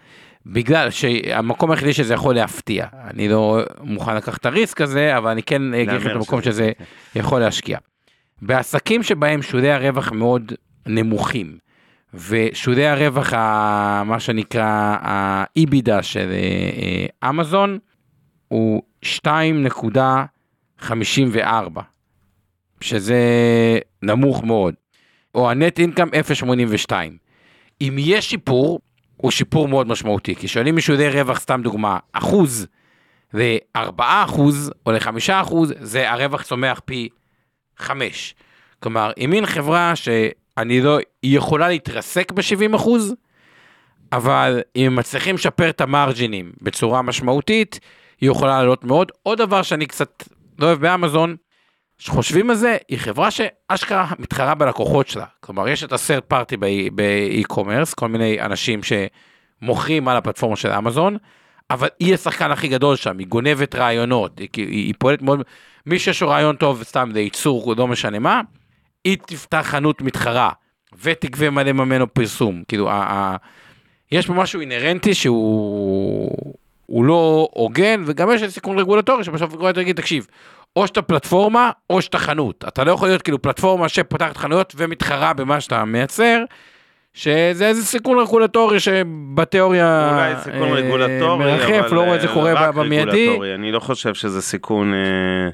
בגלל 0.46 0.90
שהמקום 0.90 1.70
היחידי 1.70 1.92
שזה 1.92 2.14
יכול 2.14 2.34
להפתיע, 2.34 2.86
אני 3.10 3.28
לא 3.28 3.58
מוכן 3.80 4.16
לקחת 4.16 4.40
את 4.40 4.46
הריסק 4.46 4.80
הזה, 4.80 5.16
אבל 5.16 5.30
אני 5.30 5.42
כן 5.42 5.74
אגיד 5.74 5.88
לכם 5.90 6.10
את 6.10 6.26
המקום 6.26 6.42
שזה- 6.42 6.72
יכול 7.14 7.40
להשקיע. 7.40 7.78
בעסקים 8.42 9.02
שבהם 9.02 9.42
שולי 9.42 9.72
הרווח 9.72 10.12
מאוד 10.12 10.52
נמוכים, 10.86 11.58
ושולי 12.14 12.86
הרווח, 12.86 13.32
ה- 13.32 14.02
מה 14.06 14.20
שנקרא 14.20 14.64
ה-EBITDA 15.00 16.02
של 16.02 16.30
אה, 16.32 16.36
אה, 17.22 17.30
אמזון, 17.30 17.78
הוא 18.48 18.82
2.54, 19.04 21.80
שזה 22.80 23.18
נמוך 24.02 24.44
מאוד, 24.44 24.74
או 25.34 25.50
הנט 25.50 25.78
אינקאם 25.78 26.08
0.82. 26.08 26.92
אם 27.80 27.96
יש 27.98 28.30
שיפור, 28.30 28.80
הוא 29.16 29.30
שיפור 29.30 29.68
מאוד 29.68 29.86
משמעותי, 29.86 30.34
כי 30.34 30.48
שואלים 30.48 30.76
משולי 30.76 31.08
רווח, 31.08 31.40
סתם 31.40 31.60
דוגמה, 31.64 31.98
אחוז 32.12 32.66
ל-4 33.34 33.80
אחוז 33.98 34.72
או 34.86 34.92
ל-5 34.92 35.08
אחוז, 35.32 35.74
זה 35.80 36.10
הרווח 36.10 36.42
צומח 36.42 36.80
פי 36.84 37.08
5. 37.76 38.34
כלומר, 38.80 39.12
אם 39.18 39.30
מין 39.30 39.46
חברה 39.46 39.96
שאני 39.96 40.80
לא, 40.80 40.98
היא 41.22 41.36
יכולה 41.36 41.68
להתרסק 41.68 42.32
ב-70 42.32 42.76
אחוז, 42.76 43.14
אבל 44.12 44.60
אם 44.76 44.92
מצליחים 44.96 45.34
לשפר 45.34 45.70
את 45.70 45.80
המרג'ינים 45.80 46.52
בצורה 46.62 47.02
משמעותית, 47.02 47.80
היא 48.20 48.30
יכולה 48.30 48.58
לעלות 48.58 48.84
מאוד. 48.84 49.12
עוד 49.22 49.38
דבר 49.38 49.62
שאני 49.62 49.86
קצת 49.86 50.24
לא 50.58 50.66
אוהב 50.66 50.80
באמזון, 50.80 51.36
שחושבים 52.04 52.50
על 52.50 52.56
זה, 52.56 52.76
היא 52.88 52.98
חברה 52.98 53.30
שאשכרה 53.30 54.06
מתחרה 54.18 54.54
בלקוחות 54.54 55.08
שלה. 55.08 55.24
כלומר, 55.40 55.68
יש 55.68 55.84
את 55.84 55.92
הסרט 55.92 56.24
פארטי 56.28 56.56
באי-קומרס, 56.92 57.94
כל 57.94 58.08
מיני 58.08 58.40
אנשים 58.40 58.80
שמוכרים 58.82 60.08
על 60.08 60.16
הפלטפורמה 60.16 60.56
של 60.56 60.72
אמזון, 60.72 61.16
אבל 61.70 61.88
היא 61.98 62.14
השחקן 62.14 62.50
הכי 62.50 62.68
גדול 62.68 62.96
שם, 62.96 63.18
היא 63.18 63.26
גונבת 63.26 63.74
רעיונות, 63.74 64.38
היא, 64.38 64.48
היא, 64.56 64.66
היא 64.66 64.94
פועלת 64.98 65.22
מאוד, 65.22 65.42
מי 65.86 65.98
שיש 65.98 66.22
לו 66.22 66.28
רעיון 66.28 66.56
טוב 66.56 66.82
סתם 66.82 67.10
לייצור, 67.12 67.74
לא 67.76 67.88
משנה 67.88 68.18
מה, 68.18 68.40
היא 69.04 69.16
תפתח 69.26 69.62
חנות 69.64 70.02
מתחרה 70.02 70.50
ותגבה 71.02 71.50
מלא 71.50 71.72
ממנו 71.72 72.14
פרסום. 72.14 72.62
כאילו, 72.68 72.90
ה, 72.90 72.94
ה, 72.94 73.36
יש 74.12 74.26
פה 74.26 74.32
משהו 74.32 74.60
אינהרנטי 74.60 75.14
שהוא 75.14 76.54
הוא 76.86 77.04
לא 77.04 77.48
הוגן, 77.52 78.02
וגם 78.06 78.30
יש 78.30 78.44
סיכון 78.44 78.78
רגולטורי 78.78 79.24
שבסוף 79.24 79.52
רגולטור 79.52 79.82
יגיד, 79.82 79.96
תקשיב, 79.96 80.26
או 80.76 80.86
שאתה 80.86 81.02
פלטפורמה 81.02 81.70
או 81.90 82.02
שאתה 82.02 82.18
חנות. 82.18 82.64
אתה 82.68 82.84
לא 82.84 82.92
יכול 82.92 83.08
להיות 83.08 83.22
כאילו 83.22 83.42
פלטפורמה 83.42 83.88
שפותחת 83.88 84.36
חנויות 84.36 84.74
ומתחרה 84.76 85.32
במה 85.32 85.60
שאתה 85.60 85.84
מייצר. 85.84 86.44
שזה 87.16 87.66
איזה 87.66 87.84
סיכון 87.84 88.18
רגולטורי 88.18 88.80
שבתיאוריה 88.80 90.10
אולי 90.10 90.34
סיכון 90.42 90.68
אה, 90.68 90.74
רגולטורי, 90.74 91.44
מרחף, 91.44 91.92
לא 91.92 92.00
רואה 92.00 92.16
את 92.16 92.20
זה 92.20 92.28
אה, 92.28 92.34
קורה 92.34 92.72
במיידי. 92.72 93.54
אני 93.54 93.72
לא 93.72 93.80
חושב 93.80 94.14
שזה 94.14 94.42
סיכון... 94.42 94.94
אה, 94.94 95.50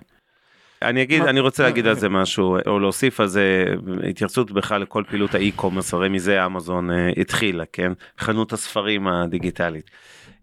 אני 0.83 1.03
אגיד, 1.03 1.23
אני 1.23 1.41
רוצה 1.41 1.63
להגיד 1.63 1.87
על 1.87 1.95
זה 1.95 2.09
משהו, 2.09 2.57
או 2.67 2.79
להוסיף 2.79 3.21
על 3.21 3.27
זה 3.27 3.65
התייחסות 4.09 4.51
בכלל 4.51 4.83
לכל 4.83 5.03
פעילות 5.09 5.35
ה-e-commerce, 5.35 5.95
הרי 5.95 6.09
מזה 6.09 6.47
אמזון 6.47 6.91
אה, 6.91 7.11
התחילה, 7.17 7.65
כן? 7.73 7.93
חנות 8.19 8.53
הספרים 8.53 9.09
הדיגיטלית. 9.09 9.91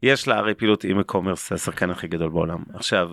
יש 0.04 0.28
לה 0.28 0.38
הרי 0.38 0.54
פעילות 0.54 0.86
e-commerce, 0.86 1.52
השחקן 1.52 1.90
הכי 1.90 2.08
גדול 2.08 2.30
בעולם. 2.30 2.64
עכשיו, 2.74 3.10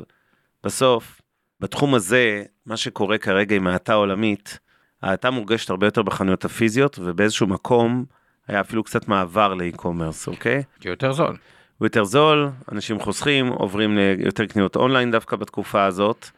בסוף, 0.65 1.21
בתחום 1.61 1.95
הזה, 1.95 2.43
מה 2.67 2.77
שקורה 2.77 3.19
כרגע 3.19 3.57
עם 3.57 3.67
האטה 3.67 3.95
עולמית, 3.95 4.59
ההאטה 5.03 5.31
מורגשת 5.31 5.71
הרבה 5.71 5.87
יותר 5.87 6.03
בחנויות 6.03 6.45
הפיזיות, 6.45 6.99
ובאיזשהו 7.03 7.47
מקום 7.47 8.05
היה 8.49 8.61
אפילו 8.61 8.85
קצת 8.85 9.09
מעבר 9.09 9.55
ל-e-commerce, 9.55 10.29
אוקיי? 10.29 10.63
כי 10.81 10.89
יותר 10.89 11.13
זול. 11.13 11.37
הוא 11.79 11.87
יותר 11.87 12.05
זול, 12.05 12.49
אנשים 12.73 13.01
חוסכים, 13.01 13.47
עוברים 13.49 13.97
ליותר 13.97 14.47
קניות 14.47 14.77
אונליין 14.77 15.11
דווקא 15.11 15.37
בתקופה 15.37 15.85
הזאת, 15.85 16.29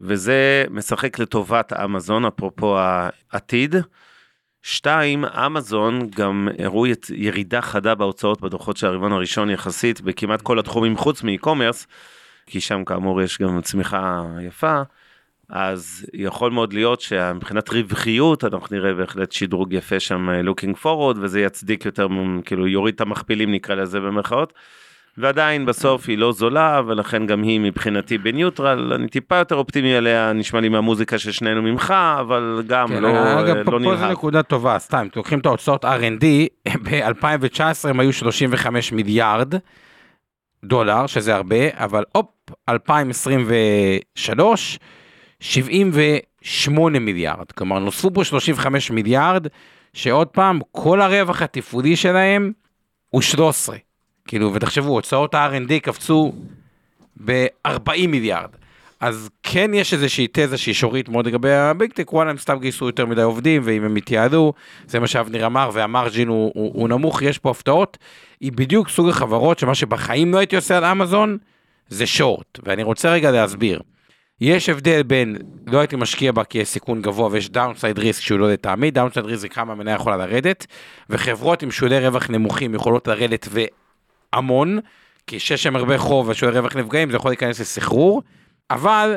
וזה 0.00 0.64
משחק 0.70 1.18
לטובת 1.18 1.72
אמזון, 1.72 2.24
אפרופו 2.24 2.78
העתיד. 2.78 3.76
שתיים, 4.66 5.24
אמזון 5.24 6.10
גם 6.16 6.48
הראו 6.58 6.86
ירידה 7.14 7.62
חדה 7.62 7.94
בהוצאות 7.94 8.40
בדוחות 8.40 8.76
של 8.76 8.86
הרבעון 8.86 9.12
הראשון 9.12 9.50
יחסית 9.50 10.00
בכמעט 10.00 10.42
כל 10.42 10.58
התחומים 10.58 10.96
חוץ 10.96 11.22
מאי-קומרס, 11.22 11.86
כי 12.46 12.60
שם 12.60 12.84
כאמור 12.84 13.22
יש 13.22 13.38
גם 13.38 13.60
צמיחה 13.60 14.24
יפה, 14.42 14.82
אז 15.48 16.06
יכול 16.14 16.50
מאוד 16.50 16.72
להיות 16.72 17.00
שמבחינת 17.00 17.68
רווחיות 17.68 18.44
אנחנו 18.44 18.76
נראה 18.76 18.94
בהחלט 18.94 19.32
שדרוג 19.32 19.72
יפה 19.72 20.00
שם 20.00 20.30
אה, 20.30 20.40
looking 20.40 20.82
forward 20.82 21.18
וזה 21.20 21.40
יצדיק 21.40 21.84
יותר 21.84 22.08
כאילו 22.44 22.66
יוריד 22.68 22.94
את 22.94 23.00
המכפילים 23.00 23.52
נקרא 23.52 23.74
לזה 23.74 24.00
במרכאות. 24.00 24.52
ועדיין 25.18 25.66
בסוף 25.66 26.08
היא 26.08 26.18
לא 26.18 26.32
זולה 26.32 26.80
ולכן 26.86 27.26
גם 27.26 27.42
היא 27.42 27.60
מבחינתי 27.60 28.18
בניוטרל 28.18 28.92
אני 28.92 29.08
טיפה 29.08 29.36
יותר 29.36 29.54
אופטימי 29.54 29.94
עליה 29.94 30.32
נשמע 30.32 30.60
לי 30.60 30.68
מהמוזיקה 30.68 31.18
של 31.18 31.32
שנינו 31.32 31.62
ממך 31.62 31.94
אבל 32.20 32.62
גם 32.66 32.88
כן, 32.88 33.02
לא, 33.02 33.40
אגב, 33.40 33.56
לא 33.56 33.64
פה, 33.64 33.70
פה 33.70 33.70
זו 33.70 33.78
נלהב. 33.78 34.10
נקודה 34.10 34.42
טובה, 34.42 34.78
סתם, 34.78 35.06
לוקחים 35.16 35.38
את 35.38 35.46
ההוצאות 35.46 35.84
R&D, 35.84 36.24
ב-2019 36.84 37.88
הם 37.88 38.00
היו 38.00 38.12
35 38.12 38.92
מיליארד 38.92 39.54
דולר, 40.64 41.06
שזה 41.06 41.34
הרבה, 41.34 41.68
אבל 41.72 42.04
הופ, 42.12 42.26
2023, 42.68 44.78
78 45.40 46.98
מיליארד. 46.98 47.52
כלומר, 47.52 47.78
נוספו 47.78 48.10
פה 48.14 48.24
35 48.24 48.90
מיליארד, 48.90 49.46
שעוד 49.92 50.28
פעם, 50.28 50.60
כל 50.72 51.00
הרווח 51.00 51.42
התפעולי 51.42 51.96
שלהם 51.96 52.52
הוא 53.10 53.22
13. 53.22 53.76
כאילו, 54.28 54.54
ותחשבו, 54.54 54.88
הוצאות 54.88 55.34
ה-R&D 55.34 55.80
קפצו 55.82 56.32
ב-40 57.24 58.06
מיליארד. 58.08 58.50
אז 59.00 59.30
כן 59.42 59.70
יש 59.74 59.92
איזושהי 59.92 60.26
תזה 60.32 60.58
שהיא 60.58 60.74
שורית 60.74 61.08
מאוד 61.08 61.26
לגבי 61.26 61.52
ה-big 61.52 61.92
tech, 61.92 62.12
וואלה 62.12 62.30
הם 62.30 62.38
סתם 62.38 62.58
גייסו 62.58 62.86
יותר 62.86 63.06
מדי 63.06 63.22
עובדים, 63.22 63.62
ואם 63.64 63.84
הם 63.84 63.96
יתייעלו, 63.96 64.52
זה 64.86 65.00
מה 65.00 65.06
שאבנר 65.06 65.46
אמר, 65.46 65.70
וה-margin 65.72 66.28
הוא, 66.28 66.52
הוא, 66.54 66.72
הוא 66.74 66.88
נמוך, 66.88 67.22
יש 67.22 67.38
פה 67.38 67.50
הפתעות. 67.50 67.98
היא 68.40 68.52
בדיוק 68.52 68.88
סוג 68.88 69.08
החברות 69.08 69.58
שמה 69.58 69.74
שבחיים 69.74 70.32
לא 70.32 70.38
הייתי 70.38 70.56
עושה 70.56 70.76
על 70.76 70.84
אמזון, 70.84 71.38
זה 71.88 72.06
short. 72.06 72.58
ואני 72.64 72.82
רוצה 72.82 73.12
רגע 73.12 73.30
להסביר. 73.30 73.80
יש 74.40 74.68
הבדל 74.68 75.02
בין 75.02 75.36
לא 75.66 75.78
הייתי 75.78 75.96
משקיע 75.96 76.32
בה 76.32 76.44
כי 76.44 76.58
יש 76.58 76.68
סיכון 76.68 77.02
גבוה 77.02 77.28
ויש 77.32 77.50
downside 77.50 77.98
risk 77.98 78.22
שהוא 78.22 78.38
לא 78.38 78.52
לטעמי, 78.52 78.90
downside 78.90 79.24
risk 79.24 79.40
זה 79.40 79.48
כמה 79.48 79.72
המניה 79.72 79.94
יכולה 79.94 80.16
לרדת, 80.16 80.66
וחברות 81.10 81.62
עם 81.62 81.70
שולי 81.70 81.98
רווח 81.98 82.30
נמוכים 82.30 82.74
יכולות 82.74 83.08
לרדת 83.08 83.48
והמון, 84.34 84.78
כי 85.26 85.38
שיש 85.40 85.62
שם 85.62 85.76
הרבה 85.76 85.98
חוב 85.98 86.28
ושולי 86.28 86.58
רווח 86.58 86.76
נפגעים 86.76 87.10
זה 87.10 87.16
יכול 87.16 87.30
להיכנס 87.30 87.60
לסחרור, 87.60 88.22
אבל 88.70 89.16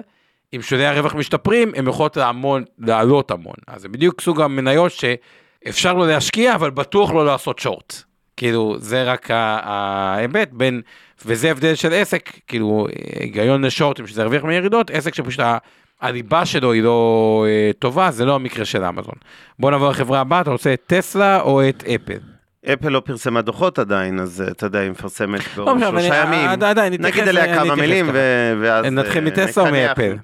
אם 0.55 0.61
שולי 0.61 0.86
הרווח 0.86 1.15
משתפרים 1.15 1.72
הם 1.76 1.88
יכולות 1.88 2.18
לעמון, 2.18 2.63
לעלות 2.80 3.32
המון, 3.32 3.55
אז 3.68 3.82
זה 3.82 3.89
בדיוק 3.89 4.22
סוג 4.22 4.41
המניות 4.41 4.91
שאפשר 4.91 5.93
לא 5.93 6.07
להשקיע 6.07 6.55
אבל 6.55 6.70
בטוח 6.70 7.11
לא 7.11 7.26
לעשות 7.26 7.59
שורט. 7.59 8.03
כאילו 8.38 8.76
זה 8.80 9.03
רק 9.03 9.28
ההיבט 9.32 10.49
בין, 10.51 10.82
וזה 11.26 11.51
הבדל 11.51 11.76
של 11.76 11.93
עסק, 11.93 12.32
כאילו 12.47 12.88
היגיון 13.20 13.65
לשורטים 13.65 14.07
שזה 14.07 14.22
ירוויח 14.22 14.43
מירידות, 14.43 14.91
עסק 14.91 15.15
שפשוט 15.15 15.39
הליבה 16.01 16.45
שלו 16.45 16.72
היא 16.72 16.84
לא 16.84 17.45
אה, 17.47 17.72
טובה, 17.80 18.11
זה 18.11 18.26
לא 18.26 18.36
המקרה 18.36 18.65
של 18.65 18.84
אמזון. 18.84 19.15
בוא 19.59 19.72
נעבור 19.72 19.89
לחברה 19.89 20.20
הבאה, 20.20 20.41
אתה 20.41 20.51
רוצה 20.51 20.74
את 20.74 20.84
טסלה 20.88 21.41
או 21.41 21.70
את 21.70 21.84
אפל? 21.84 22.37
אפל 22.74 22.89
לא 22.89 22.99
פרסמה 22.99 23.41
דוחות 23.41 23.80
עדיין 23.80 24.20
אז 24.20 24.41
אה, 24.41 24.47
אתה 24.51 24.65
יודע 24.65 24.80
היא 24.80 24.91
מפרסמת 24.91 25.57
לא 25.57 25.65
בעוד 25.65 25.78
משנה, 25.78 25.89
שלושה 26.01 26.15
ימים 26.28 26.49
עד- 26.49 26.63
עדיין 26.63 26.93
נגיד 26.99 27.28
עליה 27.28 27.55
כמה 27.55 27.76
מילים 27.76 28.09
ואז 28.61 28.86
נתחיל 28.86 29.24
אה, 29.24 29.32
מטסלה 29.32 29.63
או 29.68 29.72
מאפל? 29.72 30.15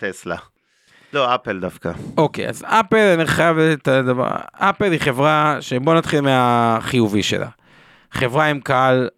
לא 1.14 1.36
אפל 1.36 1.60
דווקא. 1.60 1.92
אוקיי, 2.18 2.50
אז 2.50 2.64
אפל, 2.68 2.98
אני 2.98 3.26
חייב 3.26 3.58
את 3.58 3.88
הדבר, 3.88 4.28
אפל 4.54 4.92
היא 4.92 5.00
חברה 5.00 5.58
שבוא 5.62 5.94
נתחיל 5.96 6.22
מהחיובי 6.22 7.24
שלה. 7.24 7.48
חברה 8.12 8.46
עם 8.46 8.60
קהל, 8.60 9.10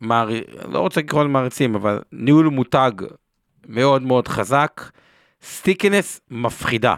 מער... 0.00 0.28
לא 0.72 0.78
רוצה 0.78 1.00
לקרוא 1.00 1.22
לזה 1.22 1.28
מעריצים, 1.32 1.74
אבל 1.74 2.00
ניהול 2.12 2.46
מותג 2.46 2.90
מאוד 3.68 4.02
מאוד 4.02 4.28
חזק, 4.28 4.90
stickiness 5.42 6.20
מפחידה. 6.30 6.94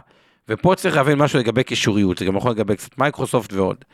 ופה 0.49 0.75
צריך 0.77 0.97
להבין 0.97 1.19
משהו 1.19 1.39
לגבי 1.39 1.65
קישוריות, 1.65 2.19
זה 2.19 2.25
גם 2.25 2.37
יכול 2.37 2.51
לגבי 2.51 2.77
קצת 2.77 2.99
מייקרוסופט 2.99 3.53
ועוד. 3.53 3.85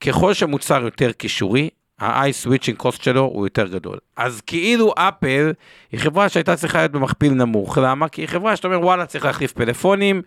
ככל 0.00 0.34
שהמוצר 0.34 0.82
יותר 0.82 1.12
קישורי, 1.12 1.70
ה-switching 1.98 2.82
cost 2.82 3.02
שלו 3.02 3.22
הוא 3.22 3.46
יותר 3.46 3.66
גדול. 3.66 3.98
אז 4.16 4.40
כאילו 4.40 4.94
אפל 4.96 5.52
היא 5.92 6.00
חברה 6.00 6.28
שהייתה 6.28 6.56
צריכה 6.56 6.78
להיות 6.78 6.92
במכפיל 6.92 7.32
נמוך, 7.32 7.78
למה? 7.78 8.08
כי 8.08 8.22
היא 8.22 8.28
חברה 8.28 8.56
שאתה 8.56 8.68
אומר 8.68 8.80
וואלה 8.80 9.06
צריך 9.06 9.24
להחליף 9.24 9.52
פלאפונים, 9.52 10.22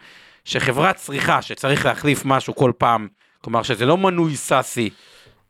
שחברת 0.46 0.96
צריכה 0.96 1.42
שצריך 1.42 1.86
להחליף 1.86 2.22
משהו 2.26 2.56
כל 2.56 2.72
פעם, 2.78 3.08
כלומר 3.42 3.64
שזה 3.64 3.86
לא 3.86 3.98
מנוי 3.98 4.36
SaaS-י 4.36 4.90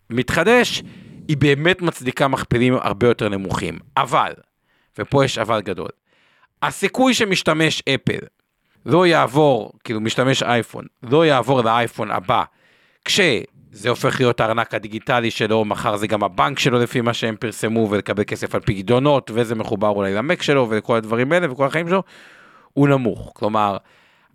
מתחדש, 0.09 0.83
היא 1.27 1.37
באמת 1.37 1.81
מצדיקה 1.81 2.27
מכפילים 2.27 2.73
הרבה 2.73 3.07
יותר 3.07 3.29
נמוכים. 3.29 3.79
אבל, 3.97 4.33
ופה 4.99 5.25
יש 5.25 5.37
אבל 5.37 5.61
גדול, 5.61 5.89
הסיכוי 6.63 7.13
שמשתמש 7.13 7.83
אפל 7.95 8.25
לא 8.85 9.07
יעבור, 9.07 9.71
כאילו 9.83 10.01
משתמש 10.01 10.43
אייפון, 10.43 10.85
לא 11.03 11.25
יעבור 11.25 11.61
לאייפון 11.61 12.11
הבא, 12.11 12.43
כשזה 13.71 13.89
הופך 13.89 14.19
להיות 14.19 14.39
הארנק 14.39 14.73
הדיגיטלי 14.73 15.31
שלו, 15.31 15.65
מחר 15.65 15.97
זה 15.97 16.07
גם 16.07 16.23
הבנק 16.23 16.59
שלו 16.59 16.79
לפי 16.79 17.01
מה 17.01 17.13
שהם 17.13 17.35
פרסמו, 17.39 17.87
ולקבל 17.89 18.23
כסף 18.23 18.55
על 18.55 18.61
פקדונות, 18.61 19.31
וזה 19.33 19.55
מחובר 19.55 19.89
אולי 19.89 20.13
למק 20.13 20.41
שלו, 20.41 20.67
וכל 20.69 20.95
הדברים 20.95 21.31
האלה, 21.31 21.51
וכל 21.51 21.65
החיים 21.65 21.87
שלו, 21.87 22.03
הוא 22.73 22.87
נמוך. 22.87 23.31
כלומר, 23.35 23.77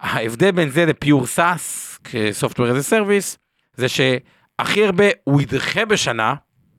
ההבדל 0.01 0.51
בין 0.51 0.71
זה 0.71 0.87
ל-pure 0.87 1.27
SaaS, 1.27 1.99
כ-software 2.05 2.69
as 2.69 2.83
a 2.83 2.89
service, 2.89 3.39
זה 3.75 3.87
שהכי 3.89 4.85
הרבה 4.85 5.05
הוא 5.25 5.41
ידחה 5.41 5.85
בשנה 5.85 6.35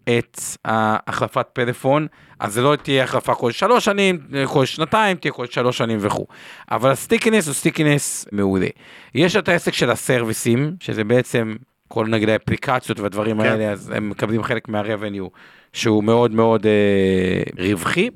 את 0.10 0.40
החלפת 0.66 1.48
פלאפון, 1.54 2.08
אז 2.40 2.54
זה 2.54 2.62
לא 2.62 2.76
תהיה 2.76 3.04
החלפה 3.04 3.36
כל 3.36 3.52
שלוש 3.52 3.86
שנים, 3.86 4.20
כל 4.46 4.66
שנתיים, 4.66 5.18
תהיה 5.18 5.32
כל 5.32 5.46
שלוש 5.46 5.78
שנים 5.78 5.98
וכו'. 6.02 6.26
אבל 6.72 6.92
ה-stickiness 6.92 7.48
הוא 7.48 7.54
stickiness 7.54 8.26
מעולה. 8.32 8.68
יש 9.16 9.36
את 9.36 9.50
העסק 9.50 9.74
של 9.74 9.92
הסרוויסים, 9.92 10.76
שזה 10.80 11.04
בעצם 11.04 11.56
כל 11.96 12.08
נגיד 12.08 12.30
האפליקציות 12.30 13.00
והדברים 13.00 13.42
כן. 13.42 13.46
האלה, 13.48 13.72
אז 13.72 13.90
הם 13.96 14.10
מקבלים 14.10 14.44
חלק 14.44 14.68
מה-revenue, 14.68 15.30
שהוא 15.74 16.04
מאוד 16.04 16.32
מאוד 16.32 16.66
אה, 16.66 17.66
רווחי. 17.70 18.10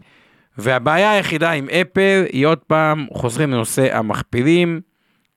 והבעיה 0.57 1.11
היחידה 1.11 1.51
עם 1.51 1.69
אפל 1.69 2.23
היא 2.31 2.45
עוד 2.45 2.57
פעם, 2.57 3.07
חוזרים 3.13 3.51
לנושא 3.51 3.97
המכפילים, 3.97 4.81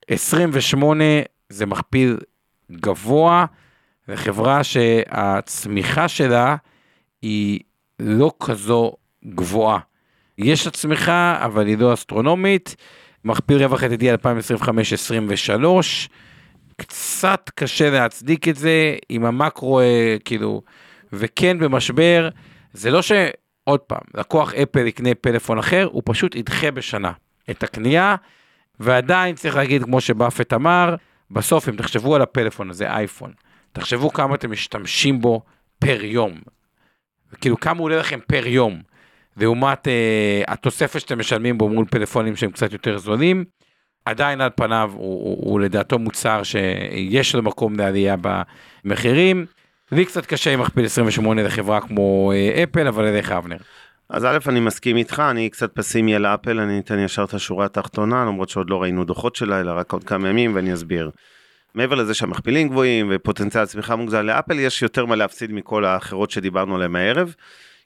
28 0.09 1.05
זה 1.49 1.67
מכפיל 1.67 2.19
גבוה, 2.73 3.45
זו 4.09 4.17
חברה 4.17 4.65
שהצמיחה 4.65 6.09
שלה 6.09 6.57
היא 7.23 7.61
לא 7.99 8.33
כזו 8.41 8.93
גבוהה. 9.25 9.79
יש 10.39 10.67
לה 10.67 10.73
צמיחה, 10.73 11.39
אבל 11.45 11.67
היא 11.67 11.79
לא 11.79 11.95
אסטרונומית. 11.95 12.77
מכפיל 13.25 13.57
רווח 13.65 13.85
עתידי 13.85 14.15
2025-2023. 14.15 14.17
קצת 16.83 17.51
קשה 17.55 17.91
להצדיק 17.91 18.49
את 18.49 18.57
זה 18.57 18.95
עם 19.09 19.25
המקרו, 19.25 19.81
אה, 19.81 20.17
כאילו, 20.25 20.63
וכן 21.13 21.59
במשבר, 21.59 22.29
זה 22.73 22.91
לא 22.91 23.03
שעוד 23.03 23.81
פעם, 23.81 24.01
לקוח 24.15 24.55
אפל 24.55 24.87
יקנה 24.87 25.15
פלאפון 25.15 25.59
אחר, 25.59 25.89
הוא 25.93 26.03
פשוט 26.05 26.35
ידחה 26.35 26.71
בשנה 26.71 27.13
את 27.51 27.63
הקנייה, 27.63 28.17
ועדיין 28.81 29.35
צריך 29.35 29.57
להגיד, 29.57 29.83
כמו 29.83 30.01
שבאפט 30.01 30.53
אמר, 30.53 30.95
בסוף 31.31 31.69
אם 31.69 31.77
תחשבו 31.77 32.15
על 32.15 32.23
הפלאפון 32.23 32.71
הזה, 32.71 32.91
אייפון, 32.91 33.33
תחשבו 33.73 34.13
כמה 34.13 34.35
אתם 34.35 34.51
משתמשים 34.51 35.21
בו 35.21 35.43
פר 35.79 36.05
יום. 36.05 36.41
כאילו 37.41 37.61
כמה 37.61 37.81
עולה 37.81 37.97
לכם 37.97 38.19
פר 38.27 38.47
יום, 38.47 38.83
לעומת 39.37 39.89
אה, 39.89 40.43
התוספת 40.49 41.01
שאתם 41.01 41.19
משלמים 41.19 41.59
בו 41.59 41.69
מול 41.69 41.87
פלאפונים 41.91 42.37
שהם 42.37 42.51
קצת 42.51 42.73
יותר 42.73 42.99
זולים, 42.99 43.45
עדיין 44.05 44.41
על 44.41 44.51
פניו 44.57 44.91
הוא, 44.95 45.25
הוא, 45.25 45.51
הוא 45.51 45.61
לדעתו 45.61 45.99
מוצר 45.99 46.43
שיש 46.43 47.35
לו 47.35 47.43
מקום 47.43 47.77
לעלייה 47.77 48.17
במחירים. 48.85 49.47
לי 49.93 50.05
קצת 50.05 50.27
קשה 50.27 50.53
עם 50.53 50.61
מכפיל 50.61 50.85
28 50.85 51.43
לחברה 51.43 51.81
כמו 51.81 52.33
אה, 52.35 52.63
אפל, 52.63 52.87
אבל 52.87 53.05
אליך 53.05 53.33
אבנר. 53.33 53.57
אז 54.09 54.25
א', 54.25 54.39
אני 54.49 54.61
מסכים 54.61 54.97
איתך, 54.97 55.23
אני 55.31 55.51
קצת 55.51 55.75
פסימי 55.75 56.15
על 56.15 56.27
אפל, 56.27 56.61
אני 56.61 56.79
אתן 56.79 56.99
ישר 56.99 57.25
את 57.25 57.35
השורה 57.35 57.65
התחתונה, 57.65 58.25
למרות 58.25 58.49
שעוד 58.49 58.71
לא 58.71 58.83
ראינו 58.83 59.05
דוחות 59.05 59.37
שלה, 59.37 59.61
אלא 59.61 59.73
רק 59.73 59.93
עוד 59.93 60.05
כמה 60.05 60.29
ימים, 60.29 60.55
ואני 60.55 60.75
אסביר. 60.75 61.11
מעבר 61.75 61.95
לזה 61.95 62.15
שהמכפילים 62.15 62.69
גבוהים 62.69 63.09
ופוטנציאל 63.11 63.67
צמיחה 63.67 63.97
מוגזל 63.97 64.23
לאפל, 64.23 64.59
יש 64.59 64.83
יותר 64.83 65.07
מה 65.07 65.17
להפסיד 65.17 65.53
מכל 65.53 65.85
האחרות 65.85 66.31
שדיברנו 66.31 66.75
עליהן 66.75 66.97
הערב. 66.97 67.35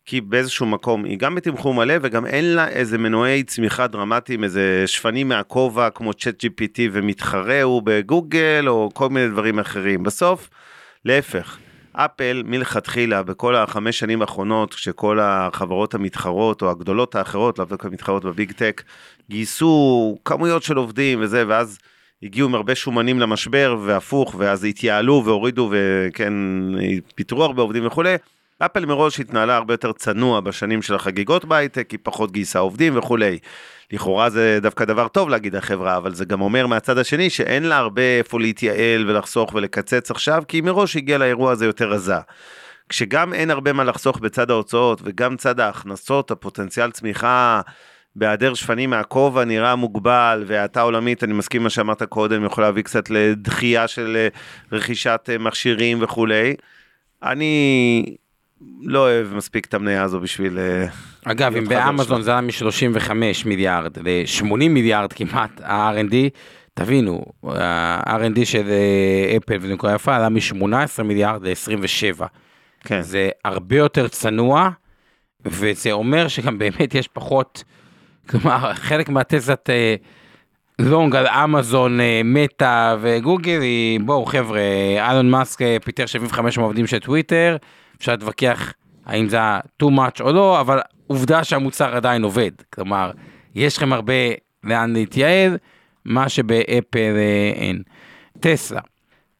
כי 0.06 0.20
באיזשהו 0.20 0.66
מקום 0.66 1.04
היא 1.04 1.18
גם 1.18 1.34
בתמחור 1.34 1.74
מלא 1.74 1.94
וגם 2.02 2.26
אין 2.26 2.54
לה 2.54 2.68
איזה 2.68 2.98
מנועי 2.98 3.42
צמיחה 3.42 3.86
דרמטיים, 3.86 4.44
איזה 4.44 4.82
שפנים 4.86 5.28
מהכובע 5.28 5.90
כמו 5.90 6.14
צ'אט 6.14 6.44
GPT 6.44 6.78
ומתחרה 6.92 7.62
הוא 7.62 7.82
בגוגל 7.84 8.64
או 8.68 8.90
כל 8.94 9.08
מיני 9.08 9.28
דברים 9.28 9.58
אחרים. 9.58 10.02
בסוף, 10.02 10.50
להפך, 11.04 11.58
אפל 11.92 12.42
מלכתחילה 12.46 13.22
בכל 13.22 13.56
החמש 13.56 13.98
שנים 13.98 14.20
האחרונות, 14.20 14.74
כשכל 14.74 15.18
החברות 15.22 15.94
המתחרות 15.94 16.62
או 16.62 16.70
הגדולות 16.70 17.14
האחרות, 17.14 17.58
לאו 17.58 17.66
דווקא 17.66 17.88
מתחרות 17.88 18.24
בביג 18.24 18.52
טק, 18.52 18.82
גייסו 19.30 20.18
כמויות 20.24 20.62
של 20.62 20.76
עובדים 20.76 21.20
וזה, 21.22 21.44
ואז 21.48 21.78
הגיעו 22.22 22.48
עם 22.48 22.54
הרבה 22.54 22.74
שומנים 22.74 23.20
למשבר 23.20 23.76
והפוך, 23.84 24.34
ואז 24.38 24.64
התייעלו 24.64 25.22
והורידו 25.24 25.70
וכן, 25.72 26.32
פיטרו 27.14 27.44
הרבה 27.44 27.62
עובדים 27.62 27.86
וכולי. 27.86 28.16
אפל 28.58 28.86
מראש 28.86 29.20
התנהלה 29.20 29.56
הרבה 29.56 29.74
יותר 29.74 29.92
צנוע 29.92 30.40
בשנים 30.40 30.82
של 30.82 30.94
החגיגות 30.94 31.44
בהייטק, 31.44 31.90
היא 31.90 31.98
פחות 32.02 32.32
גייסה 32.32 32.58
עובדים 32.58 32.98
וכולי. 32.98 33.38
לכאורה 33.92 34.30
זה 34.30 34.58
דווקא 34.62 34.84
דבר 34.84 35.08
טוב 35.08 35.28
להגיד 35.28 35.56
החברה, 35.56 35.96
אבל 35.96 36.14
זה 36.14 36.24
גם 36.24 36.40
אומר 36.40 36.66
מהצד 36.66 36.98
השני 36.98 37.30
שאין 37.30 37.62
לה 37.62 37.76
הרבה 37.76 38.02
איפה 38.18 38.40
להתייעל 38.40 39.10
ולחסוך 39.10 39.54
ולקצץ 39.54 40.10
עכשיו, 40.10 40.42
כי 40.48 40.56
היא 40.56 40.62
מראש 40.62 40.96
הגיעה 40.96 41.18
לאירוע 41.18 41.52
הזה 41.52 41.66
יותר 41.66 41.90
רזה. 41.90 42.14
כשגם 42.88 43.34
אין 43.34 43.50
הרבה 43.50 43.72
מה 43.72 43.84
לחסוך 43.84 44.18
בצד 44.18 44.50
ההוצאות 44.50 45.00
וגם 45.04 45.36
צד 45.36 45.60
ההכנסות, 45.60 46.30
הפוטנציאל 46.30 46.90
צמיחה 46.90 47.60
בהיעדר 48.16 48.54
שפנים 48.54 48.90
מהכובע 48.90 49.44
נראה 49.44 49.76
מוגבל, 49.76 50.44
והאטה 50.46 50.80
עולמית, 50.80 51.24
אני 51.24 51.32
מסכים 51.32 51.62
מה 51.62 51.70
שאמרת 51.70 52.02
קודם, 52.02 52.44
יכול 52.44 52.64
להביא 52.64 52.82
קצת 52.82 53.10
לדחייה 53.10 53.88
של 53.88 54.16
אה, 54.16 54.28
רכישת 54.72 55.28
אה, 55.28 55.38
מכשירים 55.38 56.02
וכולי. 56.02 56.54
אני 57.22 58.16
לא 58.82 58.98
אוהב 58.98 59.34
מספיק 59.34 59.66
את 59.66 59.74
המניה 59.74 60.02
הזו 60.02 60.20
בשביל... 60.20 60.58
אה, 60.58 60.86
אגב, 61.24 61.56
אם 61.56 61.64
באמזון 61.64 62.22
זה 62.22 62.30
היה 62.30 62.40
מ-35 62.40 63.10
מיליארד 63.46 63.98
ל-80 63.98 64.68
מיליארד 64.68 65.12
כמעט, 65.12 65.60
ה-R&D, 65.60 66.14
תבינו, 66.74 67.24
ה-R&D 67.44 68.44
של 68.44 68.70
אפל 69.36 69.56
וזה 69.60 69.74
נקודה 69.74 69.94
יפה, 69.94 70.16
עלה 70.16 70.28
מ-18 70.28 71.02
מיליארד 71.04 71.46
ל-27. 71.46 72.24
כן. 72.84 73.02
זה 73.02 73.30
הרבה 73.44 73.76
יותר 73.76 74.08
צנוע, 74.08 74.70
וזה 75.46 75.92
אומר 75.92 76.28
שגם 76.28 76.58
באמת 76.58 76.94
יש 76.94 77.08
פחות, 77.08 77.64
כלומר, 78.28 78.74
חלק 78.74 79.08
מהתזת 79.08 79.70
long 80.78 81.16
על 81.16 81.26
אמזון, 81.26 81.98
מטא 82.24 82.96
וגוגל, 83.00 83.60
היא, 83.60 84.00
בואו 84.00 84.26
חבר'ה, 84.26 84.60
אלון 85.10 85.30
מאסק 85.30 85.58
פיטר 85.84 86.06
75 86.06 86.58
מעובדים 86.58 86.86
של 86.86 86.98
טוויטר, 86.98 87.56
אפשר 87.98 88.12
להתווכח 88.12 88.72
האם 89.06 89.28
זה 89.28 89.36
היה 89.36 89.60
too 89.82 89.86
much 89.86 90.20
או 90.20 90.32
לא, 90.32 90.60
אבל 90.60 90.78
עובדה 91.06 91.44
שהמוצר 91.44 91.96
עדיין 91.96 92.22
עובד. 92.22 92.50
כלומר, 92.74 93.10
יש 93.54 93.76
לכם 93.76 93.92
הרבה 93.92 94.12
לאן 94.64 94.92
להתייעל, 94.92 95.58
מה 96.04 96.28
שבאפל 96.28 97.16
אה, 97.16 97.52
אין. 97.54 97.82
טסלה. 98.40 98.80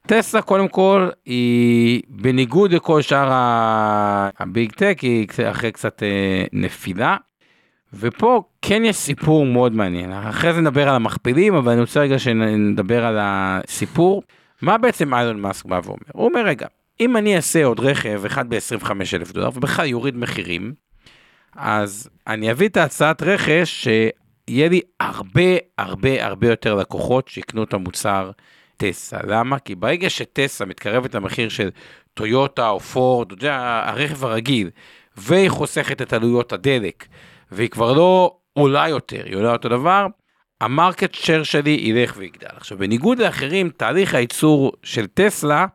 טסלה 0.07 0.42
קודם 0.42 0.68
כל 0.68 1.09
היא 1.24 2.02
בניגוד 2.09 2.72
לכל 2.72 3.02
שאר 3.02 3.28
הביג 4.38 4.72
טק 4.72 4.98
היא 5.02 5.26
אחרי 5.50 5.72
קצת 5.72 6.02
אה, 6.02 6.44
נפילה. 6.52 7.16
ופה 7.92 8.42
כן 8.62 8.84
יש 8.84 8.96
סיפור 8.96 9.46
מאוד 9.46 9.72
מעניין 9.72 10.12
אחרי 10.12 10.52
זה 10.52 10.61
נדבר 10.61 10.88
על 10.88 10.94
המכפילים 10.94 11.54
אבל 11.54 11.72
אני 11.72 11.80
רוצה 11.80 12.00
רגע 12.00 12.18
שנדבר 12.18 13.04
על 13.04 13.16
הסיפור 13.20 14.22
מה 14.62 14.78
בעצם 14.78 15.14
איילון 15.14 15.40
מאסק 15.40 15.64
בא 15.64 15.80
ואומר 15.84 15.98
הוא 16.12 16.28
אומר 16.28 16.40
רגע 16.40 16.66
אם 17.01 17.16
אני 17.16 17.36
אעשה 17.36 17.64
עוד 17.64 17.80
רכב 17.80 18.22
אחד 18.26 18.49
ב-25 18.49 18.90
אלף 19.14 19.32
דולר 19.32 19.49
ובכלל 19.55 19.86
יוריד 19.86 20.16
מחירים, 20.16 20.74
אז 21.57 22.09
אני 22.26 22.51
אביא 22.51 22.68
את 22.68 22.76
ההצעת 22.76 23.22
רכש 23.22 23.88
שיהיה 23.88 24.68
לי 24.68 24.80
הרבה 25.01 25.57
הרבה 25.78 26.24
הרבה 26.24 26.49
יותר 26.49 26.74
לקוחות 26.74 27.28
שיקנו 27.28 27.62
את 27.62 27.74
המוצר 27.74 28.30
טסלה. 28.76 29.20
למה? 29.26 29.59
כי 29.59 29.74
ברגע 29.74 30.11
שטסלה 30.11 30.66
מתקרבת 30.66 31.14
למחיר 31.14 31.49
של 31.49 31.70
טויוטה 32.14 32.68
או 32.68 32.80
פורד, 32.80 33.32
אתה 33.32 33.34
יודע, 33.34 33.82
הרכב 33.86 34.24
הרגיל, 34.24 34.70
והיא 35.16 35.49
חוסכת 35.49 36.03
את 36.03 36.12
עלויות 36.12 36.53
הדלק, 36.53 37.07
והיא 37.51 37.68
כבר 37.68 37.92
לא 37.92 38.36
עולה 38.53 38.88
יותר, 38.88 39.24
היא 39.24 39.36
עולה 39.36 39.53
אותו 39.53 39.68
דבר, 39.68 40.07
המרקט 40.61 41.14
שייר 41.14 41.42
שלי 41.42 41.70
ילך 41.70 42.14
ויגדל. 42.16 42.49
עכשיו, 42.57 42.78
בניגוד 42.78 43.18
לאחרים, 43.18 43.70
תהליך 43.76 44.14
הייצור 44.14 44.72
של 44.82 45.07
טסלה, 45.07 45.66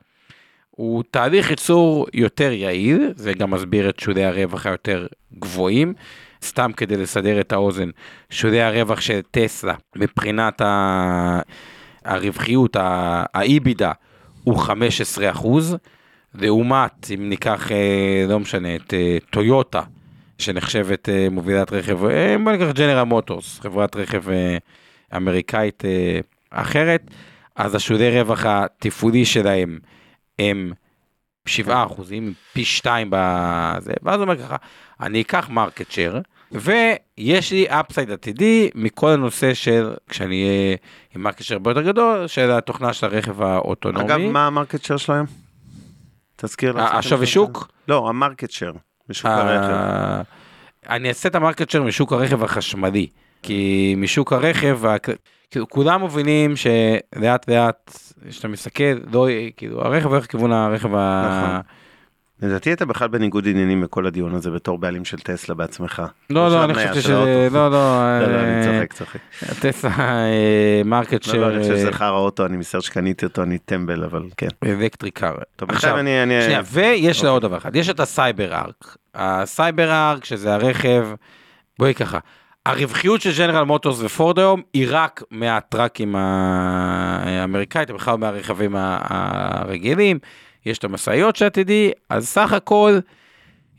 הוא 0.81 1.03
תהליך 1.11 1.49
ייצור 1.49 2.07
יותר 2.13 2.51
יעיל, 2.51 3.13
זה 3.15 3.33
גם 3.33 3.51
מסביר 3.51 3.89
את 3.89 3.99
שולי 3.99 4.25
הרווח 4.25 4.65
היותר 4.65 5.07
גבוהים. 5.39 5.93
סתם 6.43 6.71
כדי 6.77 6.97
לסדר 6.97 7.39
את 7.39 7.51
האוזן, 7.51 7.89
שולי 8.29 8.61
הרווח 8.61 9.01
של 9.01 9.19
טסלה 9.31 9.73
מבחינת 9.95 10.61
ה... 10.61 11.39
הרווחיות, 12.05 12.77
האיבידה, 13.33 13.91
הוא 14.43 14.57
15 14.57 15.31
אחוז, 15.31 15.77
לעומת, 16.35 17.07
אם 17.15 17.29
ניקח, 17.29 17.71
אה, 17.71 18.25
לא 18.29 18.39
משנה, 18.39 18.75
את 18.75 18.93
אה, 18.93 19.17
טויוטה, 19.29 19.81
שנחשבת 20.37 21.09
אה, 21.09 21.27
מובילת 21.31 21.73
רכב, 21.73 21.99
בוא 22.43 22.51
ניקח 22.51 22.71
ג'נרל 22.73 23.03
מוטורס, 23.03 23.59
חברת 23.59 23.95
רכב 23.95 24.23
אמריקאית 25.15 25.83
אחרת, 26.49 27.01
אז 27.55 27.75
השולי 27.75 28.21
רווח 28.21 28.45
התפעולי 28.45 29.25
שלהם 29.25 29.79
הם 30.49 30.71
7 31.45 31.85
אחוזים, 31.85 32.33
פי 32.53 32.65
2 32.65 33.07
בזה, 33.11 33.93
ואז 34.03 34.15
הוא 34.15 34.23
אומר 34.23 34.37
ככה, 34.37 34.55
אני 34.99 35.21
אקח 35.21 35.49
market 35.49 35.91
share, 35.91 36.21
ויש 36.51 37.51
לי 37.51 37.65
upside 37.69 38.11
עתידי 38.11 38.69
מכל 38.75 39.09
הנושא 39.09 39.53
של, 39.53 39.93
כשאני 40.09 40.43
אהיה 40.43 40.77
עם 41.15 41.23
market 41.23 41.41
share 41.41 41.57
הרבה 41.57 41.71
יותר 41.71 41.81
גדול, 41.81 42.27
של 42.27 42.51
התוכנה 42.51 42.93
של 42.93 43.05
הרכב 43.05 43.41
האוטונומי. 43.41 44.05
אגב, 44.05 44.19
מה 44.19 44.47
ה-market 44.47 44.85
share 44.85 44.97
שלו 44.97 45.15
היום? 45.15 45.27
תזכיר 46.35 46.71
לך. 46.71 46.91
השווי 46.93 47.25
שוק? 47.25 47.71
לא, 47.87 48.09
ה-market 48.09 48.51
share, 48.51 48.73
בשוק 49.09 49.31
הרכב. 49.31 50.23
אני 50.89 51.09
אעשה 51.09 51.29
את 51.29 51.35
ה-market 51.35 51.69
share 51.69 51.83
משוק 51.83 52.13
הרכב 52.13 52.43
החשמלי, 52.43 53.07
כי 53.43 53.93
משוק 53.97 54.33
הרכב, 54.33 54.79
כאילו 55.51 55.69
כולם 55.69 56.03
מבינים 56.03 56.53
שלאט 56.55 57.49
לאט 57.49 57.97
כשאתה 58.29 58.47
מסתכל 58.47 58.83
לא 59.11 59.27
כאילו 59.57 59.81
הרכב 59.81 60.07
הולך 60.07 60.23
לכיוון 60.23 60.51
הרכב 60.51 60.95
ה... 60.95 61.59
לדעתי 62.41 62.73
אתה 62.73 62.85
בכלל 62.85 63.07
בניגוד 63.07 63.47
עניינים 63.47 63.81
בכל 63.81 64.07
הדיון 64.07 64.35
הזה 64.35 64.51
בתור 64.51 64.77
בעלים 64.77 65.05
של 65.05 65.19
טסלה 65.19 65.55
בעצמך. 65.55 66.01
לא 66.29 66.49
לא 66.49 66.63
אני 66.63 66.73
חושב 66.73 66.93
שזה 66.93 67.47
לא 67.51 67.71
לא 67.71 68.01
אני 68.11 68.65
צוחק 68.65 68.93
צוחק. 68.93 69.19
טסלה 69.59 70.25
מרקט 70.85 71.23
של... 71.23 71.43
אני 71.43 71.61
חושב 71.61 71.75
שזה 71.75 71.91
חרא 71.91 72.17
אוטו 72.17 72.45
אני 72.45 72.57
מסר 72.57 72.79
שקניתי 72.79 73.25
אותו 73.25 73.43
אני 73.43 73.57
טמבל 73.57 74.03
אבל 74.03 74.23
כן. 74.37 74.47
אלקטריקר. 74.65 75.33
עכשיו 75.67 76.65
ויש 76.71 77.23
לה 77.23 77.29
עוד 77.29 77.41
דבר 77.41 77.57
אחד 77.57 77.75
יש 77.75 77.89
את 77.89 77.99
הסייבר 77.99 78.53
ארק. 78.53 78.97
הסייבר 79.15 79.91
ארק 79.91 80.25
שזה 80.25 80.53
הרכב 80.53 81.07
בואי 81.79 81.93
ככה 81.93 82.19
הרווחיות 82.65 83.21
של 83.21 83.31
ג'נרל 83.37 83.63
מוטורס 83.63 84.01
ופורד 84.01 84.39
היום 84.39 84.61
היא 84.73 84.87
רק 84.89 85.23
מהטראקים 85.31 86.15
האמריקאית, 86.15 87.91
בכלל 87.91 88.17
מהרכבים 88.17 88.75
הרגילים, 88.77 90.19
יש 90.65 90.77
את 90.77 90.83
המשאיות 90.83 91.35
שעתידי, 91.35 91.91
אז 92.09 92.27
סך 92.27 92.53
הכל 92.53 92.99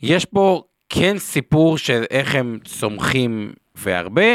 יש 0.02 0.24
פה 0.24 0.62
כן 0.88 1.18
סיפור 1.18 1.78
של 1.78 2.04
איך 2.10 2.34
הם 2.34 2.58
צומחים 2.64 3.52
והרבה, 3.74 4.30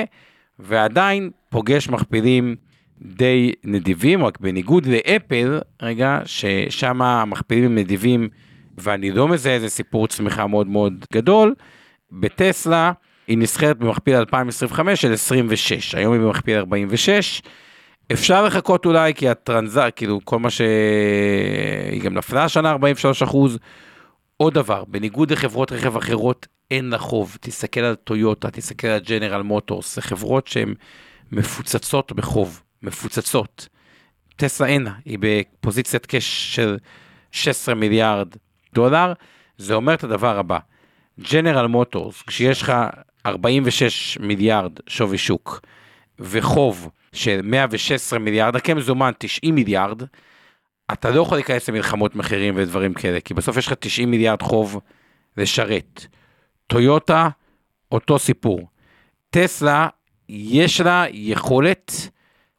ועדיין 0.60 1.30
פוגש 1.50 1.90
מכפילים 1.90 2.56
די 3.02 3.54
נדיבים, 3.64 4.26
רק 4.26 4.40
בניגוד 4.40 4.86
לאפל, 4.86 5.60
רגע, 5.82 6.20
ששם 6.26 7.02
המכפילים 7.02 7.66
הם 7.66 7.78
נדיבים, 7.78 8.30
ואני 8.78 9.12
לא 9.12 9.28
מזהה 9.28 9.54
איזה 9.54 9.70
סיפור 9.70 10.08
צמיחה 10.08 10.48
מאוד 10.48 10.68
מאוד 10.68 11.06
גדול, 11.14 11.56
בטסלה, 12.12 12.92
היא 13.28 13.38
נסחרת 13.38 13.78
במכפיל 13.78 14.16
2025 14.16 15.02
של 15.02 15.14
26, 15.14 15.96
היום 15.96 16.14
היא 16.14 16.22
במכפיל 16.22 16.58
46. 16.58 17.42
אפשר 18.14 18.46
לחכות 18.46 18.86
אולי 18.86 19.14
כי 19.14 19.30
הטרנזה, 19.30 19.92
כאילו 19.96 20.20
כל 20.24 20.40
מה 20.40 20.50
ש... 20.50 20.62
היא 21.92 22.02
גם 22.02 22.14
נפלה 22.14 22.44
השנה 22.44 22.72
43 22.72 23.24
אחוז, 23.24 23.58
עוד 24.38 24.54
דבר, 24.54 24.84
בניגוד 24.88 25.32
לחברות 25.32 25.72
רכב 25.72 25.98
אחרות, 25.98 26.48
אין 26.72 26.90
לה 26.90 26.98
חוב. 26.98 27.38
תסתכל 27.42 27.80
על 27.80 27.96
טויוטה, 27.96 28.52
תסתכל 28.52 28.88
על 28.88 29.00
ג'נרל 29.00 29.42
מוטורס, 29.42 29.96
זה 29.96 30.02
חברות 30.02 30.48
שהן 30.48 30.74
מפוצצות 31.32 32.12
בחוב, 32.12 32.62
מפוצצות. 32.82 33.68
טסלה 34.36 34.68
אין 34.68 34.84
לה, 34.84 34.92
היא 35.06 35.18
בפוזיציית 35.22 36.06
קש 36.06 36.56
של 36.56 36.78
16 37.32 37.76
מיליארד 37.76 38.28
דולר, 38.74 39.14
זה 39.58 39.74
אומר 39.74 39.94
את 39.94 40.04
הדבר 40.04 40.40
הבא, 40.40 40.60
ג'נרל 41.32 41.68
מוטורס, 41.68 42.22
כשיש 42.22 42.62
לך 42.62 42.74
46 43.28 44.18
מיליארד 44.18 44.72
שווי 44.88 45.18
שוק 45.18 45.62
וחוב 46.20 46.90
של 47.14 47.40
116 47.44 48.20
מיליארד, 48.20 48.56
רק 48.56 48.70
מזומן 48.70 49.12
90 49.18 49.56
מיליארד, 49.56 50.02
אתה 50.94 51.10
לא 51.10 51.22
יכול 51.22 51.38
להיכנס 51.38 51.70
למלחמות 51.70 52.16
מחירים 52.16 52.54
ודברים 52.58 52.94
כאלה, 52.94 53.20
כי 53.20 53.34
בסוף 53.34 53.58
יש 53.58 53.68
לך 53.68 53.74
90 53.80 54.12
מיליארד 54.12 54.42
חוב 54.42 54.80
לשרת. 55.38 56.06
טויוטה, 56.68 57.30
אותו 57.92 58.20
סיפור. 58.20 58.68
טסלה, 59.30 59.88
יש 60.30 60.82
לה 60.82 61.06
יכולת, 61.12 62.10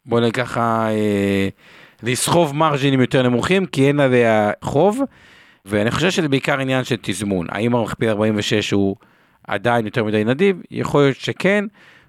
בוא 0.07 0.21
נגיד 0.21 0.35
ככה, 0.35 0.89
אה, 0.91 1.49
לסחוב 2.03 2.57
מרג'ינים 2.57 3.01
יותר 3.01 3.23
נמוכים, 3.23 3.67
כי 3.67 3.89
אין 3.89 4.01
עליה 4.01 4.51
חוב, 4.63 5.01
ואני 5.65 5.91
חושב 5.91 6.11
שזה 6.11 6.29
בעיקר 6.29 6.61
עניין 6.61 6.85
של 6.85 6.97
תזמון. 7.03 7.47
האם 7.51 7.75
המכפיל 7.75 8.09
46 8.09 8.71
הוא 8.71 8.97
עדיין 9.49 9.85
יותר 9.85 10.05
מדי 10.05 10.25
נדיב? 10.25 10.63
יכול 10.71 11.03
להיות 11.03 11.17
שכן, 11.17 11.65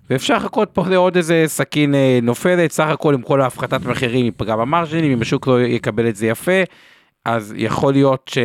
ואפשר 0.09 0.35
לחכות 0.35 0.69
פה 0.73 0.87
לעוד 0.87 1.15
איזה 1.15 1.43
סכין 1.47 1.95
אה, 1.95 2.19
נופלת, 2.21 2.71
סך 2.71 2.87
הכל 2.87 3.13
עם 3.13 3.21
כל 3.21 3.41
ההפחתת 3.41 3.85
מחירים 3.85 4.25
ייפגע 4.25 4.55
במרג'ינים, 4.55 5.11
אם 5.11 5.21
השוק 5.21 5.47
לא 5.47 5.61
יקבל 5.61 6.09
את 6.09 6.15
זה 6.15 6.27
יפה, 6.27 6.61
אז 7.25 7.53
יכול 7.57 7.93
להיות 7.93 8.31
ש... 8.33 8.37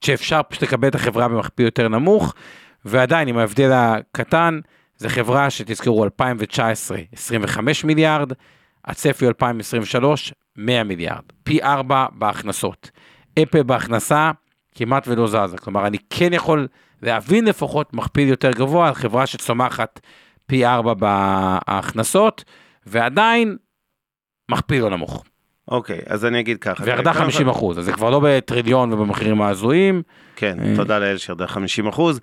שאפשר 0.00 0.40
פשוט 0.48 0.62
לקבל 0.62 0.88
את 0.88 0.94
החברה 0.94 1.28
במכפיל 1.28 1.64
יותר 1.64 1.88
נמוך, 1.88 2.34
ועדיין 2.84 3.28
עם 3.28 3.38
ההבדל 3.38 3.70
הקטן, 3.72 4.60
זו 4.96 5.08
חברה 5.08 5.50
שתזכרו 5.50 6.04
2019 6.04 6.98
25 7.12 7.84
מיליארד, 7.84 8.32
הצפי 8.84 9.26
2023 9.26 10.32
100 10.56 10.84
מיליארד, 10.84 11.22
פי 11.42 11.62
4 11.62 12.06
בהכנסות. 12.12 12.90
אפל 13.42 13.62
בהכנסה 13.62 14.30
כמעט 14.74 15.08
ולא 15.08 15.26
זזה, 15.26 15.58
כלומר 15.58 15.86
אני 15.86 15.98
כן 16.10 16.32
יכול 16.32 16.68
להבין 17.02 17.44
לפחות 17.44 17.94
מכפיל 17.94 18.28
יותר 18.28 18.50
גבוה 18.50 18.88
על 18.88 18.94
חברה 18.94 19.26
שצומחת 19.26 20.00
פי 20.46 20.66
4 20.66 20.94
בהכנסות, 20.94 22.44
ועדיין 22.86 23.56
מכפיל 24.50 24.82
לא 24.82 24.90
נמוך. 24.90 25.24
אוקיי, 25.68 26.00
אז 26.06 26.24
אני 26.24 26.40
אגיד 26.40 26.58
ככה. 26.58 26.84
וירדה 26.84 27.12
50 27.12 27.48
אחוז, 27.48 27.78
אז 27.78 27.84
זה 27.84 27.92
כבר 27.92 28.10
לא 28.10 28.20
בטריליון 28.24 28.92
ובמחירים 28.92 29.42
ההזויים. 29.42 30.02
כן, 30.36 30.58
אה. 30.60 30.76
תודה 30.76 30.98
לאל 30.98 31.16
שירדה 31.16 31.46
50 31.46 31.86
אחוז. 31.86 32.20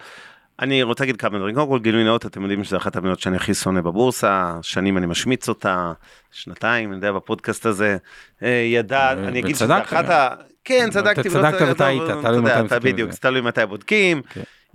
אני 0.60 0.84
רוצה 0.84 1.04
להגיד 1.04 1.18
כמה 1.18 1.38
דברים. 1.38 1.56
קודם 1.56 1.68
כל 1.68 1.80
גילוי 1.80 2.04
נאות, 2.04 2.26
אתם 2.26 2.42
יודעים 2.42 2.64
שזו 2.64 2.78
אחת 2.78 2.96
המניות 2.96 3.20
שאני 3.20 3.36
הכי 3.36 3.54
שונא 3.54 3.82
בבורסה, 3.82 4.58
שנים 4.62 4.98
אני 4.98 5.06
משמיץ 5.06 5.50
אותה, 5.50 5.92
שנתיים, 6.32 6.90
אני 6.90 6.96
יודע, 6.96 7.12
בפודקאסט 7.12 7.66
הזה. 7.66 7.98
אה, 8.44 8.50
ידע, 8.50 9.12
אני 9.12 9.40
אגיד 9.40 9.56
וצדקת 9.56 9.84
אחת. 9.86 10.10
ה... 10.10 10.30
כן, 10.64 10.90
צדקתי. 10.92 11.30
צדקת 11.30 11.58
צדקתי, 11.58 11.72
וטעית, 11.72 12.02
אבל, 12.02 12.22
תלוי 12.22 12.42
מתי 12.42 12.62
מסתכלים 12.62 12.94
בדיוק, 12.94 13.12
תלוי 13.12 13.42
מתי 13.42 13.66
בודקים. 13.66 14.22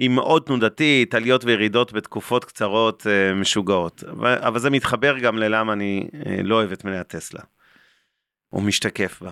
היא 0.00 0.10
מאוד 0.10 0.42
תנודתית, 0.42 1.14
עליות 1.14 1.44
וירידות 1.44 1.92
בתקופות 1.92 2.44
קצרות 2.44 3.06
אה, 3.06 3.34
משוגעות. 3.34 4.04
אבל, 4.42 4.58
זה 4.58 4.70
מתחבר 4.70 5.18
גם 5.18 5.38
ללמה 5.38 5.72
אני 5.72 6.08
אה, 6.26 6.36
לא 6.42 6.54
אוהב 6.54 6.72
את 6.72 6.84
מניה 6.84 7.04
טסלה. 7.04 7.40
או 8.52 8.60
משתקף 8.60 9.22
בה. 9.22 9.30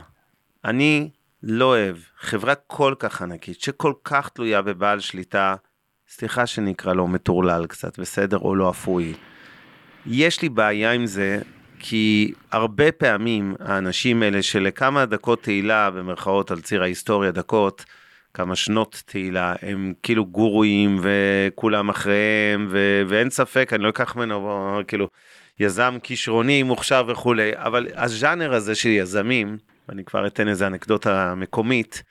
אני 0.65 1.11
לא 1.43 1.65
אוהב 1.65 1.97
חברה 2.19 2.55
כל 2.55 2.95
כך 2.99 3.23
ענקית, 3.23 3.61
שכל 3.61 3.93
כך 4.05 4.29
תלויה 4.29 4.63
בבעל 4.63 5.01
שליטה, 5.01 5.55
סליחה 6.09 6.47
שנקרא 6.47 6.95
לו 6.95 7.07
מטורלל 7.07 7.67
קצת, 7.67 7.99
בסדר? 7.99 8.39
או 8.39 8.55
לא 8.55 8.71
אפוי. 8.71 9.15
יש 10.07 10.43
לי 10.43 10.49
בעיה 10.49 10.93
עם 10.93 11.07
זה, 11.07 11.41
כי 11.79 12.33
הרבה 12.53 12.93
פעמים 12.93 13.55
האנשים 13.61 14.23
האלה 14.23 14.43
שלכמה 14.43 15.07
דקות 15.07 15.43
תהילה, 15.43 15.91
במרכאות 15.91 16.51
על 16.51 16.61
ציר 16.61 16.83
ההיסטוריה, 16.83 17.31
דקות, 17.31 17.85
כמה 18.39 18.57
שנות 18.57 19.03
תהילה, 19.07 19.55
הם 19.63 19.93
כאילו 20.03 20.27
גורואים 20.27 21.01
וכולם 21.03 21.89
אחריהם, 21.89 22.67
ו- 22.71 23.03
ואין 23.09 23.31
ספק, 23.31 23.73
אני 23.73 23.83
לא 23.83 23.89
אקח 23.89 24.17
ממנו, 24.17 24.81
כאילו, 24.89 25.09
יזם 25.61 25.99
כישרוני, 26.03 26.63
מוכשר 26.63 27.05
וכולי, 27.09 27.51
אבל 27.55 27.87
הז'אנר 27.95 28.55
הזה 28.55 28.75
של 28.75 28.89
יזמים, 28.89 29.59
ואני 29.89 30.05
כבר 30.05 30.27
אתן 30.27 30.49
איזה 30.49 30.67
אנקדוטה 30.67 31.35
מקומית, 31.37 32.03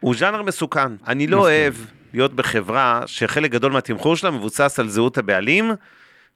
הוא 0.00 0.14
ז'אנר 0.14 0.42
מסוכן. 0.42 0.96
אני 1.06 1.26
לא 1.26 1.38
מסכים. 1.38 1.52
אוהב 1.52 1.74
להיות 2.14 2.34
בחברה 2.34 3.02
שחלק 3.06 3.50
גדול 3.50 3.72
מהתמחור 3.72 4.16
שלה 4.16 4.30
מבוסס 4.30 4.78
על 4.78 4.88
זהות 4.88 5.18
הבעלים, 5.18 5.70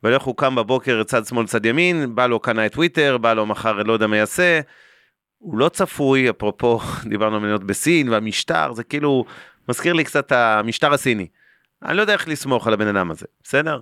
ואיך 0.03 0.23
הוא 0.23 0.37
קם 0.37 0.55
בבוקר 0.55 1.03
צד 1.03 1.27
שמאל 1.27 1.47
צד 1.47 1.67
ימין, 1.67 2.15
בא 2.15 2.27
לו 2.27 2.41
קנה 2.41 2.67
את 2.67 2.73
טוויטר, 2.73 3.19
בא 3.19 3.33
לו 3.33 3.47
מחר 3.47 3.83
לא 3.83 3.93
יודע 3.93 4.07
מה 4.07 4.17
יעשה. 4.17 4.61
הוא 5.47 5.59
לא 5.59 5.69
צפוי, 5.69 6.31
אפרופו 6.31 6.81
דיברנו 7.11 7.37
על 7.37 7.43
מניות 7.43 7.65
בסין 7.65 8.09
והמשטר, 8.09 8.73
זה 8.73 8.85
כאילו 8.85 9.25
מזכיר 9.69 9.93
לי 9.93 10.05
קצת 10.05 10.33
המשטר 10.33 10.95
הסיני. 10.95 11.27
אני 11.83 11.97
לא 11.97 12.01
יודע 12.01 12.13
איך 12.13 12.29
לסמוך 12.29 12.67
על 12.67 12.73
הבן 12.73 12.87
אדם 12.87 13.11
הזה, 13.11 13.27
בסדר? 13.43 13.81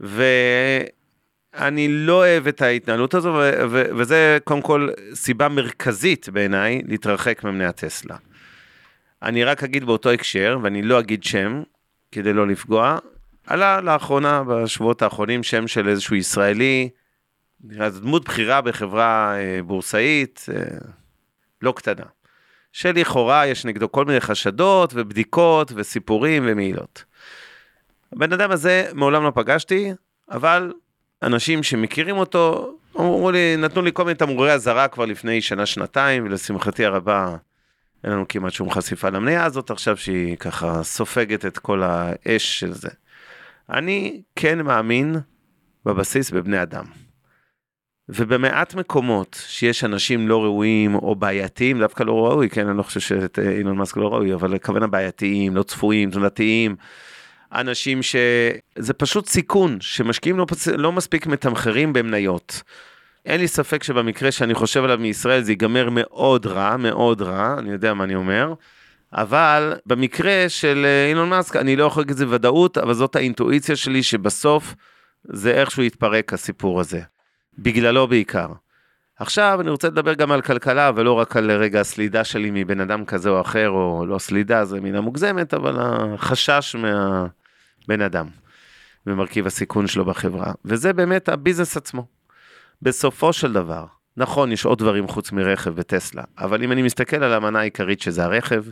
ואני 0.00 1.88
לא 1.88 2.12
אוהב 2.12 2.46
את 2.46 2.62
ההתנהלות 2.62 3.14
הזו, 3.14 3.28
ו- 3.28 3.62
ו- 3.70 3.84
וזה 3.96 4.38
קודם 4.44 4.62
כל 4.62 4.88
סיבה 5.14 5.48
מרכזית 5.48 6.28
בעיניי 6.28 6.82
להתרחק 6.88 7.44
ממני 7.44 7.64
הטסלה. 7.64 8.16
אני 9.22 9.44
רק 9.44 9.62
אגיד 9.64 9.84
באותו 9.84 10.10
הקשר, 10.10 10.58
ואני 10.62 10.82
לא 10.82 11.00
אגיד 11.00 11.24
שם, 11.24 11.62
כדי 12.12 12.32
לא 12.32 12.46
לפגוע, 12.46 12.98
עלה 13.46 13.80
לאחרונה, 13.80 14.42
בשבועות 14.44 15.02
האחרונים, 15.02 15.42
שם 15.42 15.66
של 15.66 15.88
איזשהו 15.88 16.16
ישראלי, 16.16 16.88
נראה 17.64 17.90
דמות 17.90 18.24
בכירה 18.24 18.60
בחברה 18.60 19.34
אה, 19.36 19.62
בורסאית, 19.62 20.46
אה, 20.54 20.78
לא 21.62 21.72
קטנה. 21.76 22.04
שלכאורה 22.72 23.46
יש 23.46 23.64
נגדו 23.64 23.92
כל 23.92 24.04
מיני 24.04 24.20
חשדות 24.20 24.92
ובדיקות 24.94 25.72
וסיפורים 25.74 26.42
ומעילות. 26.46 27.04
הבן 28.12 28.32
אדם 28.32 28.50
הזה 28.50 28.86
מעולם 28.94 29.24
לא 29.24 29.32
פגשתי, 29.34 29.92
אבל 30.30 30.72
אנשים 31.22 31.62
שמכירים 31.62 32.16
אותו, 32.16 32.74
אמרו 32.96 33.30
לי, 33.30 33.56
נתנו 33.56 33.82
לי 33.82 33.90
כל 33.94 34.04
מיני 34.04 34.14
תמרורי 34.14 34.52
אזהרה 34.52 34.88
כבר 34.88 35.04
לפני 35.04 35.42
שנה-שנתיים, 35.42 36.24
ולשמחתי 36.24 36.84
הרבה, 36.84 37.36
אין 38.04 38.12
לנו 38.12 38.28
כמעט 38.28 38.52
שום 38.52 38.70
חשיפה 38.70 39.08
למניה 39.08 39.44
הזאת 39.44 39.70
עכשיו, 39.70 39.96
שהיא 39.96 40.36
ככה 40.36 40.82
סופגת 40.82 41.46
את 41.46 41.58
כל 41.58 41.82
האש 41.82 42.60
של 42.60 42.72
זה. 42.72 42.88
אני 43.70 44.22
כן 44.36 44.60
מאמין 44.60 45.16
בבסיס 45.84 46.30
בבני 46.30 46.62
אדם. 46.62 46.84
ובמעט 48.08 48.74
מקומות 48.74 49.42
שיש 49.46 49.84
אנשים 49.84 50.28
לא 50.28 50.42
ראויים 50.42 50.94
או 50.94 51.14
בעייתיים, 51.14 51.78
דווקא 51.80 52.02
לא 52.02 52.26
ראוי, 52.26 52.48
כן, 52.48 52.68
אני 52.68 52.78
לא 52.78 52.82
חושב 52.82 53.00
שאילון 53.00 53.76
מאסק 53.76 53.96
לא 53.96 54.08
ראוי, 54.08 54.34
אבל 54.34 54.54
הכוונה 54.54 54.86
בעייתיים, 54.86 55.56
לא 55.56 55.62
צפויים, 55.62 56.10
תזונתיים, 56.10 56.76
אנשים 57.52 58.00
שזה 58.02 58.92
פשוט 58.92 59.28
סיכון, 59.28 59.78
שמשקיעים 59.80 60.38
לא, 60.38 60.44
פצ... 60.48 60.68
לא 60.68 60.92
מספיק 60.92 61.26
מתמחרים 61.26 61.92
במניות. 61.92 62.62
אין 63.26 63.40
לי 63.40 63.48
ספק 63.48 63.82
שבמקרה 63.82 64.32
שאני 64.32 64.54
חושב 64.54 64.84
עליו 64.84 64.98
מישראל 64.98 65.42
זה 65.42 65.52
ייגמר 65.52 65.88
מאוד 65.90 66.46
רע, 66.46 66.76
מאוד 66.76 67.22
רע, 67.22 67.56
אני 67.58 67.70
יודע 67.70 67.94
מה 67.94 68.04
אני 68.04 68.14
אומר. 68.14 68.54
אבל 69.12 69.74
במקרה 69.86 70.44
של 70.48 70.82
אה, 70.84 71.08
אילון 71.08 71.28
מאסק, 71.28 71.56
אני 71.56 71.76
לא 71.76 71.84
יכול 71.84 72.00
להגיד 72.00 72.10
את 72.10 72.16
זה 72.16 72.26
בוודאות, 72.26 72.78
אבל 72.78 72.94
זאת 72.94 73.16
האינטואיציה 73.16 73.76
שלי 73.76 74.02
שבסוף 74.02 74.74
זה 75.24 75.50
איכשהו 75.50 75.82
יתפרק 75.82 76.32
הסיפור 76.32 76.80
הזה. 76.80 77.00
בגללו 77.58 78.08
בעיקר. 78.08 78.48
עכשיו 79.16 79.60
אני 79.60 79.70
רוצה 79.70 79.88
לדבר 79.88 80.14
גם 80.14 80.32
על 80.32 80.42
כלכלה 80.42 80.90
ולא 80.96 81.12
רק 81.12 81.36
על 81.36 81.50
רגע 81.50 81.80
הסלידה 81.80 82.24
שלי 82.24 82.50
מבן 82.52 82.80
אדם 82.80 83.04
כזה 83.04 83.30
או 83.30 83.40
אחר, 83.40 83.68
או 83.68 84.06
לא 84.06 84.18
סלידה, 84.18 84.64
זה 84.64 84.80
מילה 84.80 85.00
מוגזמת, 85.00 85.54
אבל 85.54 85.78
החשש 85.80 86.76
מהבן 86.78 88.02
אדם 88.02 88.26
ומרכיב 89.06 89.46
הסיכון 89.46 89.86
שלו 89.86 90.04
בחברה. 90.04 90.52
וזה 90.64 90.92
באמת 90.92 91.28
הביזנס 91.28 91.76
עצמו. 91.76 92.06
בסופו 92.82 93.32
של 93.32 93.52
דבר, 93.52 93.86
נכון, 94.16 94.52
יש 94.52 94.64
עוד 94.64 94.78
דברים 94.78 95.08
חוץ 95.08 95.32
מרכב 95.32 95.72
וטסלה, 95.76 96.22
אבל 96.38 96.64
אם 96.64 96.72
אני 96.72 96.82
מסתכל 96.82 97.24
על 97.24 97.32
המנה 97.32 97.60
העיקרית 97.60 98.00
שזה 98.00 98.24
הרכב, 98.24 98.64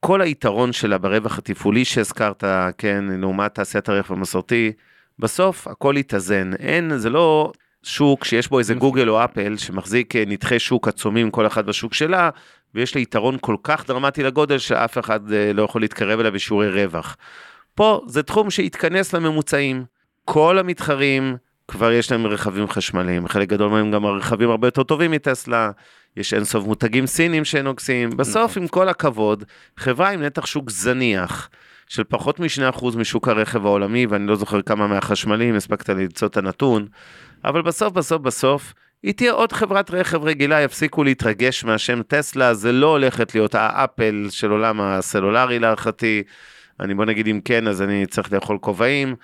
כל 0.00 0.20
היתרון 0.20 0.72
שלה 0.72 0.98
ברווח 0.98 1.38
התפעולי 1.38 1.84
שהזכרת, 1.84 2.44
כן, 2.78 3.04
לעומת 3.10 3.54
תעשיית 3.54 3.88
הרכב 3.88 4.14
המסורתי, 4.14 4.72
בסוף 5.18 5.68
הכל 5.68 5.94
יתאזן. 5.98 6.50
אין, 6.58 6.96
זה 6.96 7.10
לא 7.10 7.52
שוק 7.82 8.24
שיש 8.24 8.48
בו 8.48 8.58
איזה 8.58 8.74
גוגל 8.74 9.08
או 9.08 9.24
אפל 9.24 9.56
שמחזיק 9.56 10.16
אה, 10.16 10.24
נתחי 10.26 10.58
שוק 10.58 10.88
עצומים, 10.88 11.30
כל 11.30 11.46
אחד 11.46 11.66
בשוק 11.66 11.94
שלה, 11.94 12.30
ויש 12.74 12.94
לה 12.94 13.00
יתרון 13.00 13.36
כל 13.40 13.56
כך 13.62 13.86
דרמטי 13.86 14.22
לגודל 14.22 14.58
שאף 14.58 14.98
אחד 14.98 15.32
אה, 15.32 15.52
לא 15.52 15.62
יכול 15.62 15.80
להתקרב 15.80 16.20
אליו 16.20 16.32
בשיעורי 16.32 16.84
רווח. 16.84 17.16
פה 17.74 18.00
זה 18.06 18.22
תחום 18.22 18.50
שהתכנס 18.50 19.12
לממוצעים. 19.12 19.84
כל 20.24 20.58
המתחרים 20.58 21.36
כבר 21.68 21.92
יש 21.92 22.12
להם 22.12 22.26
רכבים 22.26 22.68
חשמליים, 22.68 23.28
חלק 23.28 23.48
גדול 23.48 23.70
מהם 23.70 23.90
גם 23.90 24.04
הרכבים 24.04 24.50
הרבה 24.50 24.66
יותר 24.66 24.82
טובים 24.82 25.10
מטסלה, 25.10 25.70
יש 26.16 26.34
אינסוף 26.34 26.64
מותגים 26.64 27.06
סינים 27.06 27.44
שנוגסים, 27.44 28.10
בסוף 28.10 28.56
עם 28.56 28.68
כל 28.68 28.88
הכבוד, 28.88 29.44
חברה 29.76 30.10
עם 30.10 30.22
נתח 30.22 30.46
שוק 30.46 30.70
זניח. 30.70 31.48
של 31.92 32.04
פחות 32.04 32.40
מ-2% 32.40 32.96
משוק 32.96 33.28
הרכב 33.28 33.66
העולמי, 33.66 34.06
ואני 34.06 34.26
לא 34.26 34.36
זוכר 34.36 34.62
כמה 34.62 34.86
מהחשמליים, 34.86 35.54
הספקת 35.54 35.88
למצוא 35.88 36.28
את 36.28 36.36
הנתון, 36.36 36.86
אבל 37.44 37.62
בסוף, 37.62 37.92
בסוף, 37.92 38.22
בסוף, 38.22 38.74
היא 39.02 39.14
תהיה 39.14 39.32
עוד 39.32 39.52
חברת 39.52 39.90
רכב 39.90 40.24
רגילה, 40.24 40.60
יפסיקו 40.60 41.04
להתרגש 41.04 41.64
מהשם 41.64 42.02
טסלה, 42.02 42.54
זה 42.54 42.72
לא 42.72 42.86
הולכת 42.86 43.34
להיות 43.34 43.54
האפל 43.54 44.26
של 44.30 44.50
עולם 44.50 44.80
הסלולרי 44.80 45.58
להערכתי. 45.58 46.22
אני 46.80 46.94
בוא 46.94 47.04
נגיד 47.04 47.26
אם 47.26 47.40
כן, 47.44 47.68
אז 47.68 47.82
אני 47.82 48.06
צריך 48.06 48.32
לאכול 48.32 48.58
כובעים. 48.60 49.14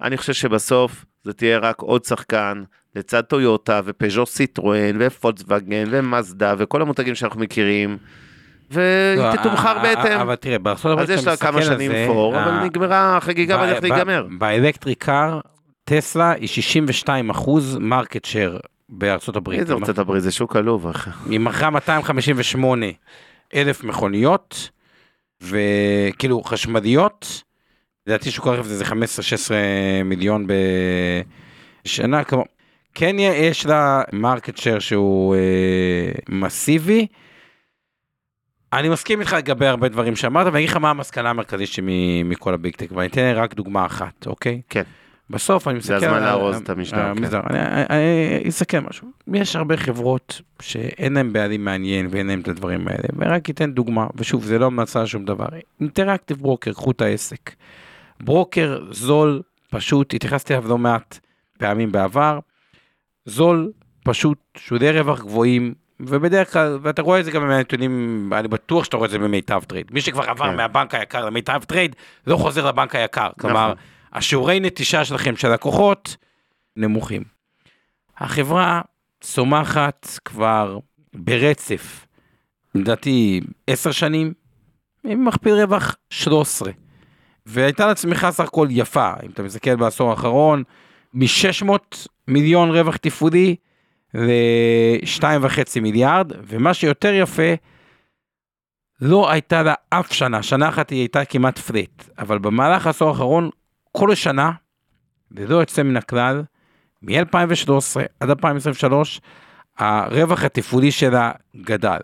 אני 0.00 0.16
חושב 0.16 0.32
שבסוף 0.32 1.04
זה 1.24 1.32
תהיה 1.32 1.58
רק 1.58 1.80
עוד 1.80 2.04
שחקן 2.04 2.62
לצד 2.96 3.20
טויוטה 3.20 3.80
ופז'ו 3.84 4.26
סיטרואן 4.26 4.96
ופולקסווגן 4.98 5.84
ומאזדה 5.90 6.54
וכל 6.58 6.82
המותגים 6.82 7.14
שאנחנו 7.14 7.40
מכירים. 7.40 7.98
והיא 8.72 9.16
לא, 9.16 9.36
תתומחר 9.36 9.76
אה, 9.76 9.82
בהתאם. 9.82 10.20
אבל 10.20 10.34
תראה, 10.34 10.58
בארצות 10.58 10.92
הברית 10.92 11.10
אז 11.10 11.18
יש 11.18 11.26
לה 11.26 11.36
כמה 11.36 11.62
שנים 11.62 11.92
פור, 12.06 12.38
אבל 12.42 12.64
נגמרה 12.64 13.16
החגיגה 13.16 13.56
והולך 13.56 13.82
להיגמר. 13.82 14.26
ב-electric 14.38 15.04
car, 15.04 15.40
טסלה 15.84 16.30
היא 16.30 16.48
62 16.48 17.30
אחוז 17.30 17.78
market 17.80 18.24
share 18.24 18.58
בארצות 18.88 19.36
הברית. 19.36 19.60
איזה 19.60 19.74
ארצות 19.74 19.98
הברית, 19.98 20.22
זה 20.22 20.32
שוק 20.32 20.56
עלוב. 20.56 20.86
היא 21.30 21.40
מכרה 21.40 21.70
258 21.70 22.86
אלף 23.54 23.84
מכוניות, 23.84 24.70
וכאילו 25.42 26.42
חשמליות, 26.42 27.42
לדעתי 28.06 28.30
שוק 28.30 28.46
הרכב 28.46 28.62
זה 28.62 28.84
15-16 28.84 28.92
מיליון 30.04 30.46
בשנה, 31.84 32.24
כמו, 32.24 32.44
כן 32.94 33.16
יש 33.18 33.66
לה 33.66 34.02
market 34.12 34.56
share 34.56 34.78
שהוא 34.78 35.34
אה, 35.34 35.40
מסיבי. 36.28 37.06
אני 38.72 38.88
מסכים 38.88 39.20
איתך 39.20 39.32
לגבי 39.32 39.66
הרבה 39.66 39.88
דברים 39.88 40.16
שאמרת, 40.16 40.46
ואני 40.46 40.58
אגיד 40.58 40.68
לך 40.68 40.76
מה 40.76 40.90
המסקנה 40.90 41.30
המרכזית 41.30 41.68
שלי 41.68 42.22
מכל 42.22 42.54
הביג 42.54 42.76
טק, 42.76 42.92
ואני 42.92 43.06
אתן 43.06 43.32
רק 43.36 43.54
דוגמה 43.54 43.86
אחת, 43.86 44.26
אוקיי? 44.26 44.60
כן. 44.68 44.82
בסוף 45.30 45.68
אני 45.68 45.78
מסתכל... 45.78 46.00
זה 46.00 46.06
הזמן 46.06 46.22
לארוז 46.22 46.56
את 46.56 46.70
המשטר, 46.70 47.14
כן. 47.14 47.24
אני 47.90 48.48
אסכם 48.48 48.84
משהו. 48.88 49.08
יש 49.34 49.56
הרבה 49.56 49.76
חברות 49.76 50.40
שאין 50.62 51.12
להם 51.12 51.32
בעלים 51.32 51.64
מעניין 51.64 52.08
ואין 52.10 52.26
להם 52.26 52.40
את 52.40 52.48
הדברים 52.48 52.88
האלה, 52.88 53.08
ורק 53.16 53.50
אתן 53.50 53.72
דוגמה, 53.72 54.06
ושוב, 54.16 54.44
זה 54.44 54.58
לא 54.58 54.66
המלצה 54.66 55.06
שום 55.06 55.24
דבר. 55.24 55.46
אינטראקטיב 55.80 56.36
ברוקר, 56.36 56.72
קחו 56.72 56.90
את 56.90 57.00
העסק. 57.00 57.50
ברוקר 58.20 58.80
זול, 58.90 59.42
פשוט, 59.70 60.14
התייחסתי 60.14 60.54
אליו 60.54 60.68
לא 60.68 60.78
מעט 60.78 61.18
פעמים 61.58 61.92
בעבר, 61.92 62.38
זול, 63.26 63.72
פשוט, 64.04 64.38
שולי 64.56 64.90
רווח 64.90 65.20
גבוהים, 65.20 65.74
ובדרך 66.06 66.52
כלל, 66.52 66.78
ואתה 66.82 67.02
רואה 67.02 67.20
את 67.20 67.24
זה 67.24 67.30
גם 67.30 67.48
מהנתונים, 67.48 68.30
אני 68.32 68.48
בטוח 68.48 68.84
שאתה 68.84 68.96
רואה 68.96 69.06
את 69.06 69.10
זה 69.10 69.18
במיטב 69.18 69.62
טרייד. 69.66 69.86
מי 69.90 70.00
שכבר 70.00 70.22
עבר 70.22 70.44
כן. 70.44 70.56
מהבנק 70.56 70.94
היקר 70.94 71.24
למיטב 71.24 71.60
טרייד, 71.66 71.96
לא 72.26 72.36
חוזר 72.36 72.66
לבנק 72.66 72.94
היקר. 72.94 73.28
כלומר, 73.40 73.64
נכון. 73.64 73.84
השיעורי 74.12 74.60
נטישה 74.60 75.04
שלכם 75.04 75.36
של 75.36 75.48
לקוחות 75.48 76.16
נמוכים. 76.76 77.22
החברה 78.18 78.80
צומחת 79.20 80.18
כבר 80.24 80.78
ברצף, 81.14 82.06
לדעתי 82.74 83.40
עשר 83.66 83.90
שנים, 83.90 84.32
עם 85.04 85.24
מכפיל 85.24 85.54
רווח 85.54 85.96
13. 86.10 86.72
והייתה 87.46 87.86
לה 87.86 87.94
צמיחה 87.94 88.32
סך 88.32 88.44
הכל 88.44 88.68
יפה, 88.70 89.12
אם 89.22 89.30
אתה 89.30 89.42
מסתכל 89.42 89.76
בעשור 89.76 90.10
האחרון, 90.10 90.62
מ-600 91.14 92.08
מיליון 92.28 92.70
רווח 92.70 92.96
תפעולי 92.96 93.56
ל-2.5 94.14 95.80
מיליארד, 95.80 96.32
ומה 96.46 96.74
שיותר 96.74 97.12
יפה, 97.14 97.52
לא 99.00 99.30
הייתה 99.30 99.62
לה 99.62 99.74
אף 99.90 100.12
שנה, 100.12 100.42
שנה 100.42 100.68
אחת 100.68 100.90
היא 100.90 100.98
הייתה 100.98 101.24
כמעט 101.24 101.58
פליט, 101.58 102.02
אבל 102.18 102.38
במהלך 102.38 102.86
העשור 102.86 103.08
האחרון, 103.08 103.50
כל 103.92 104.14
שנה, 104.14 104.52
ללא 105.30 105.56
יוצא 105.56 105.82
מן 105.82 105.96
הכלל, 105.96 106.42
מ-2013 107.02 108.00
עד 108.20 108.30
2023, 108.30 109.20
הרווח 109.78 110.44
התפעולי 110.44 110.90
שלה 110.90 111.32
גדל. 111.56 111.98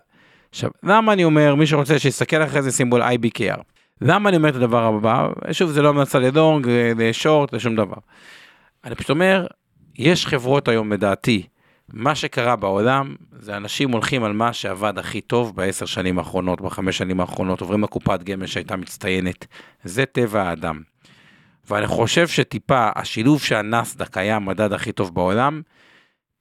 עכשיו, 0.49 0.69
למה 0.83 1.13
אני 1.13 1.23
אומר, 1.23 1.55
מי 1.55 1.67
שרוצה 1.67 1.99
שיסתכל 1.99 2.43
אחרי 2.43 2.61
זה 2.61 2.71
סימבול 2.71 3.01
IBKR. 3.01 3.61
למה 4.01 4.29
אני 4.29 4.37
אומר 4.37 4.49
את 4.49 4.55
הדבר 4.55 4.83
הבא? 4.83 5.27
שוב, 5.51 5.71
זה 5.71 5.81
לא 5.81 5.89
המלצה 5.89 6.19
לדונג, 6.19 6.67
לשורט, 6.97 7.53
לשום 7.53 7.75
דבר. 7.75 7.97
אני 8.85 8.95
פשוט 8.95 9.09
אומר, 9.09 9.47
יש 9.95 10.25
חברות 10.25 10.67
היום, 10.67 10.93
לדעתי, 10.93 11.47
מה 11.93 12.15
שקרה 12.15 12.55
בעולם, 12.55 13.15
זה 13.31 13.57
אנשים 13.57 13.91
הולכים 13.91 14.23
על 14.23 14.33
מה 14.33 14.53
שעבד 14.53 14.97
הכי 14.97 15.21
טוב 15.21 15.55
בעשר 15.55 15.85
שנים 15.85 16.19
האחרונות, 16.19 16.61
בחמש 16.61 16.97
שנים 16.97 17.19
האחרונות, 17.19 17.61
עוברים 17.61 17.83
לקופת 17.83 18.23
גמל 18.23 18.45
שהייתה 18.45 18.75
מצטיינת. 18.75 19.45
זה 19.83 20.05
טבע 20.05 20.43
האדם. 20.43 20.81
ואני 21.69 21.87
חושב 21.87 22.27
שטיפה, 22.27 22.89
השילוב 22.95 23.41
שהנסדק 23.41 24.17
היה 24.17 24.35
המדד 24.35 24.73
הכי 24.73 24.91
טוב 24.91 25.15
בעולם, 25.15 25.61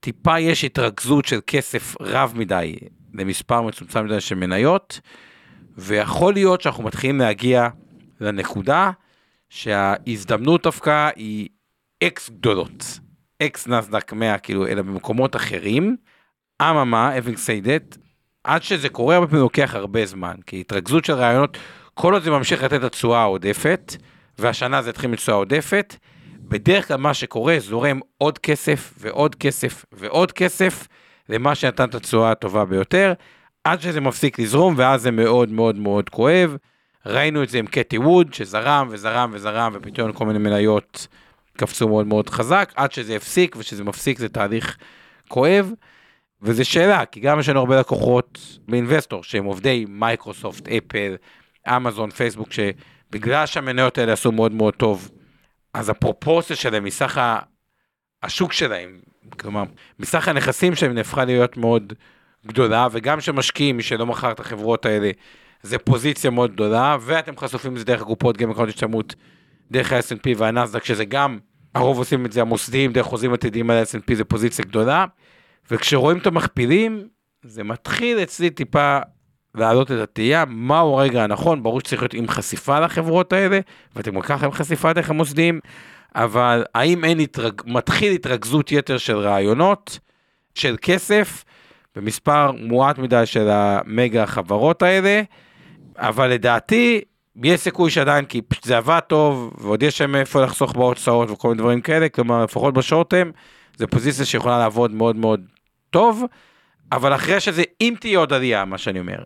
טיפה 0.01 0.41
יש 0.41 0.65
התרכזות 0.65 1.25
של 1.25 1.39
כסף 1.47 1.95
רב 2.01 2.33
מדי 2.37 2.77
למספר 3.15 3.63
מצומצם 3.63 4.05
מדי 4.05 4.21
של 4.21 4.35
מניות, 4.35 5.01
ויכול 5.79 6.33
להיות 6.35 6.61
שאנחנו 6.61 6.85
מתחילים 6.85 7.19
להגיע 7.19 7.69
לנקודה 8.21 8.91
שההזדמנות 9.49 10.63
דווקא 10.63 11.11
היא 11.17 11.49
אקס 12.03 12.31
גדולות. 12.31 12.99
אקס 13.43 13.69
נסדק 13.69 14.13
100, 14.13 14.39
כאילו, 14.39 14.67
אלא 14.67 14.83
במקומות 14.83 15.37
אחרים. 15.37 15.97
אממה, 16.63 17.13
said 17.19 17.65
that, 17.65 17.99
עד 18.45 18.63
שזה 18.63 18.89
קורה, 18.89 19.15
הרבה 19.15 19.27
פעמים 19.27 19.43
לוקח 19.43 19.75
הרבה 19.75 20.07
זמן, 20.07 20.35
כי 20.47 20.61
התרכזות 20.61 21.05
של 21.05 21.13
רעיונות, 21.13 21.59
כל 21.95 22.13
עוד 22.15 22.23
זה 22.23 22.31
ממשיך 22.31 22.63
לתת 22.63 22.75
את 22.75 22.85
התשואה 22.85 23.21
העודפת, 23.21 23.97
והשנה 24.39 24.83
זה 24.83 24.91
התחיל 24.91 25.11
מתשואה 25.11 25.37
עודפת, 25.37 25.97
בדרך 26.41 26.89
כלל 26.89 26.97
מה 26.97 27.15
שקורה, 27.15 27.57
זורם 27.59 28.01
עוד 28.19 28.39
כסף 28.39 28.95
ועוד 28.99 29.35
כסף 29.35 29.85
ועוד 29.93 30.33
כסף, 30.33 30.89
למה 31.29 31.55
שנתן 31.55 31.89
את 31.89 31.95
התשואה 31.95 32.31
הטובה 32.31 32.65
ביותר, 32.65 33.13
עד 33.65 33.81
שזה 33.81 34.01
מפסיק 34.01 34.39
לזרום, 34.39 34.75
ואז 34.77 35.03
זה 35.03 35.11
מאוד 35.11 35.53
מאוד 35.53 35.77
מאוד 35.77 36.09
כואב. 36.09 36.57
ראינו 37.07 37.43
את 37.43 37.49
זה 37.49 37.59
עם 37.59 37.67
קטי 37.67 37.99
ווד, 37.99 38.35
שזרם 38.35 38.89
וזרם 38.91 39.31
וזרם, 39.33 39.73
ופתאום 39.75 40.13
כל 40.13 40.27
מיני 40.27 40.39
מניות 40.39 41.07
קפצו 41.59 41.89
מאוד 41.89 42.07
מאוד 42.07 42.31
חזק, 42.31 42.73
עד 42.77 42.93
שזה 42.93 43.17
הפסיק, 43.17 43.57
וכשזה 43.57 43.85
מפסיק 43.85 44.19
זה 44.19 44.29
תהליך 44.29 44.77
כואב. 45.29 45.73
וזו 46.43 46.65
שאלה, 46.65 47.07
כי 47.07 47.21
גם 47.21 47.41
יש 47.41 47.49
לנו 47.49 47.61
הרבה 47.61 47.81
לקוחות 47.81 48.59
באינבסטור, 48.69 49.23
שהם 49.23 49.45
עובדי 49.45 49.85
מייקרוסופט, 49.89 50.69
אפל, 50.69 51.17
אמזון, 51.69 52.11
פייסבוק, 52.11 52.49
שבגלל 52.53 53.47
שהמניות 53.47 53.99
האלה 53.99 54.13
עשו 54.13 54.33
מאוד 54.33 54.53
מאוד 54.53 54.75
טוב, 54.75 55.11
אז 55.75 55.89
הפרופורציה 55.89 56.57
שלהם 56.57 56.85
מסך 56.85 57.19
ה- 57.19 57.39
השוק 58.23 58.53
שלהם, 58.53 58.99
כלומר, 59.41 59.63
מסך 59.99 60.29
הנכסים 60.29 60.75
שלהם 60.75 60.95
נהפכה 60.95 61.25
להיות 61.25 61.57
מאוד 61.57 61.93
גדולה, 62.47 62.89
וגם 62.93 63.21
שמשקיעים, 63.21 63.77
מי 63.77 63.83
שלא 63.83 64.07
מכר 64.07 64.31
את 64.31 64.41
החברות 64.41 64.87
האלה, 64.87 65.11
זה 65.63 65.79
פוזיציה 65.79 66.31
מאוד 66.31 66.53
גדולה, 66.53 66.97
ואתם 67.01 67.37
חשופים 67.37 67.77
לזה 67.77 67.85
דרך 67.85 68.01
הקופות 68.01 68.37
גמל 68.37 68.55
קרנות 68.55 68.69
השתלמות, 68.69 69.15
דרך 69.71 69.93
ה-S&P 69.93 70.29
והנסדק, 70.37 70.85
שזה 70.85 71.05
גם, 71.05 71.39
הרוב 71.79 71.99
עושים 71.99 72.27
את 72.27 72.33
זה 72.33 72.41
המוסדיים, 72.41 72.93
דרך 72.93 73.07
חוזים 73.07 73.33
עתידיים 73.33 73.71
על 73.71 73.77
ה-S&P, 73.77 74.15
זה 74.15 74.25
פוזיציה 74.25 74.65
גדולה, 74.65 75.05
וכשרואים 75.71 76.19
את 76.19 76.27
המכפילים, 76.27 77.09
זה 77.43 77.65
מתחיל 77.65 78.19
אצלי 78.23 78.51
טיפה 78.51 78.99
להעלות 79.55 79.93
את 79.93 79.97
התהייה, 79.97 80.45
מהו 80.49 80.99
הרגע 80.99 81.25
הנכון, 81.25 81.63
ברור 81.63 81.81
שצריך 81.81 82.03
להיות 82.03 82.15
עם 82.15 82.29
חשיפה 82.29 82.81
לחברות 82.81 83.33
האלה, 83.33 83.61
ואתם 83.97 84.15
גם 84.15 84.21
ככה 84.21 84.47
עם 84.47 84.53
חשיפה 84.53 84.93
דרך 84.93 85.11
המוסדיים, 85.11 85.61
אבל 86.15 86.65
האם 86.75 87.05
אין 87.05 87.21
התרג... 87.21 87.63
מתחיל 87.67 88.13
התרכזות 88.13 88.73
יתר 88.73 88.99
של 88.99 89.17
רעיונות, 89.17 89.99
של 90.55 90.77
כסף, 90.83 91.45
במספר 91.97 92.53
מועט 92.53 92.99
מדי 92.99 93.27
של 93.27 93.49
המגה 93.51 94.23
החברות 94.23 94.83
האלה, 94.83 95.23
אבל 95.97 96.29
לדעתי, 96.29 97.01
יש 97.45 97.61
סיכוי 97.61 97.91
שעדיין, 97.91 98.25
כי 98.25 98.43
פשוט 98.43 98.65
זה 98.65 98.77
עבד 98.77 99.01
טוב, 99.01 99.55
ועוד 99.59 99.83
יש 99.83 99.99
שם 99.99 100.17
איפה 100.17 100.43
לחסוך 100.43 100.73
בהוצאות 100.73 101.31
וכל 101.31 101.49
מיני 101.49 101.59
דברים 101.59 101.81
כאלה, 101.81 102.09
כלומר, 102.09 102.45
לפחות 102.45 102.75
בשורטם, 102.75 103.31
זה 103.77 103.87
פוזיציה 103.87 104.25
שיכולה 104.25 104.59
לעבוד 104.59 104.91
מאוד 104.91 105.17
מאוד 105.17 105.41
טוב, 105.91 106.25
אבל 106.93 107.15
אחרי 107.15 107.41
שזה, 107.41 107.63
אם 107.81 107.95
תהיה 108.01 108.19
עוד 108.19 108.33
עלייה, 108.33 108.65
מה 108.65 108.79
שאני 108.79 109.01
אומר, 109.01 109.23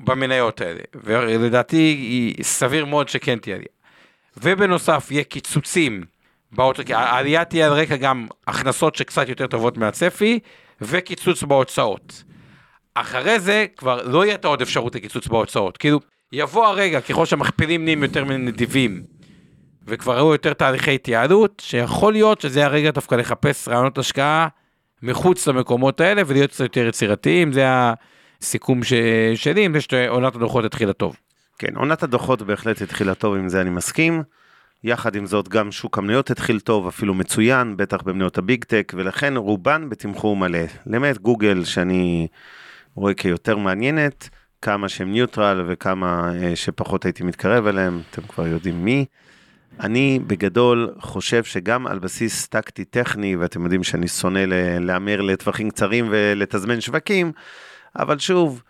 במניות 0.00 0.60
האלה, 0.60 0.80
ולדעתי 0.94 2.34
סביר 2.42 2.84
מאוד 2.84 3.08
שכן 3.08 3.38
תהיה 3.38 3.56
עלייה. 3.56 3.70
ובנוסף, 4.36 5.08
יהיה 5.10 5.24
קיצוצים 5.24 6.04
בהוצאות, 6.52 6.86
כי 6.86 6.94
העלייה 6.94 7.44
תהיה 7.44 7.66
על 7.66 7.72
רקע 7.72 7.96
גם 7.96 8.26
הכנסות 8.46 8.94
שקצת 8.94 9.28
יותר 9.28 9.46
טובות 9.46 9.76
מהצפי, 9.76 10.38
וקיצוץ 10.80 11.42
בהוצאות. 11.42 12.22
אחרי 12.94 13.40
זה 13.40 13.66
כבר 13.76 14.02
לא 14.02 14.24
יהיה 14.24 14.34
את 14.34 14.44
העוד 14.44 14.62
אפשרות 14.62 14.94
לקיצוץ 14.94 15.26
בהוצאות, 15.26 15.76
כאילו, 15.76 16.00
יבוא 16.32 16.66
הרגע, 16.66 17.00
ככל 17.00 17.26
שהמכפילים 17.26 17.84
נהיים 17.84 18.02
יותר 18.02 18.24
נדיבים, 18.24 19.02
וכבר 19.86 20.18
ראו 20.18 20.32
יותר 20.32 20.52
תהליכי 20.52 20.94
התייעלות, 20.94 21.62
שיכול 21.64 22.12
להיות 22.12 22.40
שזה 22.40 22.64
הרגע 22.64 22.90
דווקא 22.90 23.14
לחפש 23.14 23.68
רעיונות 23.68 23.98
השקעה 23.98 24.48
מחוץ 25.02 25.46
למקומות 25.46 26.00
האלה 26.00 26.22
ולהיות 26.26 26.50
קצת 26.50 26.60
יותר 26.60 26.86
יצירתיים, 26.86 27.52
זה 27.52 27.64
הסיכום 28.40 28.84
ש... 28.84 28.92
שלי, 29.34 29.64
עם 29.64 29.74
זה 29.74 29.80
שעונת 29.80 30.34
הדוחות 30.34 30.64
התחילה 30.64 30.92
טוב. 30.92 31.16
כן, 31.58 31.76
עונת 31.76 32.02
הדוחות 32.02 32.42
בהחלט 32.42 32.82
התחילה 32.82 33.14
טוב, 33.14 33.34
עם 33.34 33.48
זה 33.48 33.60
אני 33.60 33.70
מסכים. 33.70 34.22
יחד 34.84 35.16
עם 35.16 35.26
זאת, 35.26 35.48
גם 35.48 35.72
שוק 35.72 35.98
המניות 35.98 36.30
התחיל 36.30 36.60
טוב, 36.60 36.86
אפילו 36.86 37.14
מצוין, 37.14 37.76
בטח 37.76 38.02
במניות 38.02 38.38
הביג 38.38 38.64
טק, 38.64 38.92
ולכן 38.96 39.36
רובן 39.36 39.88
בתמחור 39.88 40.36
מלא. 40.36 40.58
למעט 40.86 41.18
גוגל, 41.18 41.64
שאני 41.64 42.26
רואה 42.94 43.14
כיותר 43.14 43.56
מעניינת, 43.56 44.28
כמה 44.62 44.88
שהם 44.88 45.10
ניוטרל 45.12 45.64
וכמה 45.68 46.32
אה, 46.42 46.56
שפחות 46.56 47.04
הייתי 47.04 47.22
מתקרב 47.22 47.66
אליהם, 47.66 48.02
אתם 48.10 48.22
כבר 48.22 48.46
יודעים 48.46 48.84
מי. 48.84 49.04
אני 49.80 50.20
בגדול 50.26 50.94
חושב 51.00 51.44
שגם 51.44 51.86
על 51.86 51.98
בסיס 51.98 52.48
טקטי 52.48 52.84
טכני, 52.84 53.36
ואתם 53.36 53.62
יודעים 53.62 53.82
שאני 53.82 54.08
שונא 54.08 54.44
להמר 54.80 55.20
לטווחים 55.20 55.70
קצרים 55.70 56.08
ולתזמן 56.10 56.80
שווקים, 56.80 57.32
אבל 57.98 58.18
שוב, 58.18 58.62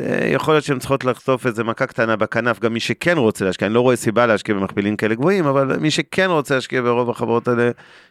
אה, 0.00 0.28
יכול 0.32 0.54
להיות 0.54 0.64
שהן 0.64 0.78
צריכות 0.78 1.04
לחטוף 1.04 1.46
איזה 1.46 1.64
מכה 1.64 1.86
קטנה 1.86 2.16
בכנף, 2.16 2.60
גם 2.60 2.72
מי 2.72 2.80
שכן 2.80 3.18
רוצה 3.18 3.44
להשקיע, 3.44 3.66
אני 3.66 3.74
לא 3.74 3.80
רואה 3.80 3.96
סיבה 3.96 4.26
להשקיע 4.26 4.54
במכפילים 4.54 4.96
כאלה 4.96 5.14
גבוהים, 5.14 5.46
אבל 5.46 5.76
מי 5.76 5.90
שכן 5.90 6.26
רוצה 6.30 6.54
להשקיע 6.54 6.82
ברוב 6.82 7.10
החברות 7.10 7.48
האלה, 7.48 7.70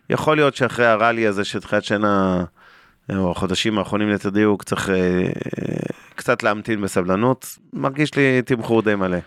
יכול 0.09 0.35
להיות 0.35 0.55
שאחרי 0.55 0.85
הראלי 0.85 1.27
הזה 1.27 1.43
של 1.43 1.59
תחילת 1.59 1.83
שנה, 1.83 2.43
או 3.09 3.31
החודשים 3.31 3.77
האחרונים 3.77 4.09
ליתר 4.09 4.29
דיוק, 4.29 4.63
צריך 4.63 4.89
אה, 4.89 4.95
קצת 6.15 6.43
להמתין 6.43 6.81
בסבלנות, 6.81 7.57
מרגיש 7.73 8.15
לי 8.15 8.41
תמחור 8.41 8.81
די 8.81 8.95
מלא. 8.95 9.17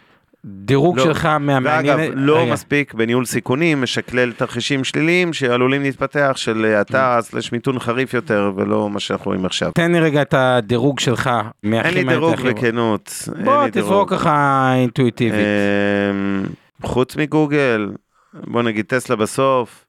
דירוג 0.47 0.99
לא. 0.99 1.05
שלך 1.05 1.24
מהמעניין... 1.24 1.99
ואגב, 1.99 2.12
לא 2.14 2.43
רגע. 2.43 2.53
מספיק 2.53 2.95
בניהול 2.95 3.24
סיכונים, 3.24 3.83
משקלל 3.83 4.33
תרחישים 4.33 4.85
שליליים 4.85 5.33
שעלולים 5.33 5.83
להתפתח 5.83 6.33
של 6.37 6.64
האטה 6.64 7.18
סלש 7.20 7.53
מיתון 7.53 7.79
חריף 7.79 8.14
יותר, 8.14 8.53
ולא 8.57 8.91
מה 8.91 9.01
שאנחנו 9.01 9.29
רואים 9.29 9.45
עכשיו. 9.45 9.72
תן 9.74 9.93
לי 9.93 10.01
רגע 10.01 10.22
את 10.22 10.35
הדירוג 10.35 11.01
שלך 11.01 11.31
מהכי 11.62 11.89
אין 11.89 11.95
לי 11.95 12.05
דירוג 12.05 12.37
בכנות. 12.37 13.29
אין 13.37 13.45
בוא. 13.45 13.68
תזרוק 13.72 14.11
ככה 14.11 14.72
אינטואיטיבית. 14.77 15.41
אמ, 15.41 16.45
חוץ 16.83 17.16
מגוגל, 17.16 17.91
בוא 18.35 18.62
נגיד 18.62 18.85
טסלה 18.85 19.16
בסוף, 19.16 19.85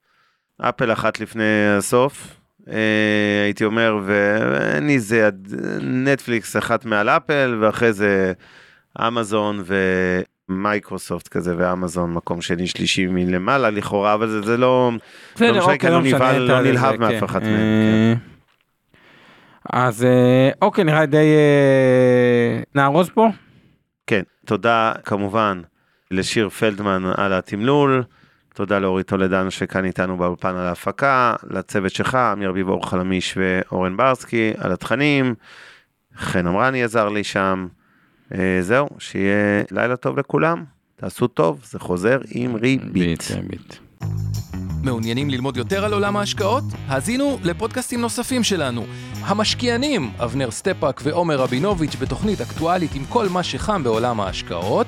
אפל 0.62 0.92
אחת 0.92 1.20
לפני 1.20 1.76
הסוף, 1.78 2.28
אה, 2.28 2.37
הייתי 3.46 3.66
אומר, 3.66 3.98
ואין 4.06 4.88
לי 4.88 5.00
זה 5.00 5.30
נטפליקס 5.82 6.58
אחת 6.58 6.86
מעל 6.86 7.10
אפל, 7.10 7.58
ואחרי 7.62 7.94
זה 7.94 8.34
אמזון 9.08 9.64
ומייקרוסופט 10.50 11.28
כזה, 11.28 11.56
ואמזון 11.58 12.14
מקום 12.14 12.42
שני 12.42 12.68
שלישי 12.68 13.08
מלמעלה 13.08 13.70
לכאורה, 13.70 14.14
אבל 14.14 14.28
זה, 14.30 14.42
זה 14.42 14.58
לא, 14.58 14.92
בסדר, 15.36 15.48
לא 15.52 15.58
משנה, 15.58 15.64
אוקיי, 15.64 15.80
כי 15.80 15.88
אני 15.88 15.96
לא 15.96 16.02
משנה, 16.02 16.32
אתה- 16.32 16.40
לא 16.40 16.62
נלהב 16.62 16.92
זה, 16.96 16.98
מאף 16.98 17.12
כן. 17.20 17.24
אחת 17.26 17.42
אה, 17.44 17.48
מהן, 17.50 18.18
אז 19.74 20.04
אה, 20.04 20.50
אוקיי, 20.62 20.84
נראה 20.84 21.06
די 21.06 21.18
אה, 21.18 22.62
נארוז 22.76 23.10
פה. 23.10 23.28
כן, 24.08 24.22
תודה 24.46 24.94
כמובן 25.06 25.62
לשיר 26.12 26.50
פלדמן 26.50 27.04
על 27.18 27.34
התמלול, 27.34 28.04
תודה 28.58 28.80
לאורית 28.80 29.08
טולדן 29.08 29.50
שכאן 29.50 29.86
איתנו 29.86 30.18
באולפן 30.18 30.56
על 30.56 30.68
ההפקה, 30.68 31.36
לצוות 31.50 31.92
שלך, 31.92 32.16
אמיר 32.16 32.52
ביבור 32.52 32.90
חלמיש 32.90 33.38
ואורן 33.38 33.98
ברסקי 33.98 34.52
על 34.58 34.72
התכנים, 34.72 35.36
חן 36.16 36.48
אמרני 36.48 36.84
עזר 36.84 37.10
לי 37.10 37.24
שם, 37.24 37.68
אה, 38.34 38.58
זהו, 38.62 38.90
שיהיה 39.00 39.64
לילה 39.72 39.96
טוב 39.96 40.20
לכולם, 40.20 40.64
תעשו 40.96 41.28
טוב, 41.28 41.62
זה 41.64 41.80
חוזר 41.80 42.20
עם 42.32 42.56
ריבית. 42.56 43.22
ביי. 43.48 43.74
מעוניינים 44.84 45.30
ללמוד 45.30 45.58
יותר 45.58 45.86
על 45.86 45.94
עולם 45.94 46.18
ההשקעות? 46.18 46.64
האזינו 46.88 47.40
לפודקאסטים 47.44 48.02
נוספים 48.02 48.44
שלנו. 48.44 48.86
המשקיענים, 49.22 50.12
אבנר 50.24 50.52
סטפאק 50.52 51.02
ועומר 51.04 51.38
רבינוביץ' 51.38 51.96
בתוכנית 51.96 52.42
אקטואלית 52.42 52.96
עם 52.96 53.06
כל 53.10 53.30
מה 53.30 53.44
שחם 53.44 53.84
בעולם 53.84 54.20
ההשקעות. 54.20 54.88